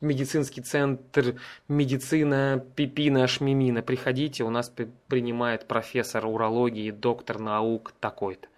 медицинский 0.00 0.62
центр 0.62 1.36
медицина 1.68 2.64
Пипина 2.74 3.26
Шмимина. 3.26 3.82
Приходите, 3.82 4.44
у 4.44 4.50
нас 4.50 4.72
принимает 5.08 5.66
профессор 5.66 6.26
урологии, 6.26 6.90
доктор 6.90 7.38
наук 7.38 7.92
такой-то. 8.00 8.48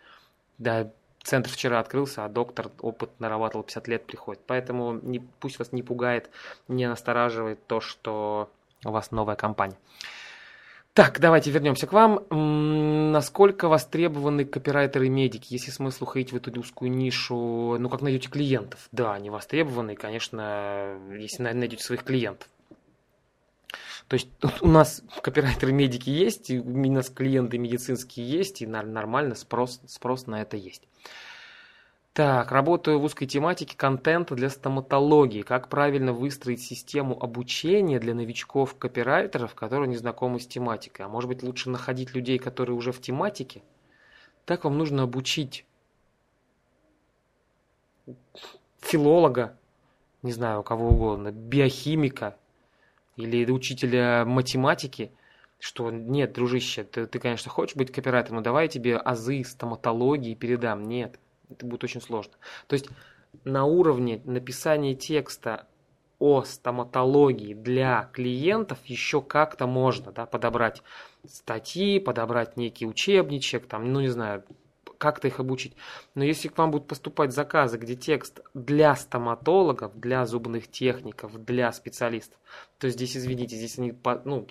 Да, 0.59 0.91
центр 1.23 1.51
вчера 1.51 1.81
открылся, 1.81 2.25
а 2.25 2.29
доктор 2.29 2.71
опыт 2.81 3.11
нарабатывал 3.19 3.65
50 3.65 3.89
лет 3.89 4.07
приходит. 4.07 4.43
Поэтому 4.47 4.93
не, 4.93 5.21
пусть 5.41 5.59
вас 5.59 5.73
не 5.73 5.83
пугает, 5.83 6.31
не 6.69 6.89
настораживает 6.89 7.67
то, 7.67 7.81
что 7.81 8.51
у 8.85 8.91
вас 8.91 9.11
новая 9.11 9.37
компания. 9.37 9.77
Так, 10.95 11.21
давайте 11.21 11.51
вернемся 11.51 11.87
к 11.87 11.93
вам. 11.95 12.23
Насколько 13.13 13.69
востребованы 13.69 14.45
копирайтеры 14.45 15.07
и 15.07 15.09
медики? 15.09 15.55
Есть 15.55 15.67
ли 15.67 15.73
смысл 15.73 16.05
уходить 16.05 16.33
в 16.33 16.37
эту 16.37 16.59
узкую 16.61 16.91
нишу? 16.91 17.79
Ну, 17.79 17.89
как 17.89 18.03
найдете 18.03 18.29
клиентов? 18.29 18.89
Да, 18.93 19.15
они 19.15 19.31
востребованы, 19.31 19.97
конечно, 19.97 20.99
если 21.19 21.45
найдете 21.45 21.83
своих 21.83 22.05
клиентов. 22.05 22.47
То 24.09 24.15
есть 24.15 24.29
у 24.61 24.69
нас 24.69 25.03
копирайтеры 25.23 25.73
медики 25.73 26.11
есть, 26.11 26.51
у 26.51 26.93
нас 26.93 27.09
клиенты 27.09 27.57
медицинские 27.57 28.29
есть, 28.29 28.61
и 28.61 28.67
нормально 28.67 29.35
спрос, 29.35 29.81
спрос 29.87 30.27
на 30.27 30.43
это 30.43 30.59
есть. 30.59 30.83
Так, 32.13 32.53
работаю 32.53 33.01
в 33.01 33.05
узкой 33.05 33.25
тематике 33.25 33.75
контента 33.75 34.35
для 34.35 34.51
стоматологии. 34.51 35.41
Как 35.41 35.69
правильно 35.69 36.13
выстроить 36.13 36.61
систему 36.61 37.17
обучения 37.19 37.99
для 37.99 38.15
новичков-копирайтеров, 38.15 39.55
которые 39.55 39.89
не 39.89 39.97
знакомы 39.97 40.39
с 40.39 40.47
тематикой? 40.47 41.07
А 41.07 41.09
может 41.09 41.29
быть 41.29 41.43
лучше 41.43 41.71
находить 41.71 42.15
людей, 42.15 42.39
которые 42.39 42.77
уже 42.77 42.93
в 42.93 43.01
тематике? 43.01 43.63
Так 44.45 44.65
вам 44.65 44.77
нужно 44.77 45.05
обучить 45.05 45.65
филолога, 48.81 49.57
не 50.23 50.33
знаю, 50.33 50.63
кого 50.63 50.91
угодно, 50.91 51.33
биохимика 51.33 52.37
или 53.17 53.51
учителя 53.51 54.27
математики, 54.27 55.13
что 55.59 55.91
нет, 55.91 56.35
дружище, 56.35 56.85
ты, 56.85 57.07
ты, 57.07 57.19
конечно, 57.19 57.51
хочешь 57.51 57.77
быть 57.77 57.91
копирайтером, 57.91 58.37
но 58.37 58.43
давай 58.43 58.65
я 58.65 58.69
тебе 58.69 58.97
азы 58.99 59.45
стоматологии 59.45 60.35
передам. 60.35 60.83
Нет, 60.83 61.19
это 61.53 61.67
будет 61.67 61.85
очень 61.85 62.01
сложно. 62.01 62.33
То 62.67 62.75
есть 62.75 62.89
на 63.45 63.65
уровне 63.65 64.21
написания 64.25 64.95
текста 64.95 65.67
о 66.19 66.45
стоматологии 66.45 67.55
для 67.55 68.09
клиентов 68.13 68.79
еще 68.85 69.21
как-то 69.21 69.67
можно 69.67 70.13
да, 70.13 70.27
подобрать 70.27 70.83
статьи, 71.27 71.99
подобрать 71.99 72.57
некий 72.57 72.87
учебничек, 72.87 73.67
там, 73.67 73.93
ну 73.93 74.01
не 74.01 74.09
знаю, 74.09 74.45
как-то 74.99 75.27
их 75.27 75.41
обучить. 75.41 75.75
Но 76.15 76.23
если 76.23 76.47
к 76.47 76.57
вам 76.57 76.71
будут 76.71 76.87
поступать 76.87 77.33
заказы, 77.33 77.77
где 77.77 77.97
текст 77.97 78.41
для 78.55 78.95
стоматологов, 78.95 79.99
для 79.99 80.25
зубных 80.27 80.71
техников, 80.71 81.45
для 81.45 81.73
специалистов, 81.73 82.39
то 82.79 82.89
здесь, 82.89 83.17
извините, 83.17 83.57
здесь 83.57 83.81
они 83.81 83.93
ну, 84.25 84.47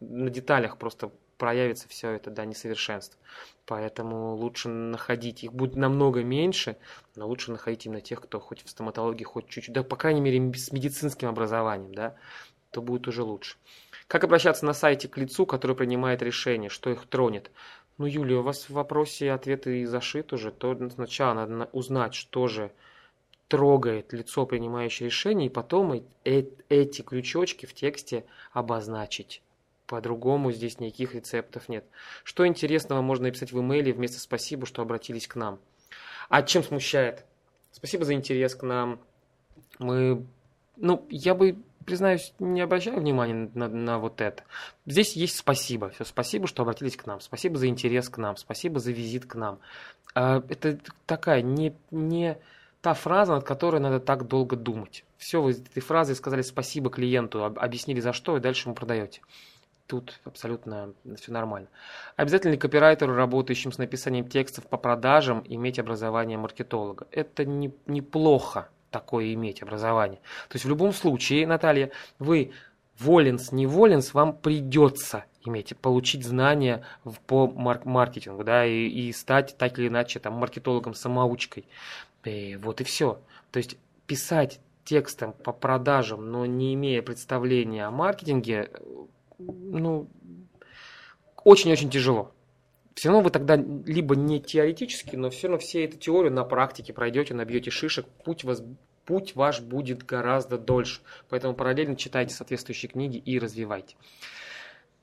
на 0.00 0.30
деталях 0.30 0.78
просто 0.78 1.10
проявится 1.40 1.88
все 1.88 2.10
это, 2.10 2.30
да, 2.30 2.44
несовершенство. 2.44 3.18
Поэтому 3.64 4.36
лучше 4.36 4.68
находить, 4.68 5.42
их 5.42 5.52
будет 5.52 5.74
намного 5.74 6.22
меньше, 6.22 6.76
но 7.16 7.26
лучше 7.26 7.50
находить 7.50 7.86
именно 7.86 8.02
тех, 8.02 8.20
кто 8.20 8.38
хоть 8.38 8.62
в 8.62 8.68
стоматологии, 8.68 9.24
хоть 9.24 9.48
чуть-чуть, 9.48 9.74
да, 9.74 9.82
по 9.82 9.96
крайней 9.96 10.20
мере, 10.20 10.52
с 10.54 10.70
медицинским 10.70 11.28
образованием, 11.28 11.94
да, 11.94 12.14
то 12.70 12.82
будет 12.82 13.08
уже 13.08 13.22
лучше. 13.22 13.56
Как 14.06 14.22
обращаться 14.22 14.66
на 14.66 14.74
сайте 14.74 15.08
к 15.08 15.16
лицу, 15.16 15.46
который 15.46 15.74
принимает 15.74 16.22
решение, 16.22 16.68
что 16.68 16.90
их 16.90 17.06
тронет? 17.06 17.50
Ну, 17.96 18.06
Юлия, 18.06 18.36
у 18.36 18.42
вас 18.42 18.68
в 18.68 18.70
вопросе 18.70 19.32
ответы 19.32 19.80
и 19.80 19.86
зашит 19.86 20.32
уже, 20.32 20.52
то 20.52 20.76
сначала 20.90 21.46
надо 21.46 21.70
узнать, 21.72 22.14
что 22.14 22.48
же 22.48 22.70
трогает 23.48 24.12
лицо, 24.12 24.46
принимающее 24.46 25.06
решение, 25.08 25.46
и 25.46 25.50
потом 25.50 26.04
эти 26.24 27.02
крючочки 27.02 27.66
в 27.66 27.74
тексте 27.74 28.24
обозначить. 28.52 29.42
По-другому 29.90 30.52
здесь 30.52 30.78
никаких 30.78 31.16
рецептов 31.16 31.68
нет. 31.68 31.84
Что 32.22 32.46
интересного 32.46 33.02
можно 33.02 33.24
написать 33.24 33.50
в 33.50 33.60
имейле 33.60 33.92
вместо 33.92 34.20
«спасибо, 34.20 34.64
что 34.64 34.82
обратились 34.82 35.26
к 35.26 35.34
нам». 35.34 35.58
А 36.28 36.44
чем 36.44 36.62
смущает? 36.62 37.24
Спасибо 37.72 38.04
за 38.04 38.14
интерес 38.14 38.54
к 38.54 38.62
нам. 38.62 39.00
Мы, 39.80 40.24
ну, 40.76 41.04
я 41.10 41.34
бы, 41.34 41.58
признаюсь, 41.84 42.32
не 42.38 42.60
обращаю 42.60 43.00
внимания 43.00 43.50
на, 43.54 43.66
на 43.66 43.98
вот 43.98 44.20
это. 44.20 44.44
Здесь 44.86 45.16
есть 45.16 45.36
спасибо. 45.36 45.90
Все, 45.90 46.04
спасибо, 46.04 46.46
что 46.46 46.62
обратились 46.62 46.96
к 46.96 47.04
нам. 47.06 47.20
Спасибо 47.20 47.58
за 47.58 47.66
интерес 47.66 48.08
к 48.08 48.18
нам. 48.18 48.36
Спасибо 48.36 48.78
за 48.78 48.92
визит 48.92 49.26
к 49.26 49.34
нам. 49.34 49.58
А, 50.14 50.40
это 50.48 50.78
такая 51.04 51.42
не, 51.42 51.74
не 51.90 52.38
та 52.80 52.94
фраза, 52.94 53.34
над 53.34 53.42
которой 53.42 53.80
надо 53.80 53.98
так 53.98 54.28
долго 54.28 54.54
думать. 54.54 55.04
Все, 55.18 55.42
вы 55.42 55.50
этой 55.50 55.82
фразой 55.82 56.14
сказали 56.14 56.42
спасибо 56.42 56.90
клиенту, 56.90 57.44
объяснили 57.44 57.98
за 57.98 58.12
что, 58.12 58.36
и 58.36 58.40
дальше 58.40 58.68
ему 58.68 58.76
продаете 58.76 59.20
тут 59.90 60.20
абсолютно 60.24 60.94
все 61.16 61.32
нормально. 61.32 61.68
Обязательно 62.14 62.52
ли 62.52 62.58
копирайтеру, 62.58 63.14
работающим 63.14 63.72
с 63.72 63.78
написанием 63.78 64.28
текстов 64.28 64.68
по 64.68 64.76
продажам, 64.76 65.42
иметь 65.48 65.80
образование 65.80 66.38
маркетолога? 66.38 67.08
Это 67.10 67.44
не, 67.44 67.74
неплохо 67.86 68.68
такое 68.92 69.34
иметь 69.34 69.62
образование. 69.62 70.20
То 70.48 70.54
есть 70.54 70.64
в 70.64 70.68
любом 70.68 70.92
случае, 70.92 71.44
Наталья, 71.44 71.90
вы 72.20 72.52
воленс, 73.00 73.50
не 73.50 73.66
воленс, 73.66 74.14
вам 74.14 74.32
придется 74.36 75.24
иметь, 75.44 75.76
получить 75.76 76.24
знания 76.24 76.84
по 77.26 77.48
марк 77.48 77.84
маркетингу, 77.84 78.44
да, 78.44 78.64
и, 78.64 78.86
и 78.86 79.12
стать 79.12 79.56
так 79.58 79.76
или 79.80 79.88
иначе 79.88 80.20
там 80.20 80.34
маркетологом-самоучкой. 80.34 81.66
И 82.24 82.56
вот 82.62 82.80
и 82.80 82.84
все. 82.84 83.18
То 83.50 83.56
есть 83.56 83.76
писать 84.06 84.60
текстом 84.84 85.32
по 85.32 85.52
продажам, 85.52 86.30
но 86.30 86.46
не 86.46 86.74
имея 86.74 87.02
представления 87.02 87.86
о 87.86 87.90
маркетинге, 87.90 88.70
ну, 89.46 90.08
очень-очень 91.44 91.90
тяжело. 91.90 92.32
Все 92.94 93.08
равно 93.08 93.22
вы 93.22 93.30
тогда 93.30 93.56
либо 93.56 94.14
не 94.16 94.40
теоретически, 94.40 95.16
но 95.16 95.30
все 95.30 95.48
равно 95.48 95.58
все 95.58 95.84
эту 95.84 95.96
теорию 95.96 96.32
на 96.32 96.44
практике 96.44 96.92
пройдете, 96.92 97.34
набьете 97.34 97.70
шишек, 97.70 98.06
путь, 98.24 98.44
вас, 98.44 98.62
путь 99.06 99.34
ваш 99.36 99.60
будет 99.60 100.04
гораздо 100.04 100.58
дольше. 100.58 101.00
Поэтому 101.28 101.54
параллельно 101.54 101.96
читайте 101.96 102.34
соответствующие 102.34 102.90
книги 102.90 103.16
и 103.16 103.38
развивайте. 103.38 103.96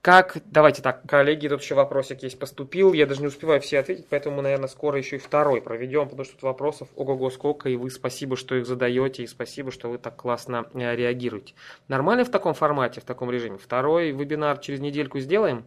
Как, 0.07 0.37
давайте 0.45 0.81
так, 0.81 1.01
коллеги, 1.05 1.49
тут 1.49 1.61
еще 1.61 1.75
вопросик 1.75 2.23
есть 2.23 2.39
поступил, 2.39 2.93
я 2.93 3.05
даже 3.05 3.19
не 3.19 3.27
успеваю 3.27 3.59
все 3.59 3.79
ответить, 3.79 4.07
поэтому, 4.09 4.41
наверное, 4.41 4.69
скоро 4.69 4.97
еще 4.97 5.17
и 5.17 5.19
второй 5.19 5.61
проведем, 5.61 6.05
потому 6.05 6.23
что 6.23 6.35
тут 6.35 6.43
вопросов 6.43 6.87
ого-го 6.95 7.29
сколько, 7.29 7.67
и 7.67 7.75
вы 7.75 7.91
спасибо, 7.91 8.37
что 8.37 8.55
их 8.55 8.65
задаете, 8.65 9.23
и 9.23 9.27
спасибо, 9.27 9.69
что 9.69 9.89
вы 9.89 9.97
так 9.97 10.15
классно 10.15 10.69
э, 10.73 10.95
реагируете. 10.95 11.55
Нормально 11.89 12.23
в 12.23 12.31
таком 12.31 12.53
формате, 12.53 13.01
в 13.01 13.03
таком 13.03 13.29
режиме? 13.29 13.57
Второй 13.57 14.11
вебинар 14.11 14.59
через 14.59 14.79
недельку 14.79 15.19
сделаем? 15.19 15.65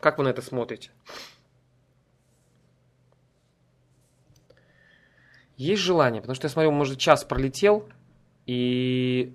Как 0.00 0.18
вы 0.18 0.24
на 0.24 0.28
это 0.28 0.42
смотрите? 0.42 0.90
Есть 5.56 5.80
желание, 5.80 6.20
потому 6.20 6.34
что 6.34 6.44
я 6.44 6.50
смотрю, 6.50 6.72
может, 6.72 6.98
час 6.98 7.24
пролетел, 7.24 7.88
и 8.44 9.34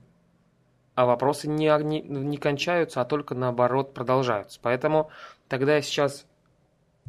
а 1.00 1.06
вопросы 1.06 1.48
не, 1.48 1.72
не, 1.82 2.02
не 2.02 2.36
кончаются, 2.36 3.00
а 3.00 3.06
только 3.06 3.34
наоборот 3.34 3.94
продолжаются. 3.94 4.60
Поэтому 4.62 5.10
тогда 5.48 5.76
я 5.76 5.82
сейчас 5.82 6.26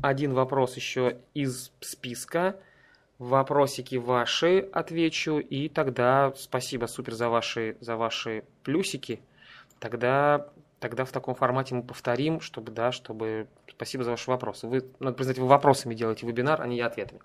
один 0.01 0.33
вопрос 0.33 0.77
еще 0.77 1.19
из 1.35 1.73
списка, 1.81 2.55
вопросики 3.19 3.97
ваши 3.97 4.61
отвечу, 4.73 5.41
и 5.41 5.69
тогда 5.69 6.33
спасибо 6.37 6.87
супер 6.87 7.15
за 7.15 7.29
ваши, 7.31 7.77
за 7.81 7.97
ваши 7.97 8.45
плюсики. 8.63 9.23
Тогда, 9.81 10.47
тогда 10.79 11.05
в 11.05 11.11
таком 11.11 11.35
формате 11.35 11.75
мы 11.75 11.83
повторим, 11.83 12.41
чтобы, 12.41 12.71
да, 12.71 12.93
чтобы... 12.93 13.49
Спасибо 13.69 14.05
за 14.05 14.13
ваши 14.13 14.31
вопросы. 14.31 14.69
Вы, 14.69 14.85
надо 15.01 15.17
признать, 15.17 15.39
вы 15.39 15.49
вопросами 15.49 15.97
делаете 15.97 16.29
вебинар, 16.29 16.63
а 16.63 16.67
не 16.69 16.77
я 16.77 16.87
ответами. 16.87 17.23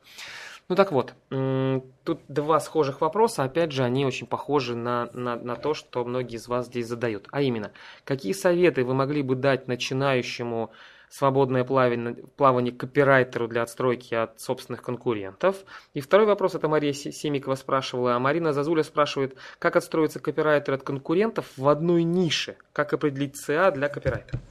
Ну 0.67 0.75
так 0.75 0.91
вот, 0.91 1.13
тут 1.29 2.21
два 2.27 2.59
схожих 2.59 3.01
вопроса, 3.01 3.43
опять 3.43 3.71
же, 3.71 3.83
они 3.83 4.03
очень 4.03 4.25
похожи 4.25 4.75
на, 4.75 5.09
на, 5.13 5.35
на 5.35 5.55
то, 5.55 5.75
что 5.75 6.03
многие 6.03 6.37
из 6.37 6.47
вас 6.47 6.65
здесь 6.65 6.87
задают. 6.87 7.27
А 7.31 7.41
именно, 7.41 7.71
какие 8.03 8.33
советы 8.33 8.83
вы 8.83 8.95
могли 8.95 9.21
бы 9.21 9.35
дать 9.35 9.67
начинающему 9.67 10.71
свободное 11.07 11.63
плавание, 11.63 12.15
плавание 12.35 12.73
копирайтеру 12.73 13.47
для 13.47 13.61
отстройки 13.61 14.15
от 14.15 14.41
собственных 14.41 14.81
конкурентов. 14.81 15.57
И 15.93 16.01
второй 16.01 16.25
вопрос, 16.25 16.55
это 16.55 16.67
Мария 16.67 16.93
Семикова 16.93 17.55
спрашивала, 17.55 18.15
а 18.15 18.19
Марина 18.19 18.51
Зазуля 18.51 18.83
спрашивает, 18.83 19.37
как 19.59 19.75
отстроиться 19.75 20.19
копирайтер 20.19 20.73
от 20.73 20.83
конкурентов 20.83 21.51
в 21.57 21.67
одной 21.69 22.03
нише, 22.03 22.57
как 22.73 22.91
определить 22.91 23.37
ЦА 23.37 23.71
для 23.71 23.87
копирайтера. 23.87 24.41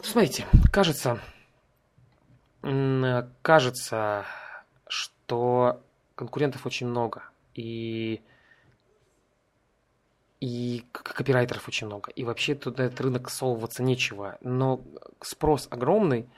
Смотрите, 0.00 0.44
кажется, 0.70 1.18
кажется, 3.42 4.26
то 5.26 5.80
конкурентов 6.14 6.66
очень 6.66 6.86
много. 6.86 7.22
И, 7.54 8.20
и 10.40 10.84
копирайтеров 10.92 11.68
очень 11.68 11.86
много. 11.86 12.10
И 12.12 12.24
вообще 12.24 12.54
тут 12.54 12.80
этот 12.80 13.00
рынок 13.00 13.30
совываться 13.30 13.82
нечего. 13.82 14.38
Но 14.40 14.80
спрос 15.20 15.68
огромный. 15.70 16.28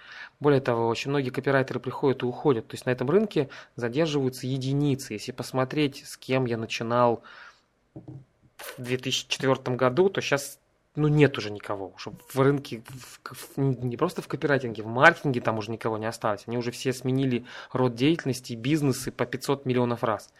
Более 0.40 0.60
того, 0.60 0.88
очень 0.88 1.10
многие 1.10 1.30
копирайтеры 1.30 1.80
приходят 1.80 2.22
и 2.22 2.26
уходят. 2.26 2.66
То 2.68 2.74
есть 2.74 2.86
на 2.86 2.90
этом 2.90 3.08
рынке 3.10 3.48
задерживаются 3.76 4.46
единицы. 4.46 5.14
Если 5.14 5.32
посмотреть, 5.32 6.04
с 6.06 6.16
кем 6.16 6.46
я 6.46 6.56
начинал 6.56 7.22
в 7.94 8.74
2004 8.78 9.76
году, 9.76 10.10
то 10.10 10.20
сейчас 10.20 10.58
ну, 10.98 11.08
нет 11.08 11.38
уже 11.38 11.50
никого. 11.50 11.92
Уже 11.96 12.12
в 12.32 12.40
рынке, 12.40 12.82
в, 12.88 13.56
в, 13.56 13.58
не 13.58 13.96
просто 13.96 14.22
в 14.22 14.28
копирайтинге, 14.28 14.82
в 14.82 14.86
маркетинге 14.86 15.40
там 15.40 15.58
уже 15.58 15.70
никого 15.70 15.98
не 15.98 16.06
осталось. 16.06 16.44
Они 16.46 16.58
уже 16.58 16.70
все 16.70 16.92
сменили 16.92 17.44
род 17.72 17.94
деятельности, 17.94 18.54
бизнесы 18.54 19.10
по 19.12 19.24
500 19.24 19.64
миллионов 19.64 20.04
раз. 20.04 20.32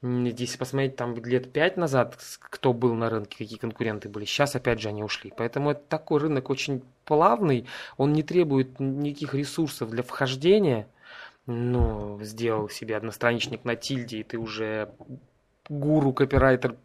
Если 0.00 0.58
посмотреть 0.58 0.94
там 0.94 1.16
лет 1.16 1.52
пять 1.52 1.76
назад, 1.76 2.16
кто 2.38 2.72
был 2.72 2.94
на 2.94 3.10
рынке, 3.10 3.38
какие 3.38 3.58
конкуренты 3.58 4.08
были, 4.08 4.24
сейчас 4.24 4.54
опять 4.54 4.80
же 4.80 4.88
они 4.88 5.02
ушли. 5.02 5.32
Поэтому 5.36 5.72
это 5.72 5.82
такой 5.88 6.20
рынок 6.20 6.50
очень 6.50 6.82
плавный, 7.04 7.66
он 7.96 8.12
не 8.12 8.22
требует 8.22 8.78
никаких 8.78 9.34
ресурсов 9.34 9.90
для 9.90 10.04
вхождения. 10.04 10.86
Ну, 11.46 12.18
сделал 12.22 12.68
себе 12.68 12.96
одностраничник 12.96 13.64
на 13.64 13.74
тильде, 13.74 14.18
и 14.18 14.22
ты 14.22 14.38
уже 14.38 14.90
гуру 15.68 16.12
копирайтер 16.12 16.76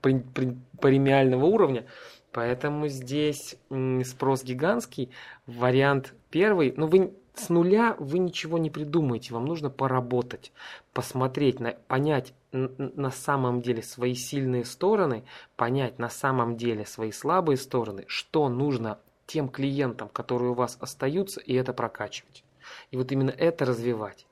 премиального 0.79 1.45
уровня. 1.45 1.85
Поэтому 2.33 2.87
здесь 2.87 3.55
спрос 4.03 4.43
гигантский. 4.43 5.11
Вариант 5.45 6.13
первый, 6.31 6.73
ну 6.75 6.87
вы 6.87 7.13
с 7.35 7.49
нуля 7.49 7.95
вы 7.99 8.19
ничего 8.19 8.57
не 8.57 8.69
придумаете, 8.69 9.33
вам 9.33 9.45
нужно 9.45 9.69
поработать, 9.69 10.51
посмотреть, 10.93 11.59
на, 11.59 11.71
понять 11.71 12.33
на 12.51 13.11
самом 13.11 13.61
деле 13.61 13.81
свои 13.81 14.13
сильные 14.15 14.65
стороны, 14.65 15.23
понять 15.55 15.99
на 15.99 16.09
самом 16.09 16.57
деле 16.57 16.85
свои 16.85 17.11
слабые 17.11 17.57
стороны, 17.57 18.03
что 18.07 18.49
нужно 18.49 18.99
тем 19.25 19.47
клиентам, 19.49 20.09
которые 20.09 20.51
у 20.51 20.55
вас 20.55 20.77
остаются, 20.79 21.39
и 21.39 21.53
это 21.53 21.73
прокачивать. 21.73 22.43
И 22.91 22.97
вот 22.97 23.11
именно 23.11 23.31
это 23.31 23.65
развивать. 23.65 24.25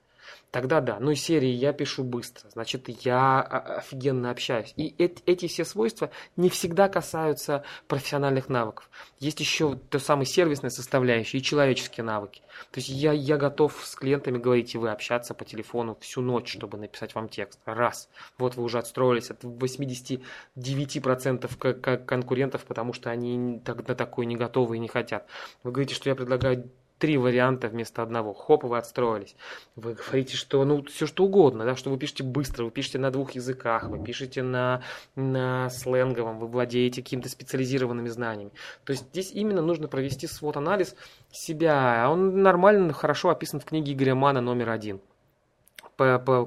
Тогда 0.52 0.82
да. 0.82 1.00
Ну, 1.00 1.16
серии 1.16 1.50
я 1.50 1.72
пишу 1.72 2.04
быстро, 2.04 2.50
значит, 2.50 2.90
я 3.06 3.42
офигенно 3.42 4.32
общаюсь. 4.32 4.74
И 4.76 4.94
эти 4.98 5.48
все 5.48 5.64
свойства 5.64 6.12
не 6.36 6.50
всегда 6.50 6.90
касаются 6.90 7.64
профессиональных 7.88 8.50
навыков. 8.50 8.90
Есть 9.20 9.40
еще 9.40 9.80
то 9.90 9.98
самое 9.98 10.26
сервисная 10.26 10.70
составляющая 10.70 11.38
и 11.38 11.42
человеческие 11.42 12.04
навыки. 12.04 12.42
То 12.72 12.80
есть 12.80 12.90
я, 12.90 13.14
я 13.14 13.38
готов 13.38 13.80
с 13.82 13.96
клиентами 13.96 14.38
говорить, 14.38 14.76
и 14.76 14.78
вы 14.78 14.92
общаться 14.92 15.34
по 15.34 15.46
телефону 15.46 15.98
всю 16.02 16.20
ночь, 16.22 16.52
чтобы 16.52 16.78
написать 16.78 17.16
вам 17.16 17.30
текст. 17.30 17.62
Раз. 17.64 18.10
Вот 18.38 18.58
вы 18.58 18.64
уже 18.64 18.78
отстроились 18.78 19.32
от 19.32 19.46
89% 19.46 22.06
конкурентов, 22.06 22.66
потому 22.66 22.92
что 22.92 23.10
они 23.10 23.38
на 23.38 23.96
такой 23.96 24.26
не 24.26 24.36
готовы 24.36 24.76
и 24.76 24.80
не 24.80 24.90
хотят. 24.90 25.28
Вы 25.64 25.72
говорите, 25.72 25.96
что 25.96 26.10
я 26.10 26.16
предлагаю 26.16 26.70
три 27.02 27.18
варианта 27.18 27.68
вместо 27.68 28.04
одного. 28.04 28.34
Хоп, 28.34 28.64
вы 28.64 28.78
отстроились. 28.78 29.36
Вы 29.76 29.96
говорите, 29.96 30.38
что 30.38 30.64
ну 30.64 30.84
все 30.84 31.08
что 31.08 31.26
угодно, 31.26 31.66
да, 31.66 31.76
что 31.76 31.90
вы 31.90 31.98
пишете 31.98 32.24
быстро, 32.24 32.64
вы 32.64 32.70
пишете 32.70 33.00
на 33.00 33.10
двух 33.10 33.32
языках, 33.32 33.90
вы 33.90 34.02
пишете 34.04 34.44
на, 34.44 34.84
на 35.16 35.72
сленговом, 35.72 36.38
вы 36.38 36.48
владеете 36.48 37.02
какими-то 37.02 37.28
специализированными 37.28 38.08
знаниями. 38.08 38.52
То 38.86 38.92
есть 38.92 39.08
здесь 39.10 39.32
именно 39.32 39.64
нужно 39.64 39.88
провести 39.88 40.28
свод-анализ 40.28 40.96
себя. 41.32 42.08
Он 42.08 42.44
нормально, 42.44 42.94
хорошо 42.94 43.30
описан 43.30 43.60
в 43.60 43.66
книге 43.66 43.94
Игоря 43.94 44.14
Мана 44.14 44.40
номер 44.40 44.70
один 44.70 45.02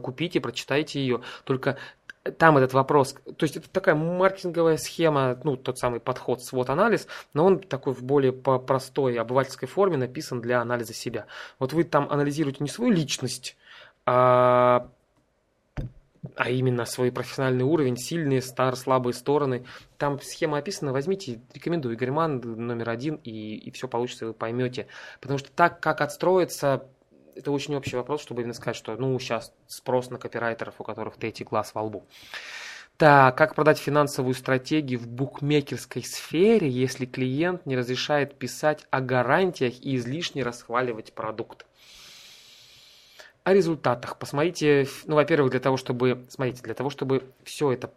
купите, 0.02 0.40
прочитайте 0.40 1.00
ее. 1.00 1.20
Только 1.44 1.76
там 2.38 2.56
этот 2.56 2.72
вопрос, 2.72 3.14
то 3.36 3.44
есть 3.44 3.56
это 3.56 3.68
такая 3.68 3.94
маркетинговая 3.94 4.78
схема, 4.78 5.38
ну, 5.44 5.56
тот 5.56 5.78
самый 5.78 6.00
подход 6.00 6.42
свод-анализ, 6.42 7.06
но 7.34 7.44
он 7.44 7.60
такой 7.60 7.92
в 7.92 8.02
более 8.02 8.32
по 8.32 8.58
простой 8.58 9.16
обывательской 9.18 9.68
форме 9.68 9.96
написан 9.98 10.40
для 10.40 10.60
анализа 10.60 10.94
себя. 10.94 11.26
Вот 11.58 11.72
вы 11.74 11.84
там 11.84 12.08
анализируете 12.10 12.58
не 12.64 12.70
свою 12.70 12.92
личность, 12.92 13.56
а, 14.06 14.88
а 16.36 16.50
именно 16.50 16.86
свой 16.86 17.12
профессиональный 17.12 17.64
уровень, 17.64 17.98
сильные, 17.98 18.40
стар, 18.40 18.74
слабые 18.76 19.12
стороны. 19.12 19.64
Там 19.98 20.18
схема 20.20 20.58
описана, 20.58 20.92
возьмите, 20.92 21.40
рекомендую, 21.52 21.94
Игорь 21.94 22.10
Ман 22.10 22.40
номер 22.40 22.88
один, 22.88 23.16
и, 23.16 23.56
и 23.56 23.70
все 23.70 23.86
получится, 23.86 24.26
вы 24.26 24.32
поймете. 24.32 24.86
Потому 25.20 25.38
что 25.38 25.50
так, 25.52 25.80
как 25.80 26.00
отстроиться, 26.00 26.86
это 27.34 27.50
очень 27.50 27.74
общий 27.74 27.96
вопрос, 27.96 28.22
чтобы 28.22 28.42
именно 28.42 28.54
сказать, 28.54 28.76
что 28.76 28.96
ну 28.96 29.18
сейчас 29.18 29.52
спрос 29.66 30.10
на 30.10 30.18
копирайтеров, 30.18 30.74
у 30.78 30.84
которых 30.84 31.16
третий 31.16 31.44
глаз 31.44 31.74
во 31.74 31.82
лбу. 31.82 32.04
Так, 32.96 33.36
как 33.36 33.56
продать 33.56 33.78
финансовую 33.78 34.34
стратегию 34.34 35.00
в 35.00 35.08
букмекерской 35.08 36.04
сфере, 36.04 36.68
если 36.68 37.06
клиент 37.06 37.66
не 37.66 37.76
разрешает 37.76 38.38
писать 38.38 38.86
о 38.90 39.00
гарантиях 39.00 39.74
и 39.80 39.96
излишне 39.96 40.44
расхваливать 40.44 41.12
продукт? 41.12 41.66
О 43.42 43.52
результатах. 43.52 44.16
Посмотрите, 44.16 44.86
ну, 45.06 45.16
во-первых, 45.16 45.50
для 45.50 45.60
того, 45.60 45.76
чтобы, 45.76 46.24
смотрите, 46.28 46.62
для 46.62 46.74
того, 46.74 46.88
чтобы 46.88 47.24
все 47.42 47.72
это 47.72 47.90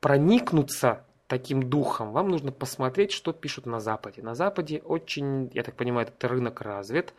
проникнуться 0.00 1.04
таким 1.26 1.68
духом, 1.68 2.12
вам 2.12 2.28
нужно 2.28 2.52
посмотреть, 2.52 3.12
что 3.12 3.32
пишут 3.32 3.66
на 3.66 3.80
Западе. 3.80 4.22
На 4.22 4.34
Западе 4.34 4.82
очень, 4.84 5.50
я 5.52 5.62
так 5.62 5.74
понимаю, 5.74 6.06
этот 6.06 6.24
рынок 6.24 6.60
развит 6.60 7.12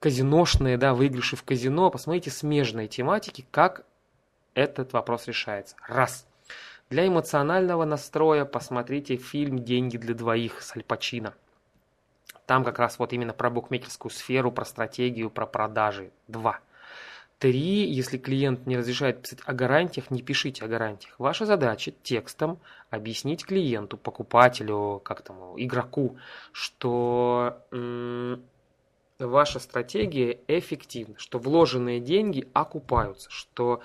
казиношные, 0.00 0.76
да, 0.76 0.94
выигрыши 0.94 1.36
в 1.36 1.42
казино, 1.42 1.90
посмотрите 1.90 2.30
смежные 2.30 2.88
тематики, 2.88 3.46
как 3.50 3.84
этот 4.54 4.92
вопрос 4.92 5.26
решается. 5.26 5.76
Раз. 5.86 6.26
Для 6.90 7.06
эмоционального 7.06 7.84
настроя 7.84 8.44
посмотрите 8.44 9.16
фильм 9.16 9.58
«Деньги 9.58 9.98
для 9.98 10.14
двоих» 10.14 10.62
с 10.62 10.74
Аль 10.74 10.82
Пачино. 10.82 11.34
Там 12.46 12.64
как 12.64 12.78
раз 12.78 12.98
вот 12.98 13.12
именно 13.12 13.34
про 13.34 13.50
букмекерскую 13.50 14.10
сферу, 14.10 14.50
про 14.50 14.64
стратегию, 14.64 15.28
про 15.28 15.46
продажи. 15.46 16.10
Два. 16.28 16.60
Три. 17.38 17.84
Если 17.84 18.16
клиент 18.16 18.66
не 18.66 18.78
разрешает 18.78 19.20
писать 19.20 19.40
о 19.44 19.52
гарантиях, 19.52 20.10
не 20.10 20.22
пишите 20.22 20.64
о 20.64 20.68
гарантиях. 20.68 21.14
Ваша 21.18 21.44
задача 21.44 21.92
текстом 22.02 22.58
объяснить 22.88 23.44
клиенту, 23.44 23.98
покупателю, 23.98 25.02
как 25.04 25.20
там, 25.20 25.60
игроку, 25.62 26.16
что 26.52 27.62
ваша 29.26 29.58
стратегия 29.58 30.38
эффективна, 30.46 31.14
что 31.18 31.38
вложенные 31.38 32.00
деньги 32.00 32.48
окупаются, 32.52 33.30
что 33.30 33.80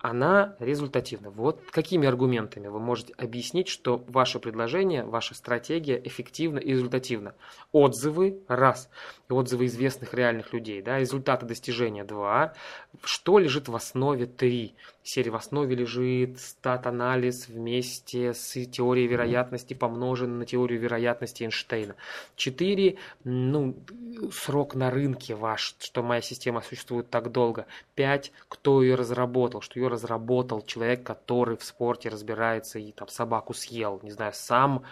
она 0.00 0.56
результативна. 0.58 1.30
Вот 1.30 1.60
какими 1.70 2.06
аргументами 2.06 2.68
вы 2.68 2.78
можете 2.78 3.14
объяснить, 3.14 3.68
что 3.68 4.04
ваше 4.08 4.38
предложение, 4.38 5.04
ваша 5.04 5.34
стратегия 5.34 6.00
эффективна 6.04 6.58
и 6.58 6.70
результативна. 6.70 7.34
Отзывы– 7.72 8.40
раз. 8.48 8.88
И 9.28 9.32
отзывы 9.32 9.66
известных 9.66 10.14
реальных 10.14 10.52
людей. 10.52 10.82
Да? 10.82 10.98
Результаты 10.98 11.46
достижения– 11.46 12.04
два. 12.04 12.54
Что 13.02 13.38
лежит 13.38 13.68
в 13.68 13.74
основе– 13.74 14.26
три. 14.26 14.74
Серия 15.02 15.30
в 15.30 15.36
основе 15.36 15.74
лежит 15.74 16.38
стат-анализ 16.38 17.48
вместе 17.48 18.34
с 18.34 18.52
теорией 18.66 19.06
вероятности, 19.06 19.72
помноженной 19.72 20.40
на 20.40 20.44
теорию 20.44 20.78
вероятности 20.78 21.44
Эйнштейна. 21.44 21.94
Четыре. 22.36 22.98
Ну, 23.24 23.74
срок 24.30 24.74
на 24.74 24.90
рынке 24.90 25.34
ваш, 25.34 25.76
что 25.78 26.02
моя 26.02 26.20
система 26.20 26.60
существует 26.60 27.08
так 27.08 27.32
долго. 27.32 27.66
Пять. 27.94 28.32
Кто 28.48 28.82
ее 28.82 28.96
разработал, 28.96 29.62
что 29.62 29.80
ее 29.80 29.87
разработал 29.88 30.62
человек, 30.62 31.02
который 31.04 31.56
в 31.56 31.64
спорте 31.64 32.08
разбирается 32.08 32.78
и 32.78 32.92
там 32.92 33.08
собаку 33.08 33.54
съел, 33.54 34.00
не 34.02 34.10
знаю, 34.10 34.32
сам 34.34 34.84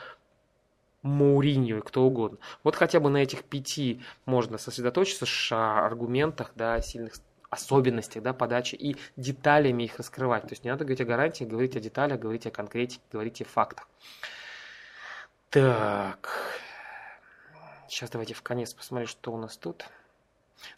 Мауриньо 1.03 1.79
и 1.79 1.81
кто 1.81 2.03
угодно. 2.03 2.39
Вот 2.65 2.77
хотя 2.77 3.01
бы 3.01 3.11
на 3.11 3.19
этих 3.19 3.45
пяти 3.45 4.03
можно 4.25 4.59
сосредоточиться, 4.59 5.27
о 5.53 5.87
аргументах, 5.87 6.53
да, 6.57 6.81
сильных 6.81 7.15
особенностях 7.49 8.23
да, 8.23 8.33
подачи 8.33 8.75
и 8.75 8.97
деталями 9.17 9.85
их 9.85 9.99
раскрывать. 9.99 10.43
То 10.43 10.51
есть 10.51 10.65
не 10.65 10.71
надо 10.71 10.85
говорить 10.85 11.01
о 11.01 11.05
гарантии, 11.05 11.45
говорить 11.45 11.77
о 11.77 11.81
деталях, 11.81 12.19
говорить 12.19 12.47
о 12.47 12.51
конкретике, 12.51 13.03
говорить 13.13 13.41
о 13.41 13.45
фактах. 13.45 13.89
Так. 15.51 16.29
Сейчас 17.89 18.11
давайте 18.11 18.35
в 18.35 18.43
конец 18.43 18.75
посмотрим, 18.75 19.07
что 19.07 19.33
у 19.33 19.39
нас 19.39 19.57
тут. 19.57 19.87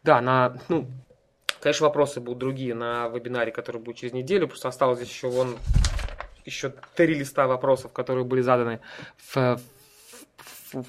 Да, 0.03 0.21
на, 0.21 0.59
ну, 0.69 0.87
Конечно, 1.61 1.87
вопросы 1.87 2.21
будут 2.21 2.39
другие 2.39 2.75
на 2.75 3.09
вебинаре, 3.09 3.51
который 3.53 3.81
будет 3.81 3.97
через 3.97 4.13
неделю. 4.13 4.49
Просто 4.49 4.69
осталось 4.69 4.99
здесь 4.99 5.11
еще 5.11 5.29
вон 5.29 5.57
еще 6.45 6.73
три 6.95 7.15
листа 7.15 7.47
вопросов, 7.47 7.93
которые 7.93 8.25
были 8.25 8.41
заданы 8.41 8.81
в, 9.17 9.37
в, 9.37 9.61
в, 10.73 10.85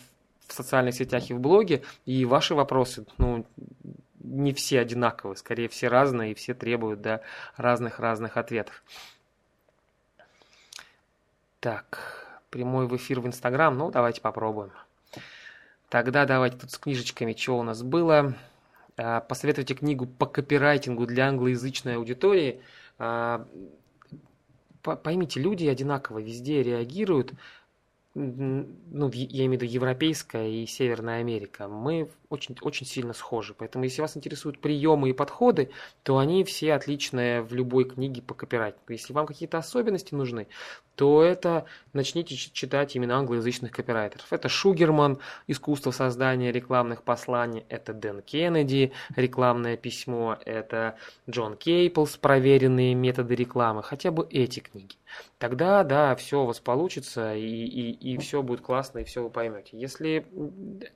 в 0.48 0.54
социальных 0.54 0.96
сетях 0.96 1.30
и 1.30 1.34
в 1.34 1.40
блоге. 1.40 1.84
И 2.06 2.26
ваши 2.26 2.56
вопросы, 2.56 3.06
ну, 3.18 3.46
не 4.20 4.54
все 4.54 4.80
одинаковые, 4.80 5.38
скорее 5.38 5.68
все 5.70 5.88
разные, 5.88 6.32
и 6.32 6.36
все 6.36 6.54
требуют 6.54 7.02
да, 7.02 7.22
разных-разных 7.58 8.38
ответов. 8.38 8.84
Так, 11.60 12.00
прямой 12.50 12.88
в 12.88 12.96
эфир 12.96 13.20
в 13.20 13.28
Инстаграм, 13.28 13.78
ну, 13.78 13.92
давайте 13.92 14.22
попробуем. 14.22 14.72
Тогда 15.90 16.26
давайте 16.26 16.58
тут 16.58 16.72
с 16.72 16.78
книжечками, 16.78 17.34
что 17.34 17.58
у 17.58 17.64
нас 17.64 17.82
было. 17.82 18.36
А, 19.02 19.22
посоветуйте 19.22 19.76
книгу 19.76 20.06
по 20.06 20.26
копирайтингу 20.26 21.06
для 21.06 21.30
англоязычной 21.30 21.96
аудитории. 21.96 22.62
А, 22.98 23.48
поймите, 24.82 25.40
люди 25.40 25.68
одинаково 25.68 26.20
везде 26.20 26.62
реагируют 26.62 27.34
ну, 28.16 29.12
я 29.14 29.46
имею 29.46 29.52
в 29.52 29.54
виду 29.54 29.66
европейская 29.66 30.50
и 30.50 30.66
Северная 30.66 31.20
Америка, 31.20 31.68
мы 31.68 32.10
очень, 32.30 32.58
очень 32.62 32.86
сильно 32.86 33.14
схожи. 33.14 33.54
Поэтому, 33.54 33.84
если 33.84 34.02
вас 34.02 34.18
интересуют 34.18 34.60
приемы 34.60 35.12
и 35.12 35.14
подходы, 35.14 35.70
то 36.04 36.18
они 36.18 36.44
все 36.44 36.74
отличные 36.74 37.44
в 37.44 37.54
любой 37.54 37.86
книге 37.86 38.22
по 38.22 38.34
копирайтингу. 38.34 38.92
Если 38.92 39.14
вам 39.14 39.28
какие-то 39.28 39.60
особенности 39.60 40.16
нужны, 40.16 40.48
то 41.00 41.24
это 41.24 41.64
начните 41.94 42.36
читать 42.36 42.94
именно 42.94 43.16
англоязычных 43.16 43.72
копирайтеров. 43.72 44.34
Это 44.34 44.50
Шугерман 44.50 45.20
«Искусство 45.48 45.92
создания 45.92 46.52
рекламных 46.52 47.04
посланий», 47.04 47.64
это 47.70 47.94
Дэн 47.94 48.22
Кеннеди 48.22 48.92
«Рекламное 49.16 49.78
письмо», 49.78 50.38
это 50.44 50.98
Джон 51.30 51.56
Кейплс 51.56 52.18
«Проверенные 52.18 52.96
методы 52.96 53.36
рекламы». 53.36 53.82
Хотя 53.82 54.12
бы 54.12 54.28
эти 54.30 54.60
книги. 54.60 54.96
Тогда, 55.38 55.86
да, 55.86 56.18
все 56.18 56.44
у 56.44 56.46
вас 56.46 56.60
получится, 56.60 57.34
и, 57.34 57.48
и, 57.48 57.92
и 57.92 58.18
все 58.18 58.44
будет 58.44 58.60
классно, 58.60 59.00
и 59.00 59.06
все 59.06 59.24
вы 59.24 59.30
поймете. 59.30 59.78
Если... 59.78 60.26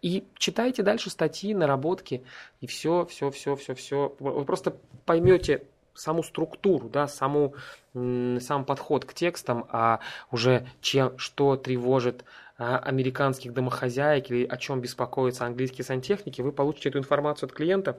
И 0.01 0.25
читайте 0.37 0.83
дальше 0.83 1.11
статьи, 1.11 1.53
наработки, 1.53 2.25
и 2.59 2.67
все, 2.67 3.05
все, 3.05 3.31
все, 3.31 3.55
все, 3.55 3.73
все. 3.73 4.13
Вы 4.19 4.43
просто 4.43 4.75
поймете 5.05 5.63
саму 5.93 6.23
структуру, 6.23 6.89
да, 6.89 7.07
саму, 7.07 7.55
сам 7.93 8.65
подход 8.65 9.05
к 9.05 9.13
текстам, 9.13 9.65
а 9.69 9.99
уже 10.31 10.67
чем, 10.81 11.17
что 11.17 11.55
тревожит 11.55 12.23
а, 12.57 12.77
американских 12.79 13.53
домохозяек 13.53 14.29
или 14.29 14.45
о 14.45 14.57
чем 14.57 14.81
беспокоятся 14.81 15.45
английские 15.45 15.85
сантехники, 15.85 16.41
вы 16.41 16.51
получите 16.51 16.89
эту 16.89 16.99
информацию 16.99 17.47
от 17.47 17.53
клиента, 17.53 17.97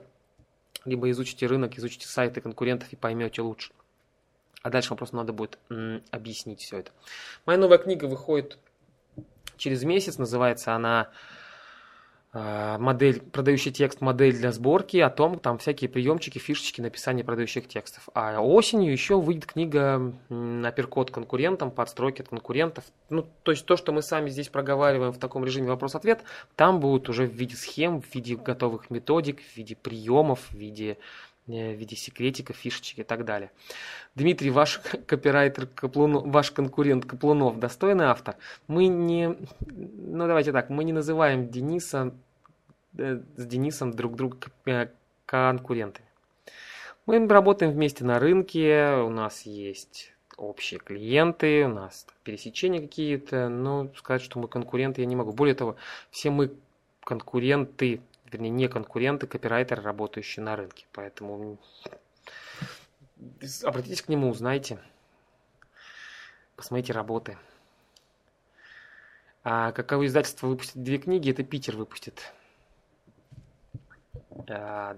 либо 0.85 1.09
изучите 1.11 1.47
рынок, 1.47 1.77
изучите 1.77 2.07
сайты 2.07 2.41
конкурентов 2.41 2.91
и 2.91 2.95
поймете 2.95 3.41
лучше. 3.41 3.73
А 4.61 4.69
дальше 4.69 4.89
вам 4.89 4.97
просто 4.97 5.15
надо 5.15 5.33
будет 5.33 5.59
объяснить 6.11 6.61
все 6.61 6.79
это. 6.79 6.91
Моя 7.45 7.59
новая 7.59 7.77
книга 7.77 8.05
выходит 8.05 8.57
через 9.57 9.83
месяц, 9.83 10.17
называется 10.17 10.73
она 10.73 11.09
модель, 12.35 13.21
продающий 13.21 13.71
текст, 13.71 14.01
модель 14.01 14.35
для 14.35 14.51
сборки, 14.51 14.97
о 14.97 15.09
том, 15.09 15.39
там 15.39 15.57
всякие 15.57 15.89
приемчики, 15.89 16.37
фишечки 16.37 16.81
написания 16.81 17.23
продающих 17.23 17.65
текстов. 17.65 18.09
А 18.13 18.41
осенью 18.41 18.91
еще 18.91 19.21
выйдет 19.21 19.45
книга 19.45 20.13
«Апперкот 20.29 21.11
конкурентам», 21.11 21.71
подстройки 21.71 22.21
от 22.21 22.27
конкурентов. 22.27 22.83
Ну, 23.09 23.25
то 23.43 23.51
есть 23.51 23.65
то, 23.65 23.77
что 23.77 23.93
мы 23.93 24.01
сами 24.01 24.29
здесь 24.29 24.49
проговариваем 24.49 25.13
в 25.13 25.17
таком 25.17 25.45
режиме 25.45 25.69
вопрос-ответ, 25.69 26.23
там 26.57 26.81
будут 26.81 27.07
уже 27.07 27.25
в 27.25 27.31
виде 27.31 27.55
схем, 27.55 28.01
в 28.01 28.13
виде 28.13 28.35
готовых 28.35 28.89
методик, 28.89 29.39
в 29.39 29.55
виде 29.55 29.77
приемов, 29.77 30.41
в 30.49 30.55
виде 30.55 30.97
э, 31.47 31.73
в 31.73 31.77
виде 31.77 31.95
секретиков, 31.95 32.57
фишечек 32.57 32.99
и 32.99 33.03
так 33.03 33.23
далее. 33.23 33.49
Дмитрий, 34.13 34.49
ваш 34.49 34.81
копирайтер, 35.07 35.67
Каплунов, 35.67 36.25
ваш 36.25 36.51
конкурент 36.51 37.05
Каплунов, 37.05 37.59
достойный 37.59 38.05
автор. 38.05 38.35
Мы 38.67 38.87
не, 38.87 39.37
ну 39.69 40.27
давайте 40.27 40.51
так, 40.51 40.69
мы 40.69 40.83
не 40.83 40.91
называем 40.91 41.47
Дениса 41.49 42.13
Э, 42.13 42.24
с 42.97 43.45
Денисом 43.45 43.93
друг 43.93 44.15
друга 44.15 44.37
э, 44.65 44.87
конкурентами. 45.25 46.07
Мы 47.05 47.27
работаем 47.27 47.71
вместе 47.71 48.03
на 48.03 48.19
рынке, 48.19 48.95
у 49.05 49.09
нас 49.09 49.43
есть 49.43 50.13
общие 50.37 50.79
клиенты, 50.79 51.65
у 51.65 51.69
нас 51.69 52.07
пересечения 52.23 52.81
какие-то, 52.81 53.47
но 53.47 53.89
сказать, 53.95 54.21
что 54.21 54.39
мы 54.39 54.47
конкуренты, 54.47 55.01
я 55.01 55.07
не 55.07 55.15
могу. 55.15 55.31
Более 55.31 55.55
того, 55.55 55.75
все 56.09 56.29
мы 56.29 56.51
конкуренты, 57.01 58.01
вернее, 58.31 58.49
не 58.49 58.67
конкуренты, 58.67 59.27
копирайтеры, 59.27 59.81
работающие 59.81 60.43
на 60.43 60.55
рынке. 60.55 60.87
Поэтому 60.91 61.57
обратитесь 63.63 64.01
к 64.01 64.09
нему, 64.09 64.29
узнайте, 64.29 64.79
посмотрите 66.55 66.93
работы. 66.93 67.37
А 69.43 69.71
каковы 69.73 70.07
издательства 70.07 70.47
выпустят 70.47 70.81
две 70.81 70.97
книги, 70.97 71.29
это 71.29 71.43
Питер 71.43 71.77
выпустит. 71.77 72.33
Э, 74.47 74.95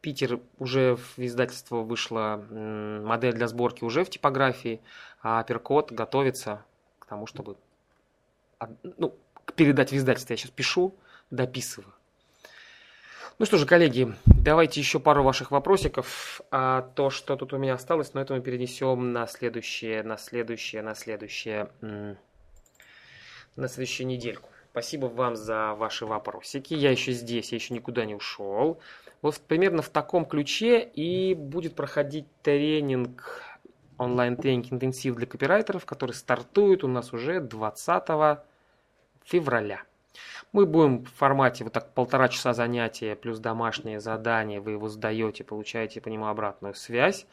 Питер 0.00 0.40
уже 0.58 0.96
в 0.96 1.18
издательство 1.18 1.76
вышла 1.82 2.42
модель 2.50 3.34
для 3.34 3.48
сборки 3.48 3.84
уже 3.84 4.02
в 4.04 4.10
типографии, 4.10 4.80
а 5.22 5.42
Перкот 5.42 5.92
готовится 5.92 6.64
к 6.98 7.06
тому, 7.06 7.26
чтобы 7.26 7.56
ну, 8.82 9.14
передать 9.56 9.92
в 9.92 9.96
издательство. 9.96 10.32
Я 10.32 10.36
сейчас 10.38 10.50
пишу, 10.50 10.94
дописываю. 11.30 11.92
Ну 13.38 13.46
что 13.46 13.56
же, 13.56 13.66
коллеги, 13.66 14.14
давайте 14.26 14.80
еще 14.80 15.00
пару 15.00 15.22
ваших 15.22 15.50
вопросиков. 15.50 16.42
А 16.50 16.82
то, 16.82 17.10
что 17.10 17.36
тут 17.36 17.52
у 17.52 17.58
меня 17.58 17.74
осталось, 17.74 18.12
но 18.12 18.20
это 18.20 18.34
мы 18.34 18.40
перенесем 18.40 19.12
на 19.12 19.26
следующее, 19.26 20.02
на 20.02 20.18
следующее, 20.18 20.82
на 20.82 20.94
следующее, 20.94 21.70
на 21.80 23.68
следующую 23.68 24.06
недельку. 24.06 24.50
Спасибо 24.70 25.06
вам 25.06 25.34
за 25.34 25.74
ваши 25.74 26.06
вопросики. 26.06 26.74
Я 26.74 26.92
еще 26.92 27.12
здесь, 27.12 27.50
я 27.50 27.56
еще 27.56 27.74
никуда 27.74 28.04
не 28.04 28.14
ушел. 28.14 28.78
Вот 29.20 29.36
примерно 29.40 29.82
в 29.82 29.88
таком 29.88 30.24
ключе 30.24 30.80
и 30.80 31.34
будет 31.34 31.74
проходить 31.74 32.26
тренинг, 32.42 33.42
онлайн-тренинг 33.98 34.72
интенсив 34.72 35.16
для 35.16 35.26
копирайтеров, 35.26 35.84
который 35.86 36.12
стартует 36.12 36.84
у 36.84 36.88
нас 36.88 37.12
уже 37.12 37.40
20 37.40 38.38
февраля. 39.24 39.82
Мы 40.52 40.66
будем 40.66 41.04
в 41.04 41.12
формате 41.14 41.64
вот 41.64 41.72
так 41.72 41.92
полтора 41.92 42.28
часа 42.28 42.54
занятия 42.54 43.16
плюс 43.16 43.38
домашнее 43.40 44.00
задание, 44.00 44.60
вы 44.60 44.72
его 44.72 44.88
сдаете, 44.88 45.44
получаете 45.44 46.00
по 46.00 46.08
нему 46.08 46.26
обратную 46.26 46.74
связь. 46.74 47.26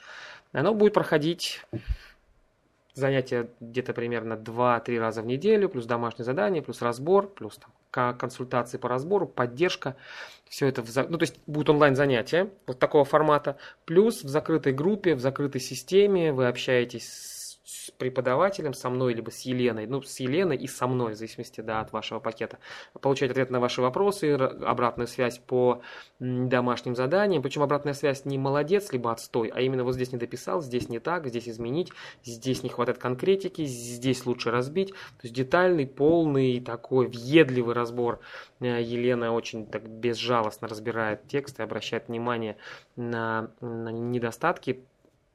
Оно 0.52 0.74
будет 0.74 0.94
проходить 0.94 1.64
занятия 3.00 3.50
где-то 3.60 3.94
примерно 3.94 4.34
2-3 4.34 5.00
раза 5.00 5.22
в 5.22 5.26
неделю, 5.26 5.70
плюс 5.70 5.86
домашнее 5.86 6.26
задание, 6.26 6.62
плюс 6.62 6.82
разбор, 6.82 7.28
плюс 7.28 7.58
там, 7.58 8.18
консультации 8.18 8.78
по 8.78 8.90
разбору, 8.90 9.28
поддержка. 9.28 9.96
Все 10.50 10.68
это, 10.68 10.82
в, 10.82 10.96
ну 11.10 11.18
то 11.18 11.24
есть 11.24 11.40
будут 11.46 11.70
онлайн 11.70 11.96
занятия 11.96 12.50
вот 12.66 12.80
такого 12.80 13.06
формата, 13.06 13.58
плюс 13.86 14.24
в 14.24 14.30
закрытой 14.30 14.74
группе, 14.74 15.16
в 15.16 15.20
закрытой 15.20 15.60
системе 15.62 16.32
вы 16.32 16.48
общаетесь 16.48 17.08
с 17.08 17.37
с 17.68 17.92
преподавателем, 17.92 18.74
со 18.74 18.90
мной, 18.90 19.14
либо 19.14 19.30
с 19.30 19.42
Еленой, 19.42 19.88
ну, 19.88 20.02
с 20.02 20.22
Еленой 20.22 20.56
и 20.56 20.68
со 20.68 20.88
мной, 20.88 21.14
в 21.14 21.18
зависимости 21.18 21.60
да, 21.60 21.82
от 21.82 21.92
вашего 21.92 22.22
пакета, 22.22 22.60
получать 23.02 23.30
ответ 23.30 23.50
на 23.50 23.60
ваши 23.60 23.82
вопросы, 23.82 24.36
обратную 24.36 25.06
связь 25.06 25.40
по 25.40 25.82
домашним 26.20 26.96
заданиям. 26.96 27.44
Причем 27.44 27.64
обратная 27.64 27.94
связь 27.94 28.24
не 28.24 28.38
молодец, 28.38 28.94
либо 28.94 29.12
отстой, 29.12 29.50
а 29.50 29.60
именно 29.60 29.84
вот 29.84 29.96
здесь 29.96 30.14
не 30.14 30.18
дописал, 30.18 30.62
здесь 30.62 30.88
не 30.88 31.00
так, 31.00 31.28
здесь 31.28 31.50
изменить, 31.50 31.92
здесь 32.24 32.64
не 32.64 32.70
хватает 32.70 33.00
конкретики, 33.00 33.66
здесь 33.66 34.26
лучше 34.26 34.50
разбить. 34.50 34.92
То 34.92 35.24
есть 35.24 35.36
детальный, 35.36 35.86
полный, 35.86 36.62
такой 36.62 37.08
въедливый 37.08 37.76
разбор. 37.76 38.22
Э, 38.62 38.82
Елена 38.82 39.34
очень 39.34 39.68
так 39.68 39.90
безжалостно 39.90 40.70
разбирает 40.70 41.28
текст 41.28 41.60
и 41.60 41.64
обращает 41.64 42.08
внимание 42.08 42.56
на, 42.96 43.52
на 43.60 43.90
недостатки, 43.90 44.86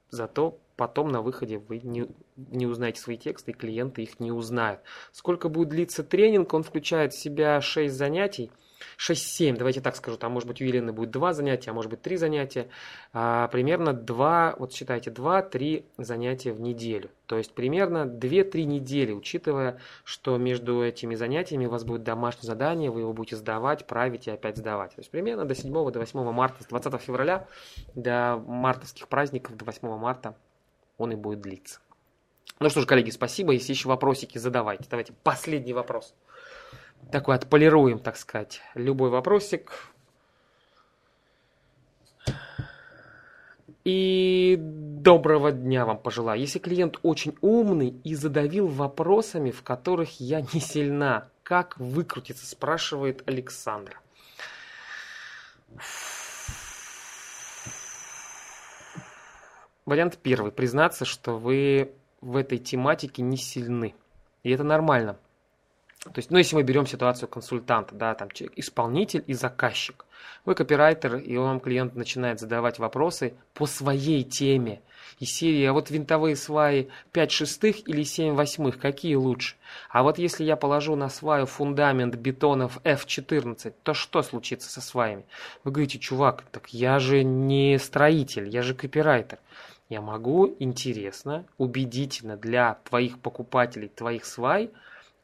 зато 0.08 0.56
потом 0.76 1.08
на 1.12 1.22
выходе 1.22 1.58
вы 1.58 1.78
не, 1.78 2.08
не 2.50 2.66
узнаете 2.66 3.00
свои 3.00 3.16
тексты, 3.16 3.52
и 3.52 3.54
клиенты 3.54 4.02
их 4.02 4.20
не 4.20 4.32
узнают. 4.32 4.80
Сколько 5.12 5.48
будет 5.48 5.68
длиться 5.68 6.02
тренинг? 6.02 6.52
Он 6.54 6.62
включает 6.62 7.12
в 7.12 7.18
себя 7.18 7.60
6 7.60 7.94
занятий. 7.94 8.50
6-7, 8.98 9.56
давайте 9.56 9.80
так 9.80 9.96
скажу, 9.96 10.16
там 10.16 10.32
может 10.32 10.48
быть 10.48 10.60
у 10.60 10.64
Елены 10.64 10.92
будет 10.92 11.10
2 11.10 11.32
занятия, 11.32 11.70
а 11.70 11.74
может 11.74 11.90
быть 11.90 12.02
3 12.02 12.16
занятия, 12.16 12.68
а, 13.12 13.48
примерно 13.48 13.92
2, 13.92 14.56
вот 14.58 14.72
считайте, 14.72 15.10
2-3 15.10 15.84
занятия 15.98 16.52
в 16.52 16.60
неделю. 16.60 17.10
То 17.26 17.38
есть 17.38 17.54
примерно 17.54 18.06
2-3 18.06 18.64
недели, 18.64 19.12
учитывая, 19.12 19.78
что 20.04 20.36
между 20.36 20.84
этими 20.84 21.14
занятиями 21.14 21.66
у 21.66 21.70
вас 21.70 21.84
будет 21.84 22.02
домашнее 22.02 22.46
задание, 22.46 22.90
вы 22.90 23.00
его 23.00 23.12
будете 23.12 23.36
сдавать, 23.36 23.86
править 23.86 24.26
и 24.26 24.30
опять 24.30 24.56
сдавать. 24.56 24.90
То 24.94 25.00
есть 25.00 25.10
примерно 25.10 25.44
до 25.44 25.54
7 25.54 25.72
до 25.72 25.98
8 25.98 26.32
марта, 26.32 26.62
с 26.62 26.66
20 26.66 27.00
февраля 27.00 27.46
до 27.94 28.42
мартовских 28.46 29.08
праздников, 29.08 29.56
до 29.56 29.64
8 29.64 29.88
марта 29.96 30.34
он 30.98 31.12
и 31.12 31.16
будет 31.16 31.40
длиться. 31.40 31.80
Ну 32.60 32.70
что 32.70 32.80
ж, 32.80 32.86
коллеги, 32.86 33.10
спасибо. 33.10 33.52
Если 33.52 33.72
еще 33.72 33.88
вопросики, 33.88 34.38
задавайте. 34.38 34.84
Давайте 34.88 35.12
последний 35.24 35.72
вопрос. 35.72 36.14
Такой 37.10 37.34
отполируем, 37.34 37.98
так 37.98 38.16
сказать, 38.16 38.60
любой 38.74 39.10
вопросик. 39.10 39.72
И 43.84 44.56
доброго 44.60 45.50
дня 45.50 45.84
вам 45.84 45.98
пожелаю. 45.98 46.40
Если 46.40 46.60
клиент 46.60 47.00
очень 47.02 47.36
умный 47.40 47.88
и 48.04 48.14
задавил 48.14 48.68
вопросами, 48.68 49.50
в 49.50 49.62
которых 49.64 50.20
я 50.20 50.40
не 50.40 50.60
сильна, 50.60 51.28
как 51.42 51.76
выкрутиться, 51.78 52.46
спрашивает 52.46 53.28
Александр. 53.28 54.00
Вариант 59.84 60.18
первый. 60.22 60.52
Признаться, 60.52 61.04
что 61.04 61.36
вы 61.36 61.92
в 62.22 62.36
этой 62.36 62.58
тематике 62.58 63.20
не 63.22 63.36
сильны. 63.36 63.94
И 64.42 64.50
это 64.50 64.64
нормально. 64.64 65.18
То 66.04 66.16
есть, 66.16 66.30
ну, 66.30 66.38
если 66.38 66.56
мы 66.56 66.62
берем 66.62 66.86
ситуацию 66.86 67.28
консультанта, 67.28 67.94
да, 67.94 68.14
там 68.14 68.30
человек, 68.30 68.58
исполнитель 68.58 69.22
и 69.26 69.34
заказчик. 69.34 70.04
Вы 70.44 70.56
копирайтер, 70.56 71.16
и 71.16 71.36
вам 71.36 71.60
клиент 71.60 71.94
начинает 71.94 72.40
задавать 72.40 72.80
вопросы 72.80 73.34
по 73.54 73.66
своей 73.66 74.24
теме. 74.24 74.80
И 75.20 75.24
серии, 75.24 75.64
а 75.64 75.72
вот 75.72 75.90
винтовые 75.90 76.34
сваи 76.34 76.88
5 77.12 77.30
шестых 77.30 77.88
или 77.88 78.02
7 78.02 78.34
восьмых, 78.34 78.78
какие 78.78 79.14
лучше? 79.14 79.54
А 79.90 80.02
вот 80.02 80.18
если 80.18 80.42
я 80.42 80.56
положу 80.56 80.96
на 80.96 81.08
сваю 81.08 81.46
фундамент 81.46 82.16
бетонов 82.16 82.78
F14, 82.82 83.72
то 83.84 83.94
что 83.94 84.22
случится 84.22 84.68
со 84.68 84.80
сваями? 84.80 85.24
Вы 85.62 85.70
говорите, 85.70 86.00
чувак, 86.00 86.42
так 86.50 86.70
я 86.70 86.98
же 86.98 87.22
не 87.22 87.78
строитель, 87.78 88.48
я 88.48 88.62
же 88.62 88.74
копирайтер 88.74 89.38
я 89.92 90.00
могу 90.00 90.56
интересно, 90.58 91.44
убедительно 91.58 92.36
для 92.36 92.78
твоих 92.84 93.18
покупателей, 93.18 93.88
твоих 93.88 94.24
свай 94.24 94.70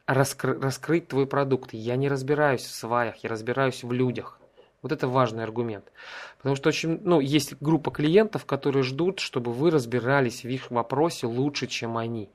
раскры- 0.06 0.60
раскрыть 0.60 1.08
твой 1.08 1.26
продукт. 1.26 1.72
Я 1.72 1.96
не 1.96 2.08
разбираюсь 2.08 2.62
в 2.62 2.74
сваях, 2.74 3.16
я 3.24 3.30
разбираюсь 3.30 3.82
в 3.82 3.92
людях. 3.92 4.38
Вот 4.82 4.92
это 4.92 5.08
важный 5.08 5.42
аргумент. 5.42 5.90
Потому 6.36 6.54
что 6.54 6.68
очень, 6.68 7.00
ну, 7.02 7.20
есть 7.20 7.54
группа 7.60 7.90
клиентов, 7.90 8.44
которые 8.44 8.82
ждут, 8.82 9.20
чтобы 9.20 9.52
вы 9.52 9.70
разбирались 9.70 10.44
в 10.44 10.48
их 10.48 10.70
вопросе 10.70 11.26
лучше, 11.26 11.66
чем 11.66 11.96
они. 11.96 12.28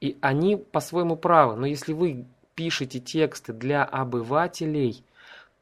И 0.00 0.16
они 0.20 0.56
по-своему 0.56 1.16
правы. 1.16 1.56
Но 1.56 1.66
если 1.66 1.92
вы 1.92 2.26
пишете 2.54 3.00
тексты 3.00 3.52
для 3.52 3.82
обывателей, 3.84 5.04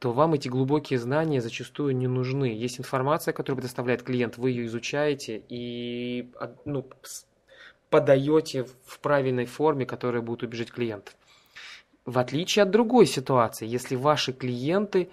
то 0.00 0.12
вам 0.12 0.32
эти 0.32 0.48
глубокие 0.48 0.98
знания 0.98 1.42
зачастую 1.42 1.94
не 1.94 2.08
нужны. 2.08 2.46
Есть 2.46 2.80
информация, 2.80 3.32
которую 3.32 3.58
предоставляет 3.58 4.02
клиент, 4.02 4.38
вы 4.38 4.50
ее 4.50 4.64
изучаете 4.64 5.42
и 5.50 6.32
ну, 6.64 6.86
подаете 7.90 8.64
в 8.86 8.98
правильной 9.00 9.44
форме, 9.44 9.84
которая 9.84 10.22
будет 10.22 10.42
убежать 10.42 10.72
клиент. 10.72 11.14
В 12.06 12.18
отличие 12.18 12.62
от 12.62 12.70
другой 12.70 13.04
ситуации, 13.04 13.66
если 13.66 13.94
ваши 13.94 14.32
клиенты 14.32 15.10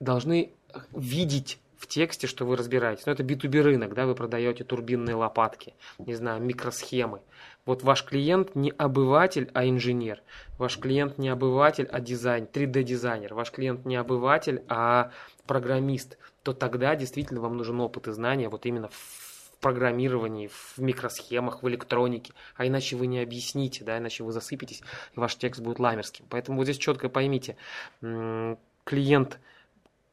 должны 0.00 0.50
видеть 0.90 1.60
в 1.78 1.86
тексте, 1.86 2.26
что 2.26 2.44
вы 2.44 2.56
разбираетесь. 2.56 3.06
Но 3.06 3.12
ну, 3.12 3.14
это 3.14 3.22
B2B 3.22 3.62
рынок, 3.62 3.94
да, 3.94 4.04
вы 4.04 4.14
продаете 4.14 4.64
турбинные 4.64 5.14
лопатки, 5.14 5.74
не 5.98 6.14
знаю, 6.14 6.42
микросхемы. 6.42 7.20
Вот 7.64 7.82
ваш 7.82 8.04
клиент 8.04 8.56
не 8.56 8.72
обыватель, 8.76 9.50
а 9.54 9.66
инженер. 9.66 10.20
Ваш 10.58 10.78
клиент 10.78 11.18
не 11.18 11.28
обыватель, 11.28 11.88
а 11.90 12.00
дизайн, 12.00 12.48
3D-дизайнер. 12.52 13.32
Ваш 13.32 13.52
клиент 13.52 13.86
не 13.86 13.96
обыватель, 13.96 14.62
а 14.68 15.12
программист. 15.46 16.18
То 16.42 16.52
тогда 16.52 16.96
действительно 16.96 17.40
вам 17.40 17.56
нужен 17.56 17.80
опыт 17.80 18.08
и 18.08 18.12
знания 18.12 18.48
вот 18.48 18.66
именно 18.66 18.88
в 18.88 19.52
программировании, 19.60 20.48
в 20.48 20.78
микросхемах, 20.78 21.62
в 21.62 21.68
электронике. 21.68 22.32
А 22.56 22.66
иначе 22.66 22.96
вы 22.96 23.06
не 23.06 23.20
объясните, 23.20 23.84
да, 23.84 23.98
иначе 23.98 24.24
вы 24.24 24.32
засыпетесь, 24.32 24.82
и 25.14 25.20
ваш 25.20 25.36
текст 25.36 25.60
будет 25.60 25.78
ламерским. 25.78 26.24
Поэтому 26.28 26.58
вот 26.58 26.64
здесь 26.64 26.78
четко 26.78 27.08
поймите, 27.08 27.56
клиент– 28.00 29.38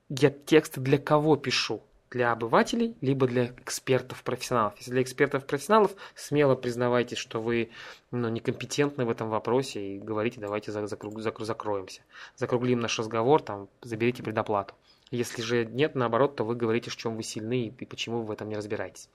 я 0.10 0.30
тексты 0.30 0.82
для 0.82 0.98
кого 0.98 1.36
пишу? 1.36 1.82
Для 2.12 2.32
обывателей, 2.32 2.96
либо 3.02 3.28
для 3.28 3.48
экспертов-профессионалов. 3.48 4.76
Если 4.78 4.92
для 4.92 5.02
экспертов-профессионалов, 5.02 5.96
смело 6.16 6.56
признавайте, 6.56 7.16
что 7.16 7.42
вы 7.42 7.72
ну, 8.12 8.30
некомпетентны 8.30 9.04
в 9.04 9.10
этом 9.10 9.30
вопросе 9.30 9.96
и 9.96 10.00
говорите, 10.00 10.40
давайте 10.40 10.72
закруг, 10.72 11.20
закруг, 11.20 11.46
закроемся. 11.46 12.04
Закруглим 12.38 12.80
наш 12.80 12.98
разговор, 13.00 13.42
там, 13.42 13.68
заберите 13.82 14.24
предоплату. 14.24 14.76
Если 15.12 15.42
же 15.42 15.66
нет, 15.66 15.96
наоборот, 15.96 16.36
то 16.36 16.44
вы 16.44 16.56
говорите, 16.56 16.90
в 16.90 16.96
чем 16.96 17.16
вы 17.16 17.24
сильны 17.24 17.68
и 17.68 17.86
почему 17.86 18.20
вы 18.20 18.26
в 18.26 18.32
этом 18.32 18.50
не 18.50 18.56
разбираетесь. 18.56 19.10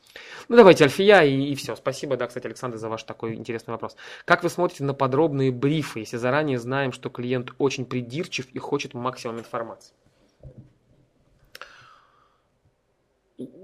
Ну, 0.49 0.57
давайте, 0.57 0.85
Альфия, 0.85 1.23
и, 1.23 1.53
и 1.53 1.55
все. 1.55 1.77
Спасибо, 1.77 2.17
да, 2.17 2.27
кстати, 2.27 2.47
Александр, 2.47 2.77
за 2.77 2.89
ваш 2.89 3.05
такой 3.05 3.35
интересный 3.35 3.73
вопрос. 3.73 3.97
Как 4.25 4.43
вы 4.43 4.51
смотрите 4.51 4.85
на 4.85 4.95
подробные 4.95 5.53
брифы, 5.53 6.01
если 6.01 6.17
заранее 6.17 6.59
знаем, 6.59 6.93
что 6.93 7.09
клиент 7.09 7.53
очень 7.59 7.87
придирчив 7.87 8.47
и 8.53 8.59
хочет 8.59 8.95
максимум 8.95 9.39
информации? 9.39 9.95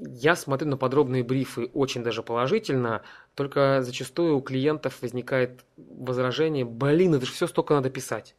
Я 0.01 0.37
смотрю 0.37 0.71
на 0.71 0.77
подробные 0.79 1.23
брифы 1.23 1.67
очень 1.75 2.03
даже 2.03 2.23
положительно, 2.23 3.03
только 3.35 3.83
зачастую 3.83 4.39
у 4.39 4.41
клиентов 4.41 5.03
возникает 5.03 5.65
возражение, 5.77 6.65
блин, 6.65 7.15
это 7.15 7.27
же 7.27 7.33
все 7.33 7.47
столько 7.47 7.75
надо 7.75 7.91
писать. 7.91 8.35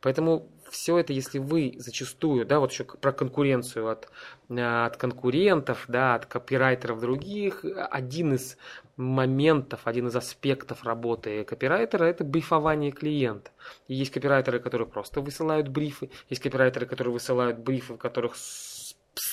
Поэтому 0.00 0.48
все 0.70 0.96
это, 0.96 1.12
если 1.12 1.38
вы 1.38 1.74
зачастую, 1.78 2.46
да, 2.46 2.60
вот 2.60 2.72
еще 2.72 2.84
про 2.84 3.12
конкуренцию 3.12 3.88
от, 3.88 4.08
от 4.48 4.96
конкурентов, 4.96 5.84
да, 5.88 6.14
от 6.14 6.26
копирайтеров 6.26 7.00
других, 7.00 7.64
один 7.90 8.34
из 8.34 8.56
моментов, 8.96 9.80
один 9.84 10.08
из 10.08 10.16
аспектов 10.16 10.84
работы 10.84 11.44
копирайтера– 11.44 12.04
это 12.06 12.24
брифование 12.24 12.92
клиента. 12.92 13.50
И 13.88 13.94
есть 13.94 14.12
копирайтеры, 14.12 14.60
которые 14.60 14.86
просто 14.86 15.20
высылают 15.20 15.68
брифы, 15.68 16.10
есть 16.30 16.42
копирайтеры, 16.42 16.86
которые 16.86 17.12
высылают 17.12 17.58
брифы, 17.58 17.94
в 17.94 17.98
которых 17.98 18.36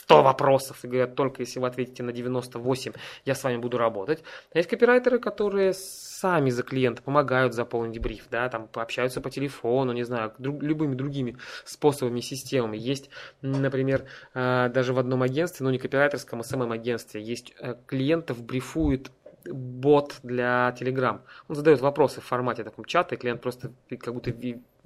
100 0.06 0.22
вопросов 0.22 0.84
и 0.84 0.88
говорят, 0.88 1.16
только 1.16 1.42
если 1.42 1.60
вы 1.60 1.68
ответите 1.68 2.04
на 2.04 2.12
98, 2.12 2.94
я 3.26 3.36
с 3.36 3.44
вами 3.44 3.58
буду 3.58 3.78
работать. 3.78 4.24
А 4.54 4.58
есть 4.58 4.70
копирайтеры, 4.70 5.20
которые 5.20 5.74
сами 5.74 6.52
за 6.52 6.62
клиента 6.64 7.02
помогают 7.02 7.54
заполнить 7.54 8.00
бриф, 8.00 8.28
да, 8.30 8.48
там 8.50 8.68
пообщаются 8.68 9.20
по 9.20 9.32
телефону, 9.32 9.94
не 9.94 10.04
знаю, 10.04 10.34
друг, 10.38 10.62
любыми 10.62 10.96
другими 10.96 11.38
способами, 11.66 12.20
системами. 12.20 12.78
Есть, 12.78 13.10
например, 13.42 14.06
э, 14.36 14.70
даже 14.70 14.94
в 14.94 15.00
одном 15.00 15.24
агентстве, 15.24 15.64
ну 15.64 15.72
не 15.72 15.80
копирайтерском, 15.80 16.40
а 16.40 16.44
самом 16.44 16.72
агентстве, 16.72 17.22
есть 17.22 17.54
э, 17.60 17.76
клиентов 17.88 18.44
брифует 18.44 19.12
бот 19.46 20.16
для 20.24 20.76
Telegram. 20.80 21.22
Он 21.48 21.56
задает 21.56 21.82
вопросы 21.82 22.22
в 22.22 22.26
формате 22.26 22.64
таком 22.64 22.86
чата, 22.86 23.16
и 23.16 23.18
клиент 23.18 23.42
просто 23.42 23.72
как 24.00 24.14
будто 24.14 24.32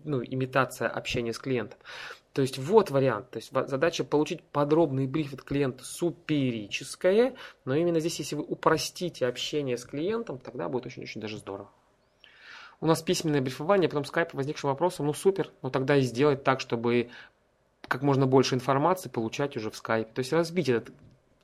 ну, 0.03 0.23
имитация 0.23 0.87
общения 0.87 1.33
с 1.33 1.39
клиентом. 1.39 1.79
То 2.39 2.43
есть 2.43 2.57
вот 2.57 2.89
вариант. 2.89 3.31
То 3.31 3.39
есть 3.39 3.51
задача 3.51 4.05
получить 4.05 4.41
подробный 4.41 5.07
бриф 5.07 5.33
от 5.33 5.41
клиента 5.41 5.83
суперическая, 5.83 7.35
но 7.65 7.75
именно 7.75 7.99
здесь, 7.99 8.19
если 8.19 8.37
вы 8.37 8.43
упростите 8.43 9.27
общение 9.27 9.75
с 9.75 9.83
клиентом, 9.83 10.37
тогда 10.39 10.69
будет 10.69 10.85
очень-очень 10.85 11.19
даже 11.19 11.37
здорово. 11.37 11.69
У 12.79 12.85
нас 12.85 13.01
письменное 13.01 13.41
брифование, 13.41 13.89
потом 13.89 14.05
скайп 14.05 14.33
возникшим 14.33 14.69
вопросом, 14.69 15.07
ну 15.07 15.13
супер, 15.13 15.51
ну 15.61 15.69
тогда 15.69 15.97
и 15.97 16.01
сделать 16.01 16.45
так, 16.45 16.61
чтобы 16.61 17.09
как 17.81 18.03
можно 18.03 18.25
больше 18.25 18.55
информации 18.55 19.09
получать 19.09 19.57
уже 19.57 19.69
в 19.69 19.75
скайпе. 19.75 20.13
То 20.13 20.19
есть 20.19 20.31
разбить 20.31 20.69
этот 20.69 20.95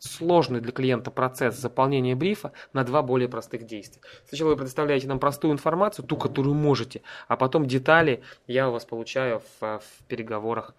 сложный 0.06 0.62
для 0.62 0.72
клиента 0.72 1.12
процесс 1.12 1.58
заполнения 1.58 2.16
брифа 2.16 2.52
на 2.74 2.84
два 2.84 3.02
более 3.02 3.28
простых 3.28 3.66
действия. 3.66 4.02
Сначала 4.28 4.50
вы 4.50 4.56
предоставляете 4.58 5.08
нам 5.08 5.20
простую 5.20 5.54
информацию, 5.54 6.06
ту, 6.06 6.18
которую 6.18 6.56
можете, 6.56 7.02
а 7.28 7.36
потом 7.36 7.66
детали 7.66 8.22
я 8.48 8.70
у 8.70 8.72
вас 8.72 8.86
получаю 8.86 9.42
в, 9.60 9.80
в 9.80 10.04
переговорах 10.08 10.74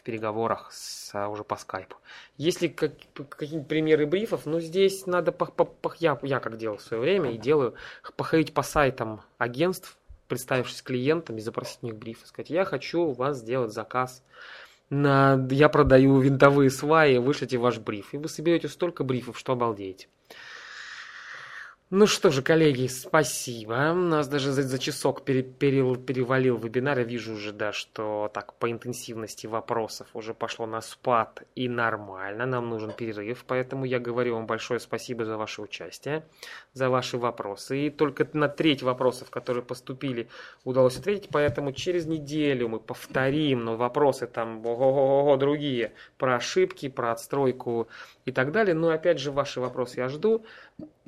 в 0.00 0.02
переговорах 0.02 0.72
с, 0.72 1.14
а, 1.14 1.28
уже 1.28 1.44
по 1.44 1.56
скайпу. 1.56 1.96
Если 2.38 2.68
как, 2.68 2.92
какие-нибудь 3.28 3.68
примеры 3.68 4.06
брифов, 4.06 4.46
ну 4.46 4.58
здесь 4.58 5.04
надо, 5.04 5.30
по, 5.30 5.44
по, 5.44 5.66
по, 5.66 5.94
я, 5.98 6.18
я 6.22 6.40
как 6.40 6.56
делал 6.56 6.78
в 6.78 6.82
свое 6.82 7.02
время 7.02 7.32
и 7.32 7.36
делаю, 7.36 7.74
походить 8.16 8.54
по 8.54 8.62
сайтам 8.62 9.20
агентств, 9.36 9.98
представившись 10.26 10.80
клиентам 10.80 11.36
и 11.36 11.40
запросить 11.40 11.80
у 11.82 11.86
них 11.86 11.96
бриф, 11.96 12.20
сказать, 12.24 12.48
я 12.48 12.64
хочу 12.64 13.02
у 13.02 13.12
вас 13.12 13.38
сделать 13.38 13.72
заказ 13.72 14.22
на 14.90 15.46
я 15.50 15.68
продаю 15.68 16.18
винтовые 16.18 16.70
сваи, 16.70 17.18
вышлите 17.18 17.58
ваш 17.58 17.78
бриф. 17.78 18.12
И 18.12 18.18
вы 18.18 18.28
соберете 18.28 18.68
столько 18.68 19.04
брифов, 19.04 19.38
что 19.38 19.52
обалдеете. 19.52 20.08
Ну 21.92 22.06
что 22.06 22.30
же, 22.30 22.40
коллеги, 22.40 22.86
спасибо. 22.86 23.92
Нас 23.92 24.28
даже 24.28 24.52
за, 24.52 24.62
за 24.62 24.78
часок 24.78 25.24
пере, 25.24 25.42
пере, 25.42 25.96
перевалил 25.96 26.56
вебинар. 26.56 27.00
Я 27.00 27.04
вижу 27.04 27.32
уже, 27.32 27.52
да, 27.52 27.72
что 27.72 28.30
так 28.32 28.54
по 28.54 28.70
интенсивности 28.70 29.48
вопросов 29.48 30.06
уже 30.14 30.32
пошло 30.32 30.66
на 30.66 30.82
спад 30.82 31.42
и 31.56 31.68
нормально. 31.68 32.46
Нам 32.46 32.68
нужен 32.68 32.92
перерыв, 32.92 33.44
поэтому 33.44 33.84
я 33.84 33.98
говорю 33.98 34.36
вам 34.36 34.46
большое 34.46 34.78
спасибо 34.78 35.24
за 35.24 35.36
ваше 35.36 35.62
участие, 35.62 36.22
за 36.74 36.90
ваши 36.90 37.18
вопросы. 37.18 37.86
И 37.86 37.90
только 37.90 38.24
на 38.34 38.48
треть 38.48 38.84
вопросов, 38.84 39.30
которые 39.30 39.64
поступили, 39.64 40.28
удалось 40.62 40.96
ответить, 40.96 41.30
поэтому 41.32 41.72
через 41.72 42.06
неделю 42.06 42.68
мы 42.68 42.78
повторим, 42.78 43.64
но 43.64 43.76
вопросы 43.76 44.28
там 44.28 44.64
ого-го-го 44.64 45.36
другие, 45.38 45.92
про 46.18 46.36
ошибки, 46.36 46.88
про 46.88 47.10
отстройку 47.10 47.88
и 48.26 48.30
так 48.30 48.52
далее. 48.52 48.76
Но 48.76 48.90
опять 48.90 49.18
же, 49.18 49.32
ваши 49.32 49.60
вопросы 49.60 49.98
я 49.98 50.08
жду 50.08 50.44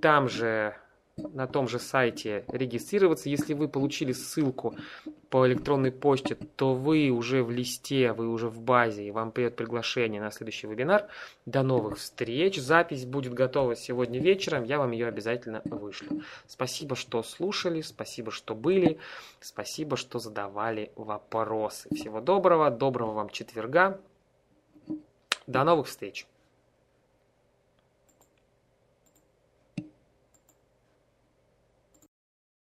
там 0.02 0.28
же, 0.28 0.74
на 1.16 1.46
том 1.46 1.68
же 1.68 1.78
сайте 1.78 2.44
регистрироваться. 2.48 3.30
Если 3.30 3.54
вы 3.54 3.68
получили 3.68 4.12
ссылку 4.12 4.74
по 5.30 5.46
электронной 5.46 5.92
почте, 5.92 6.34
то 6.34 6.74
вы 6.74 7.10
уже 7.10 7.44
в 7.44 7.52
листе, 7.52 8.12
вы 8.12 8.28
уже 8.28 8.48
в 8.48 8.60
базе, 8.60 9.06
и 9.06 9.12
вам 9.12 9.30
придет 9.30 9.54
приглашение 9.54 10.20
на 10.20 10.32
следующий 10.32 10.66
вебинар. 10.66 11.06
До 11.46 11.62
новых 11.62 11.98
встреч. 11.98 12.58
Запись 12.60 13.06
будет 13.06 13.32
готова 13.32 13.76
сегодня 13.76 14.20
вечером. 14.20 14.64
Я 14.64 14.78
вам 14.78 14.90
ее 14.90 15.06
обязательно 15.06 15.62
вышлю. 15.64 16.22
Спасибо, 16.48 16.96
что 16.96 17.22
слушали, 17.22 17.80
спасибо, 17.80 18.32
что 18.32 18.56
были, 18.56 18.98
спасибо, 19.40 19.96
что 19.96 20.18
задавали 20.18 20.90
вопросы. 20.96 21.88
Всего 21.94 22.20
доброго, 22.20 22.70
доброго 22.72 23.12
вам 23.12 23.30
четверга. 23.30 24.00
До 25.46 25.62
новых 25.62 25.86
встреч. 25.86 26.26